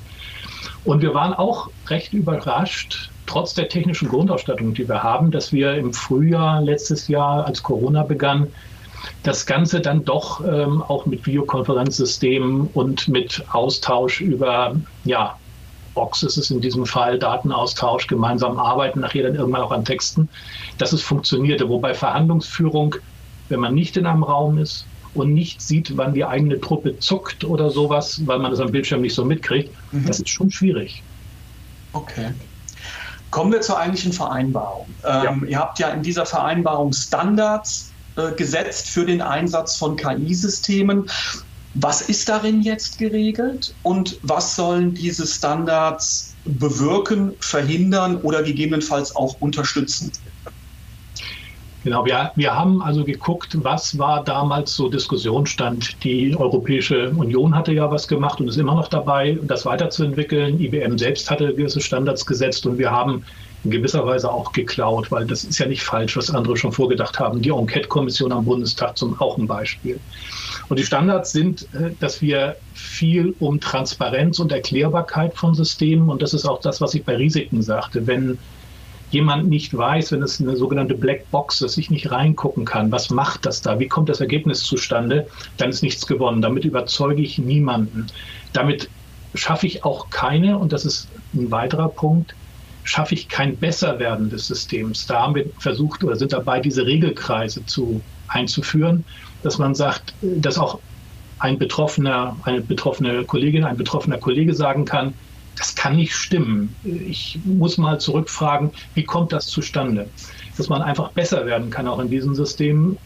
Und 0.84 1.02
wir 1.02 1.12
waren 1.12 1.34
auch 1.34 1.68
recht 1.88 2.14
überrascht, 2.14 3.10
trotz 3.26 3.52
der 3.52 3.68
technischen 3.68 4.08
Grundausstattung, 4.08 4.72
die 4.72 4.88
wir 4.88 5.02
haben, 5.02 5.30
dass 5.30 5.52
wir 5.52 5.74
im 5.74 5.92
Frühjahr 5.92 6.62
letztes 6.62 7.08
Jahr, 7.08 7.44
als 7.44 7.62
Corona 7.62 8.02
begann, 8.02 8.48
das 9.22 9.46
Ganze 9.46 9.80
dann 9.80 10.04
doch 10.04 10.44
ähm, 10.44 10.82
auch 10.82 11.06
mit 11.06 11.26
Videokonferenzsystemen 11.26 12.68
und 12.74 13.08
mit 13.08 13.44
Austausch 13.52 14.20
über, 14.20 14.76
ja, 15.04 15.37
Box 15.94 16.22
ist 16.22 16.37
es 16.37 16.50
in 16.50 16.61
diesem 16.61 16.87
Fall, 16.87 17.18
Datenaustausch, 17.18 18.06
gemeinsam 18.06 18.58
arbeiten, 18.58 19.00
nachher 19.00 19.24
dann 19.24 19.34
irgendwann 19.34 19.62
auch 19.62 19.72
an 19.72 19.84
Texten, 19.84 20.28
dass 20.78 20.92
es 20.92 21.02
funktionierte. 21.02 21.68
Wobei 21.68 21.92
Verhandlungsführung, 21.92 22.94
wenn 23.48 23.58
man 23.58 23.74
nicht 23.74 23.96
in 23.96 24.06
einem 24.06 24.22
Raum 24.22 24.58
ist 24.58 24.87
und 25.14 25.34
nicht 25.34 25.61
sieht, 25.61 25.96
wann 25.96 26.14
die 26.14 26.24
eigene 26.24 26.61
Truppe 26.61 26.98
zuckt 27.00 27.44
oder 27.44 27.70
sowas, 27.70 28.24
weil 28.26 28.38
man 28.38 28.52
das 28.52 28.61
am 28.61 28.70
Bildschirm 28.70 29.00
nicht 29.00 29.14
so 29.14 29.24
mitkriegt, 29.24 29.74
mhm. 29.90 30.06
das 30.06 30.20
ist 30.20 30.28
schon 30.28 30.50
schwierig. 30.50 31.02
Okay. 31.92 32.32
Kommen 33.30 33.52
wir 33.52 33.61
zur 33.61 33.78
eigentlichen 33.78 34.12
Vereinbarung. 34.12 34.87
Ähm, 35.04 35.42
ja. 35.42 35.48
Ihr 35.48 35.58
habt 35.58 35.78
ja 35.80 35.88
in 35.88 36.02
dieser 36.02 36.24
Vereinbarung 36.24 36.92
Standards 36.92 37.92
äh, 38.18 38.33
gesetzt 38.33 38.90
für 38.90 39.07
den 39.07 39.22
Einsatz 39.22 39.76
von 39.76 39.96
KI-Systemen. 39.96 41.09
Was 41.74 42.02
ist 42.02 42.28
darin 42.28 42.62
jetzt 42.62 42.98
geregelt 42.98 43.74
und 43.85 44.18
was 44.22 44.57
sollen 44.57 44.94
diese 44.94 45.26
Standards 45.26 46.35
bewirken, 46.44 47.35
verhindern 47.38 48.16
oder 48.16 48.42
gegebenenfalls 48.42 49.14
auch 49.14 49.40
unterstützen? 49.40 50.11
Genau, 51.85 52.04
wir, 52.04 52.33
wir 52.35 52.54
haben 52.54 52.83
also 52.83 53.04
geguckt, 53.04 53.57
was 53.62 53.96
war 53.98 54.24
damals 54.24 54.74
so 54.74 54.88
Diskussionsstand. 54.88 56.02
Die 56.02 56.37
Europäische 56.37 57.11
Union 57.11 57.54
hatte 57.54 57.72
ja 57.72 57.88
was 57.88 58.09
gemacht 58.09 58.40
und 58.40 58.48
ist 58.48 58.57
immer 58.57 58.74
noch 58.74 58.88
dabei, 58.88 59.38
das 59.44 59.64
weiterzuentwickeln. 59.64 60.59
IBM 60.61 60.98
selbst 60.98 61.31
hatte 61.31 61.54
gewisse 61.54 61.81
Standards 61.81 62.26
gesetzt 62.26 62.66
und 62.66 62.78
wir 62.78 62.90
haben 62.90 63.24
in 63.68 63.70
gewisser 63.70 64.07
Weise 64.07 64.31
auch 64.31 64.52
geklaut, 64.52 65.12
weil 65.12 65.26
das 65.26 65.44
ist 65.44 65.59
ja 65.59 65.66
nicht 65.66 65.83
falsch, 65.83 66.16
was 66.16 66.31
andere 66.31 66.57
schon 66.57 66.72
vorgedacht 66.72 67.18
haben. 67.18 67.42
Die 67.42 67.50
Enquete-Kommission 67.50 68.33
am 68.33 68.44
Bundestag 68.44 68.96
zum 68.96 69.20
auch 69.20 69.37
ein 69.37 69.46
Beispiel. 69.46 70.00
Und 70.68 70.78
die 70.78 70.85
Standards 70.85 71.33
sind, 71.33 71.62
äh, 71.74 71.90
dass 72.00 72.22
wir 72.22 72.57
viel 72.72 73.35
um 73.38 73.61
Transparenz 73.61 74.38
und 74.38 74.52
Erklärbarkeit 74.52 75.37
von 75.37 75.54
Systemen 75.54 76.09
und 76.09 76.22
das 76.22 76.33
ist 76.33 76.46
auch 76.46 76.61
das, 76.61 76.81
was 76.81 76.94
ich 76.94 77.04
bei 77.04 77.16
Risiken 77.16 77.62
sagte. 77.62 78.07
Wenn 78.07 78.38
jemand 79.11 79.48
nicht 79.48 79.76
weiß, 79.76 80.12
wenn 80.12 80.22
es 80.22 80.40
eine 80.40 80.57
sogenannte 80.57 80.94
Black 80.94 81.31
Box, 81.31 81.59
dass 81.59 81.76
ich 81.76 81.90
nicht 81.90 82.11
reingucken 82.11 82.64
kann, 82.64 82.90
was 82.92 83.11
macht 83.11 83.46
das 83.46 83.61
da, 83.62 83.78
wie 83.78 83.88
kommt 83.88 84.09
das 84.09 84.20
Ergebnis 84.20 84.61
zustande, 84.61 85.26
dann 85.57 85.70
ist 85.70 85.83
nichts 85.83 86.07
gewonnen. 86.07 86.42
Damit 86.42 86.64
überzeuge 86.64 87.22
ich 87.22 87.38
niemanden. 87.38 88.07
Damit 88.52 88.88
schaffe 89.35 89.66
ich 89.66 89.85
auch 89.85 90.11
keine, 90.11 90.59
und 90.59 90.72
das 90.72 90.85
ist 90.85 91.09
ein 91.35 91.50
weiterer 91.50 91.88
Punkt, 91.88 92.35
schaffe 92.88 93.14
ich 93.14 93.29
kein 93.29 93.59
Besserwerden 93.59 94.31
des 94.31 94.46
Systems. 94.46 95.07
Da 95.07 95.20
haben 95.20 95.35
wir 95.35 95.51
versucht 95.59 96.03
oder 96.03 96.16
sind 96.16 96.33
dabei, 96.33 96.59
diese 96.61 96.87
Regelkreise 96.87 97.64
zu, 97.66 98.03
einzuführen, 98.29 99.05
dass 99.42 99.59
man 99.59 99.74
sagt, 99.74 100.14
dass 100.22 100.59
auch 100.59 100.81
ein 101.38 101.59
betroffener, 101.59 102.37
eine 102.44 102.62
betroffene 102.62 103.24
Kollegin, 103.24 103.64
ein 103.64 103.77
betroffener 103.77 104.18
Kollege 104.18 104.55
sagen 104.55 104.87
kann, 104.87 105.12
das 105.57 105.74
kann 105.74 105.96
nicht 105.96 106.14
stimmen. 106.14 106.74
Ich 106.85 107.38
muss 107.44 107.77
mal 107.79 108.01
zurückfragen, 108.01 108.70
wie 108.94 109.05
kommt 109.05 109.33
das 109.33 109.46
zustande? 109.48 110.09
Dass 110.57 110.68
man 110.68 110.81
einfach 110.81 111.12
besser 111.12 111.44
werden 111.44 111.68
kann 111.68 111.88
auch 111.88 111.98
in 111.98 112.09
diesem 112.09 112.35
System 112.35 112.96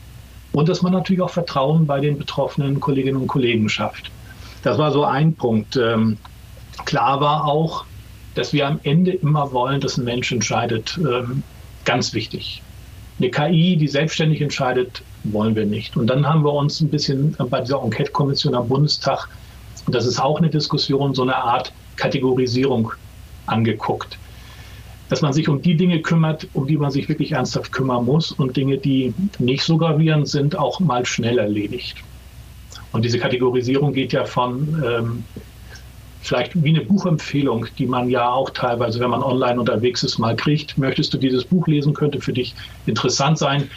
und 0.53 0.69
dass 0.69 0.83
man 0.83 0.93
natürlich 0.93 1.23
auch 1.23 1.31
Vertrauen 1.31 1.87
bei 1.87 1.99
den 1.99 2.19
betroffenen 2.19 2.79
Kolleginnen 2.79 3.17
und 3.17 3.27
Kollegen 3.27 3.69
schafft. 3.69 4.11
Das 4.63 4.79
war 4.79 4.93
so 4.93 5.05
ein 5.05 5.35
Punkt. 5.35 5.77
Ähm, 5.77 6.19
klar 6.85 7.21
war 7.21 7.47
auch, 7.47 7.85
dass 8.35 8.53
wir 8.53 8.67
am 8.67 8.81
Ende 8.83 9.13
immer 9.13 9.53
wollen, 9.53 9.81
dass 9.81 9.99
ein 9.99 10.05
Mensch 10.05 10.33
entscheidet. 10.33 10.99
Ähm, 10.99 11.43
ganz 11.85 12.15
wichtig. 12.15 12.63
Eine 13.19 13.31
KI, 13.31 13.77
die 13.77 13.89
selbstständig 13.89 14.41
entscheidet, 14.41 15.03
wollen 15.25 15.55
wir 15.55 15.67
nicht. 15.67 15.97
Und 15.97 16.07
dann 16.09 16.27
haben 16.27 16.45
wir 16.45 16.53
uns 16.53 16.81
ein 16.81 16.89
bisschen 16.89 17.37
bei 17.51 17.61
dieser 17.61 17.83
Enquete-Kommission 17.83 18.55
am 18.55 18.69
Bundestag, 18.69 19.29
und 19.87 19.95
das 19.95 20.07
ist 20.07 20.21
auch 20.21 20.39
eine 20.39 20.49
Diskussion, 20.49 21.15
so 21.15 21.23
eine 21.23 21.37
Art 21.37 21.73
Kategorisierung 21.97 22.93
angeguckt. 23.47 24.19
Dass 25.09 25.21
man 25.21 25.33
sich 25.33 25.49
um 25.49 25.61
die 25.61 25.77
Dinge 25.77 26.01
kümmert, 26.01 26.47
um 26.53 26.67
die 26.67 26.77
man 26.77 26.91
sich 26.91 27.09
wirklich 27.09 27.33
ernsthaft 27.33 27.73
kümmern 27.73 28.05
muss 28.05 28.33
und 28.33 28.57
Dinge, 28.57 28.79
die 28.79 29.13
nicht 29.39 29.65
so 29.65 29.77
gravierend 29.77 30.29
sind, 30.29 30.57
auch 30.57 30.81
mal 30.81 31.05
schnell 31.05 31.39
erledigt. 31.39 31.97
Und 32.93 33.05
diese 33.05 33.19
Kategorisierung 33.19 33.93
geht 33.93 34.13
ja 34.13 34.25
von 34.25 34.83
ähm, 34.87 35.25
vielleicht 36.23 36.63
wie 36.63 36.71
eine 36.71 36.83
Buchempfehlung, 36.83 37.67
die 37.79 37.87
man 37.87 38.09
ja 38.09 38.31
auch 38.31 38.51
teilweise, 38.51 39.01
wenn 39.01 39.11
man 39.11 39.23
online 39.23 39.59
unterwegs 39.59 40.03
ist, 40.03 40.19
mal 40.19 40.37
kriegt. 40.37 40.79
Möchtest 40.79 41.13
du 41.13 41.19
dieses 41.19 41.45
Buch 41.45 41.67
lesen, 41.67 41.95
könnte 41.95 42.21
für 42.21 42.33
dich 42.33 42.55
interessant 42.87 43.39
sein. 43.39 43.69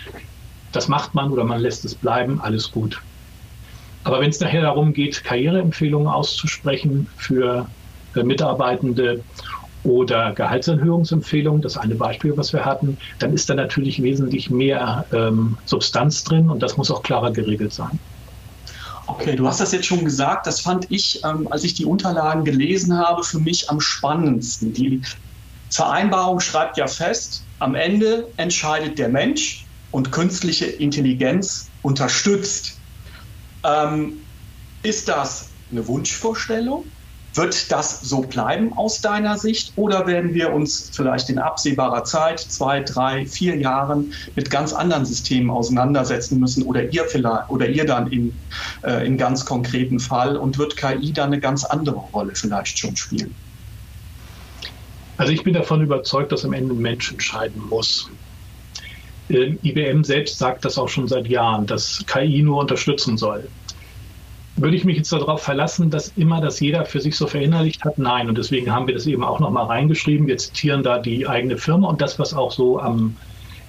Das 0.71 0.87
macht 0.87 1.15
man 1.15 1.31
oder 1.31 1.43
man 1.43 1.59
lässt 1.59 1.85
es 1.85 1.95
bleiben, 1.95 2.39
alles 2.41 2.71
gut. 2.71 3.01
Aber 4.03 4.19
wenn 4.21 4.29
es 4.29 4.39
nachher 4.39 4.61
darum 4.61 4.93
geht, 4.93 5.23
Karriereempfehlungen 5.23 6.07
auszusprechen 6.07 7.07
für 7.17 7.67
äh, 8.15 8.23
Mitarbeitende 8.23 9.23
oder 9.83 10.33
Gehaltserhöhungsempfehlungen, 10.33 11.61
das 11.61 11.77
eine 11.77 11.95
Beispiel, 11.95 12.37
was 12.37 12.53
wir 12.53 12.65
hatten, 12.65 12.97
dann 13.19 13.33
ist 13.33 13.49
da 13.49 13.55
natürlich 13.55 14.01
wesentlich 14.03 14.49
mehr 14.51 15.05
ähm, 15.11 15.57
Substanz 15.65 16.23
drin 16.23 16.49
und 16.49 16.61
das 16.61 16.77
muss 16.77 16.91
auch 16.91 17.01
klarer 17.01 17.31
geregelt 17.31 17.73
sein. 17.73 17.99
Okay, 19.07 19.35
du 19.35 19.47
hast 19.47 19.59
das 19.59 19.71
jetzt 19.71 19.85
schon 19.85 20.03
gesagt. 20.03 20.47
Das 20.47 20.61
fand 20.61 20.89
ich, 20.89 21.21
ähm, 21.23 21.47
als 21.51 21.63
ich 21.63 21.75
die 21.75 21.85
Unterlagen 21.85 22.43
gelesen 22.43 22.97
habe, 22.97 23.23
für 23.23 23.39
mich 23.39 23.69
am 23.69 23.79
spannendsten. 23.79 24.73
Die 24.73 25.01
Vereinbarung 25.69 26.39
schreibt 26.39 26.77
ja 26.77 26.87
fest, 26.87 27.49
am 27.59 27.75
Ende 27.75 28.33
entscheidet 28.37 28.97
der 28.97 29.09
Mensch 29.09 29.69
und 29.91 30.11
künstliche 30.11 30.65
Intelligenz 30.65 31.73
unterstützt. 31.81 32.83
Ähm, 33.63 34.25
ist 34.81 35.07
das 35.07 35.57
eine 35.69 35.87
Wunschvorstellung? 35.87 36.94
Wird 37.35 37.71
das 37.71 38.01
so 38.01 38.21
bleiben 38.21 38.71
aus 38.73 39.01
deiner 39.01 39.37
Sicht 39.37 39.73
oder 39.75 40.07
werden 40.07 40.33
wir 40.33 40.53
uns 40.53 40.89
vielleicht 40.93 41.29
in 41.29 41.37
absehbarer 41.37 42.05
Zeit, 42.05 42.39
zwei, 42.39 42.79
drei, 42.79 43.25
vier 43.25 43.57
Jahren 43.57 44.13
mit 44.35 44.49
ganz 44.49 44.71
anderen 44.71 45.05
Systemen 45.05 45.49
auseinandersetzen 45.49 46.39
müssen 46.39 46.63
oder 46.63 46.91
ihr 46.91 47.05
vielleicht 47.05 47.49
oder 47.49 47.67
ihr 47.67 47.85
dann 47.85 48.09
in, 48.11 48.33
äh, 48.83 49.05
in 49.05 49.17
ganz 49.17 49.45
konkreten 49.45 49.99
Fall 49.99 50.37
und 50.37 50.57
wird 50.57 50.77
KI 50.77 51.11
dann 51.11 51.27
eine 51.27 51.41
ganz 51.41 51.65
andere 51.65 51.97
Rolle 51.97 52.33
vielleicht 52.35 52.79
schon 52.79 52.95
spielen? 52.95 53.35
Also 55.17 55.31
ich 55.31 55.43
bin 55.43 55.53
davon 55.53 55.81
überzeugt, 55.81 56.31
dass 56.31 56.45
am 56.45 56.53
Ende 56.53 56.73
ein 56.73 56.79
Mensch 56.79 57.11
entscheiden 57.11 57.61
muss. 57.69 58.09
Ähm, 59.29 59.59
IBM 59.63 60.03
selbst 60.03 60.37
sagt 60.37 60.65
das 60.65 60.77
auch 60.77 60.89
schon 60.89 61.07
seit 61.07 61.27
Jahren, 61.27 61.65
dass 61.65 62.03
KI 62.07 62.41
nur 62.43 62.61
unterstützen 62.61 63.17
soll. 63.17 63.49
Würde 64.57 64.77
ich 64.77 64.85
mich 64.85 64.97
jetzt 64.97 65.11
darauf 65.11 65.41
verlassen, 65.41 65.89
dass 65.89 66.13
immer 66.15 66.39
das 66.39 66.61
jeder 66.61 66.85
für 66.85 67.01
sich 67.01 67.17
so 67.17 67.27
verinnerlicht 67.27 67.83
hat? 67.83 67.97
Nein. 67.97 68.29
Und 68.29 68.37
deswegen 68.37 68.71
haben 68.71 68.87
wir 68.87 68.93
das 68.93 69.05
eben 69.05 69.23
auch 69.23 69.39
nochmal 69.39 69.65
reingeschrieben. 69.65 70.27
Wir 70.27 70.37
zitieren 70.37 70.81
da 70.81 70.97
die 70.99 71.27
eigene 71.27 71.57
Firma 71.57 71.89
und 71.89 71.99
das, 71.99 72.19
was 72.19 72.33
auch 72.33 72.51
so 72.51 72.79
am 72.79 73.17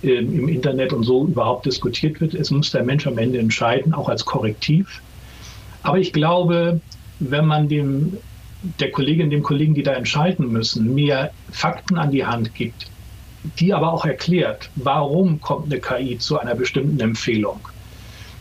äh, 0.03 0.19
im 0.19 0.49
Internet 0.49 0.93
und 0.93 1.05
so 1.05 1.27
überhaupt 1.27 1.67
diskutiert 1.67 2.21
wird. 2.21 2.35
Es 2.35 2.51
muss 2.51 2.71
der 2.71 2.85
Mensch 2.85 3.07
am 3.07 3.19
Ende 3.19 3.39
entscheiden, 3.39 3.95
auch 3.95 4.09
als 4.09 4.25
Korrektiv. 4.25 5.03
Aber 5.83 5.99
ich 5.99 6.13
glaube, 6.13 6.81
wenn 7.19 7.47
man 7.47 7.69
dem, 7.69 8.17
der 8.79 8.91
Kollegin, 8.91 9.31
dem 9.31 9.43
Kollegen, 9.43 9.75
die 9.75 9.83
da 9.83 9.93
entscheiden 9.93 10.53
müssen, 10.53 10.95
mehr 10.95 11.31
Fakten 11.51 11.97
an 11.97 12.11
die 12.11 12.27
Hand 12.27 12.55
gibt, 12.55 12.87
die 13.59 13.73
aber 13.73 13.93
auch 13.93 14.05
erklärt, 14.05 14.71
warum 14.75 15.41
kommt 15.41 15.73
eine 15.73 15.81
KI 15.81 16.19
zu 16.19 16.39
einer 16.39 16.55
bestimmten 16.55 17.01
Empfehlung, 17.01 17.61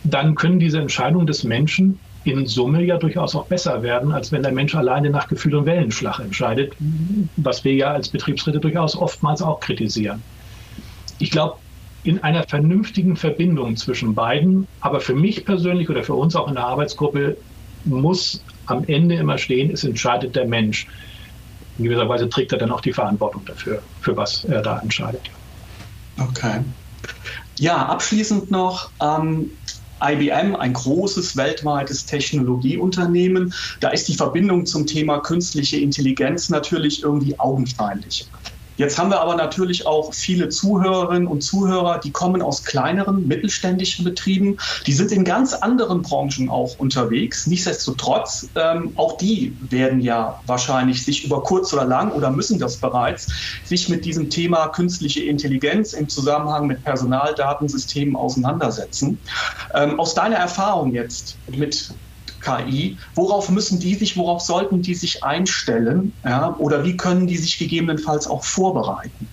dann 0.03 0.35
können 0.35 0.59
diese 0.59 0.79
Entscheidungen 0.79 1.27
des 1.27 1.43
Menschen 1.43 1.99
in 2.25 2.45
Summe 2.47 2.83
ja 2.83 2.97
durchaus 2.97 3.35
auch 3.35 3.45
besser 3.45 3.83
werden, 3.83 4.11
als 4.11 4.31
wenn 4.31 4.43
der 4.43 4.51
Mensch 4.51 4.75
alleine 4.75 5.09
nach 5.09 5.27
Gefühl 5.27 5.55
und 5.55 5.65
Wellenschlag 5.65 6.19
entscheidet, 6.19 6.73
was 7.37 7.63
wir 7.63 7.73
ja 7.73 7.91
als 7.91 8.09
Betriebsräte 8.09 8.59
durchaus 8.59 8.95
oftmals 8.95 9.41
auch 9.41 9.59
kritisieren. 9.59 10.21
Ich 11.19 11.31
glaube, 11.31 11.57
in 12.03 12.23
einer 12.23 12.43
vernünftigen 12.43 13.15
Verbindung 13.15 13.77
zwischen 13.77 14.13
beiden, 14.13 14.67
aber 14.79 14.99
für 15.01 15.15
mich 15.15 15.45
persönlich 15.45 15.89
oder 15.89 16.03
für 16.03 16.13
uns 16.13 16.35
auch 16.35 16.47
in 16.47 16.55
der 16.55 16.65
Arbeitsgruppe 16.65 17.37
muss 17.83 18.43
am 18.67 18.83
Ende 18.85 19.15
immer 19.15 19.37
stehen, 19.37 19.71
es 19.71 19.83
entscheidet 19.83 20.35
der 20.35 20.47
Mensch. 20.47 20.87
In 21.77 21.85
gewisser 21.85 22.07
Weise 22.07 22.29
trägt 22.29 22.51
er 22.53 22.57
dann 22.57 22.71
auch 22.71 22.81
die 22.81 22.93
Verantwortung 22.93 23.43
dafür, 23.45 23.81
für 24.01 24.15
was 24.15 24.45
er 24.45 24.61
da 24.61 24.79
entscheidet. 24.79 25.29
Okay. 26.17 26.61
Ja, 27.57 27.85
abschließend 27.85 28.51
noch, 28.51 28.89
ähm, 29.01 29.51
IBM, 30.03 30.55
ein 30.55 30.73
großes 30.73 31.35
weltweites 31.35 32.05
Technologieunternehmen. 32.05 33.53
Da 33.79 33.89
ist 33.89 34.07
die 34.07 34.15
Verbindung 34.15 34.65
zum 34.65 34.85
Thema 34.85 35.19
künstliche 35.19 35.77
Intelligenz 35.77 36.49
natürlich 36.49 37.03
irgendwie 37.03 37.39
augenscheinlich. 37.39 38.29
Jetzt 38.77 38.97
haben 38.97 39.09
wir 39.09 39.21
aber 39.21 39.35
natürlich 39.35 39.87
auch 39.87 40.13
viele 40.13 40.49
Zuhörerinnen 40.49 41.27
und 41.27 41.41
Zuhörer, 41.41 41.99
die 41.99 42.11
kommen 42.11 42.41
aus 42.41 42.63
kleineren, 42.63 43.25
mittelständischen 43.25 44.03
Betrieben. 44.03 44.57
Die 44.85 44.93
sind 44.93 45.11
in 45.11 45.23
ganz 45.23 45.53
anderen 45.53 46.01
Branchen 46.01 46.49
auch 46.49 46.75
unterwegs. 46.77 47.47
Nichtsdestotrotz, 47.47 48.49
ähm, 48.55 48.93
auch 48.95 49.17
die 49.17 49.57
werden 49.61 50.01
ja 50.01 50.39
wahrscheinlich 50.45 51.05
sich 51.05 51.23
über 51.23 51.41
kurz 51.43 51.73
oder 51.73 51.85
lang 51.85 52.11
oder 52.11 52.31
müssen 52.31 52.59
das 52.59 52.79
bereits, 52.79 53.31
sich 53.63 53.87
mit 53.89 54.05
diesem 54.05 54.29
Thema 54.29 54.67
künstliche 54.67 55.23
Intelligenz 55.23 55.93
im 55.93 56.09
Zusammenhang 56.09 56.67
mit 56.67 56.83
Personaldatensystemen 56.83 58.15
auseinandersetzen. 58.15 59.21
Ähm, 59.73 59.99
aus 59.99 60.13
deiner 60.13 60.37
Erfahrung 60.37 60.93
jetzt 60.93 61.39
mit 61.49 61.89
KI. 62.45 62.97
Worauf 63.15 63.49
müssen 63.49 63.79
die 63.79 63.95
sich, 63.95 64.15
worauf 64.15 64.41
sollten 64.41 64.81
die 64.81 64.95
sich 64.95 65.23
einstellen? 65.23 66.13
Ja? 66.23 66.55
Oder 66.57 66.85
wie 66.85 66.95
können 66.95 67.27
die 67.27 67.37
sich 67.37 67.57
gegebenenfalls 67.57 68.27
auch 68.27 68.43
vorbereiten? 68.43 69.27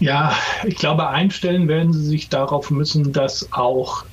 Ja, 0.00 0.34
ich 0.64 0.74
glaube, 0.74 1.08
einstellen 1.08 1.68
werden 1.68 1.92
sie 1.92 2.04
sich 2.04 2.28
darauf 2.28 2.72
müssen, 2.72 3.12
dass 3.12 3.52
auch 3.52 4.04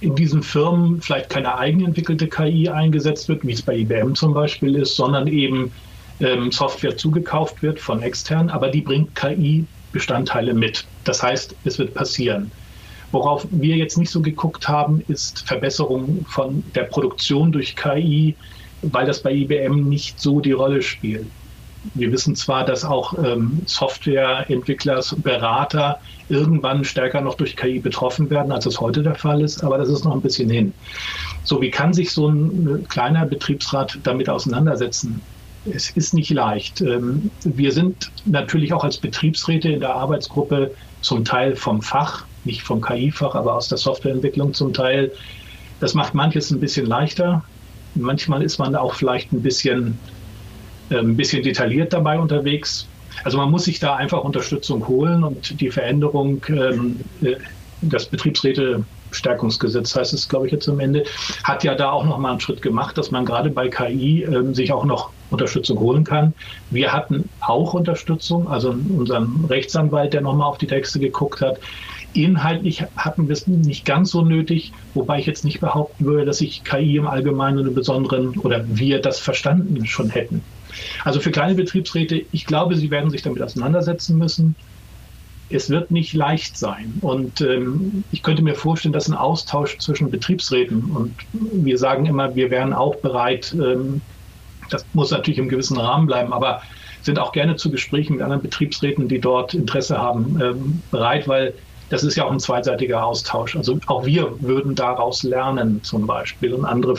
in 0.00 0.14
diesen 0.14 0.42
Firmen 0.42 1.00
vielleicht 1.02 1.28
keine 1.28 1.58
eigenentwickelte 1.58 2.28
KI 2.28 2.68
eingesetzt 2.70 3.28
wird, 3.28 3.46
wie 3.46 3.52
es 3.52 3.62
bei 3.62 3.76
IBM 3.76 4.14
zum 4.14 4.32
Beispiel 4.32 4.76
ist, 4.76 4.96
sondern 4.96 5.26
eben 5.26 5.72
ähm, 6.20 6.50
Software 6.50 6.96
zugekauft 6.96 7.62
wird 7.62 7.80
von 7.80 8.02
extern, 8.02 8.48
aber 8.48 8.68
die 8.68 8.80
bringt 8.80 9.14
KI-Bestandteile 9.14 10.54
mit. 10.54 10.86
Das 11.04 11.22
heißt, 11.22 11.54
es 11.64 11.78
wird 11.78 11.92
passieren. 11.94 12.50
Worauf 13.12 13.46
wir 13.50 13.76
jetzt 13.76 13.98
nicht 13.98 14.10
so 14.10 14.20
geguckt 14.20 14.68
haben, 14.68 15.00
ist 15.08 15.46
Verbesserung 15.46 16.24
von 16.28 16.62
der 16.74 16.84
Produktion 16.84 17.52
durch 17.52 17.76
KI, 17.76 18.34
weil 18.82 19.06
das 19.06 19.22
bei 19.22 19.32
IBM 19.32 19.88
nicht 19.88 20.20
so 20.20 20.40
die 20.40 20.52
Rolle 20.52 20.82
spielt. 20.82 21.26
Wir 21.94 22.10
wissen 22.10 22.34
zwar, 22.34 22.64
dass 22.64 22.84
auch 22.84 23.14
ähm, 23.22 23.62
Softwareentwickler, 23.66 25.02
Berater 25.18 26.00
irgendwann 26.28 26.84
stärker 26.84 27.20
noch 27.20 27.34
durch 27.34 27.56
KI 27.56 27.78
betroffen 27.78 28.28
werden, 28.28 28.50
als 28.50 28.66
es 28.66 28.80
heute 28.80 29.02
der 29.02 29.14
Fall 29.14 29.40
ist, 29.40 29.62
aber 29.62 29.78
das 29.78 29.88
ist 29.88 30.04
noch 30.04 30.14
ein 30.14 30.20
bisschen 30.20 30.50
hin. 30.50 30.72
So, 31.44 31.60
wie 31.60 31.70
kann 31.70 31.92
sich 31.92 32.10
so 32.10 32.28
ein 32.28 32.82
äh, 32.82 32.86
kleiner 32.88 33.24
Betriebsrat 33.24 33.98
damit 34.02 34.28
auseinandersetzen? 34.28 35.20
Es 35.64 35.90
ist 35.90 36.14
nicht 36.14 36.30
leicht. 36.30 36.80
Ähm, 36.80 37.30
wir 37.44 37.70
sind 37.70 38.10
natürlich 38.24 38.72
auch 38.72 38.84
als 38.84 38.98
Betriebsräte 38.98 39.70
in 39.70 39.80
der 39.80 39.94
Arbeitsgruppe 39.94 40.74
zum 41.02 41.24
Teil 41.24 41.54
vom 41.54 41.82
Fach 41.82 42.24
nicht 42.46 42.62
vom 42.62 42.80
KI-Fach, 42.80 43.34
aber 43.34 43.54
aus 43.54 43.68
der 43.68 43.78
Softwareentwicklung 43.78 44.54
zum 44.54 44.72
Teil. 44.72 45.12
Das 45.80 45.94
macht 45.94 46.14
manches 46.14 46.50
ein 46.50 46.60
bisschen 46.60 46.86
leichter. 46.86 47.44
Manchmal 47.94 48.42
ist 48.42 48.58
man 48.58 48.74
auch 48.74 48.94
vielleicht 48.94 49.32
ein 49.32 49.42
bisschen, 49.42 49.98
äh, 50.90 50.98
ein 50.98 51.16
bisschen 51.16 51.42
detailliert 51.42 51.92
dabei 51.92 52.18
unterwegs. 52.18 52.86
Also 53.24 53.38
man 53.38 53.50
muss 53.50 53.64
sich 53.64 53.78
da 53.78 53.96
einfach 53.96 54.22
Unterstützung 54.22 54.86
holen 54.88 55.24
und 55.24 55.60
die 55.60 55.70
Veränderung, 55.70 56.44
ähm, 56.48 57.00
äh, 57.22 57.36
das 57.82 58.06
Betriebsräte-Stärkungsgesetz 58.06 59.94
heißt 59.94 60.14
es, 60.14 60.28
glaube 60.28 60.46
ich, 60.46 60.52
jetzt 60.52 60.68
am 60.68 60.80
Ende, 60.80 61.04
hat 61.44 61.62
ja 61.64 61.74
da 61.74 61.90
auch 61.90 62.04
nochmal 62.04 62.32
einen 62.32 62.40
Schritt 62.40 62.62
gemacht, 62.62 62.96
dass 62.96 63.10
man 63.10 63.24
gerade 63.24 63.50
bei 63.50 63.68
KI 63.68 64.22
äh, 64.24 64.54
sich 64.54 64.72
auch 64.72 64.84
noch 64.84 65.10
Unterstützung 65.30 65.78
holen 65.78 66.04
kann. 66.04 66.34
Wir 66.70 66.92
hatten 66.92 67.28
auch 67.40 67.74
Unterstützung, 67.74 68.48
also 68.48 68.70
unseren 68.70 69.44
Rechtsanwalt, 69.48 70.14
der 70.14 70.20
nochmal 70.20 70.48
auf 70.48 70.58
die 70.58 70.66
Texte 70.66 70.98
geguckt 70.98 71.40
hat. 71.40 71.58
Inhaltlich 72.16 72.82
hatten 72.96 73.28
wir 73.28 73.34
es 73.34 73.46
nicht 73.46 73.84
ganz 73.84 74.10
so 74.10 74.22
nötig, 74.22 74.72
wobei 74.94 75.18
ich 75.18 75.26
jetzt 75.26 75.44
nicht 75.44 75.60
behaupten 75.60 76.06
würde, 76.06 76.24
dass 76.24 76.40
ich 76.40 76.64
KI 76.64 76.96
im 76.96 77.06
Allgemeinen 77.06 77.58
einen 77.58 77.74
besonderen 77.74 78.38
oder 78.38 78.64
wir 78.66 79.00
das 79.00 79.18
verstanden 79.18 79.84
schon 79.86 80.08
hätten. 80.08 80.42
Also 81.04 81.20
für 81.20 81.30
kleine 81.30 81.54
Betriebsräte, 81.54 82.24
ich 82.32 82.46
glaube, 82.46 82.76
sie 82.76 82.90
werden 82.90 83.10
sich 83.10 83.22
damit 83.22 83.42
auseinandersetzen 83.42 84.16
müssen. 84.16 84.56
Es 85.50 85.68
wird 85.68 85.90
nicht 85.90 86.14
leicht 86.14 86.56
sein. 86.56 86.94
Und 87.02 87.40
ähm, 87.42 88.02
ich 88.10 88.22
könnte 88.22 88.42
mir 88.42 88.54
vorstellen, 88.54 88.94
dass 88.94 89.08
ein 89.08 89.14
Austausch 89.14 89.76
zwischen 89.78 90.10
Betriebsräten 90.10 90.84
und 90.84 91.14
wir 91.32 91.76
sagen 91.76 92.06
immer, 92.06 92.34
wir 92.34 92.50
wären 92.50 92.72
auch 92.72 92.96
bereit, 92.96 93.54
ähm, 93.54 94.00
das 94.70 94.84
muss 94.94 95.10
natürlich 95.10 95.38
im 95.38 95.48
gewissen 95.48 95.76
Rahmen 95.76 96.06
bleiben, 96.06 96.32
aber 96.32 96.62
sind 97.02 97.18
auch 97.18 97.32
gerne 97.32 97.56
zu 97.56 97.70
Gesprächen 97.70 98.14
mit 98.14 98.22
anderen 98.22 98.42
Betriebsräten, 98.42 99.06
die 99.06 99.20
dort 99.20 99.54
Interesse 99.54 99.98
haben, 99.98 100.40
ähm, 100.40 100.82
bereit, 100.90 101.28
weil 101.28 101.54
das 101.88 102.02
ist 102.02 102.16
ja 102.16 102.24
auch 102.24 102.32
ein 102.32 102.40
zweitseitiger 102.40 103.04
Austausch. 103.04 103.56
Also 103.56 103.78
auch 103.86 104.04
wir 104.04 104.40
würden 104.40 104.74
daraus 104.74 105.22
lernen 105.22 105.82
zum 105.82 106.06
Beispiel 106.06 106.52
und 106.52 106.64
andere, 106.64 106.94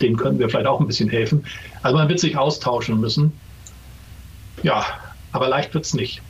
denen 0.00 0.16
können 0.16 0.38
wir 0.38 0.48
vielleicht 0.48 0.66
auch 0.66 0.80
ein 0.80 0.86
bisschen 0.86 1.08
helfen. 1.08 1.44
Also 1.82 1.96
man 1.96 2.08
wird 2.08 2.20
sich 2.20 2.36
austauschen 2.36 3.00
müssen. 3.00 3.32
Ja, 4.62 4.84
aber 5.32 5.48
leicht 5.48 5.74
wird 5.74 5.84
es 5.84 5.94
nicht. 5.94 6.22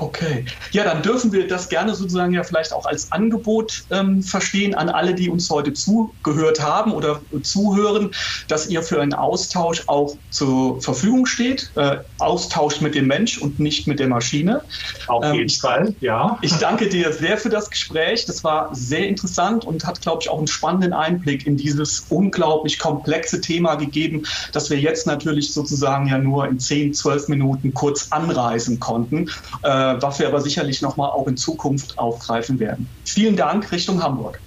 Okay. 0.00 0.44
Ja, 0.70 0.84
dann 0.84 1.02
dürfen 1.02 1.32
wir 1.32 1.48
das 1.48 1.68
gerne 1.68 1.92
sozusagen 1.92 2.32
ja 2.32 2.44
vielleicht 2.44 2.72
auch 2.72 2.86
als 2.86 3.10
Angebot 3.10 3.84
ähm, 3.90 4.22
verstehen 4.22 4.76
an 4.76 4.88
alle, 4.88 5.12
die 5.12 5.28
uns 5.28 5.50
heute 5.50 5.72
zugehört 5.72 6.62
haben 6.62 6.92
oder 6.92 7.20
zuhören, 7.42 8.12
dass 8.46 8.68
ihr 8.68 8.82
für 8.84 9.02
einen 9.02 9.12
Austausch 9.12 9.82
auch 9.88 10.16
zur 10.30 10.80
Verfügung 10.80 11.26
steht. 11.26 11.72
Äh, 11.74 11.98
Austausch 12.18 12.80
mit 12.80 12.94
dem 12.94 13.08
Mensch 13.08 13.38
und 13.38 13.58
nicht 13.58 13.88
mit 13.88 13.98
der 13.98 14.06
Maschine. 14.06 14.62
Auf 15.08 15.24
ähm, 15.24 15.34
jeden 15.34 15.50
Fall, 15.50 15.96
ja. 15.98 16.38
Ich 16.42 16.52
danke 16.54 16.88
dir 16.88 17.12
sehr 17.12 17.36
für 17.36 17.48
das 17.48 17.68
Gespräch. 17.68 18.24
Das 18.24 18.44
war 18.44 18.72
sehr 18.72 19.08
interessant 19.08 19.64
und 19.64 19.84
hat, 19.84 20.00
glaube 20.00 20.20
ich, 20.22 20.30
auch 20.30 20.38
einen 20.38 20.46
spannenden 20.46 20.92
Einblick 20.92 21.44
in 21.44 21.56
dieses 21.56 22.06
unglaublich 22.08 22.78
komplexe 22.78 23.40
Thema 23.40 23.74
gegeben, 23.74 24.22
das 24.52 24.70
wir 24.70 24.78
jetzt 24.78 25.08
natürlich 25.08 25.52
sozusagen 25.52 26.06
ja 26.06 26.18
nur 26.18 26.46
in 26.46 26.60
10, 26.60 26.94
12 26.94 27.26
Minuten 27.26 27.74
kurz 27.74 28.06
anreisen 28.10 28.78
konnten. 28.78 29.28
Äh, 29.64 29.87
was 30.00 30.18
wir 30.18 30.26
aber 30.28 30.40
sicherlich 30.40 30.82
nochmal 30.82 31.10
auch 31.10 31.26
in 31.26 31.36
Zukunft 31.36 31.98
aufgreifen 31.98 32.58
werden. 32.58 32.88
Vielen 33.04 33.36
Dank 33.36 33.70
Richtung 33.72 34.02
Hamburg. 34.02 34.40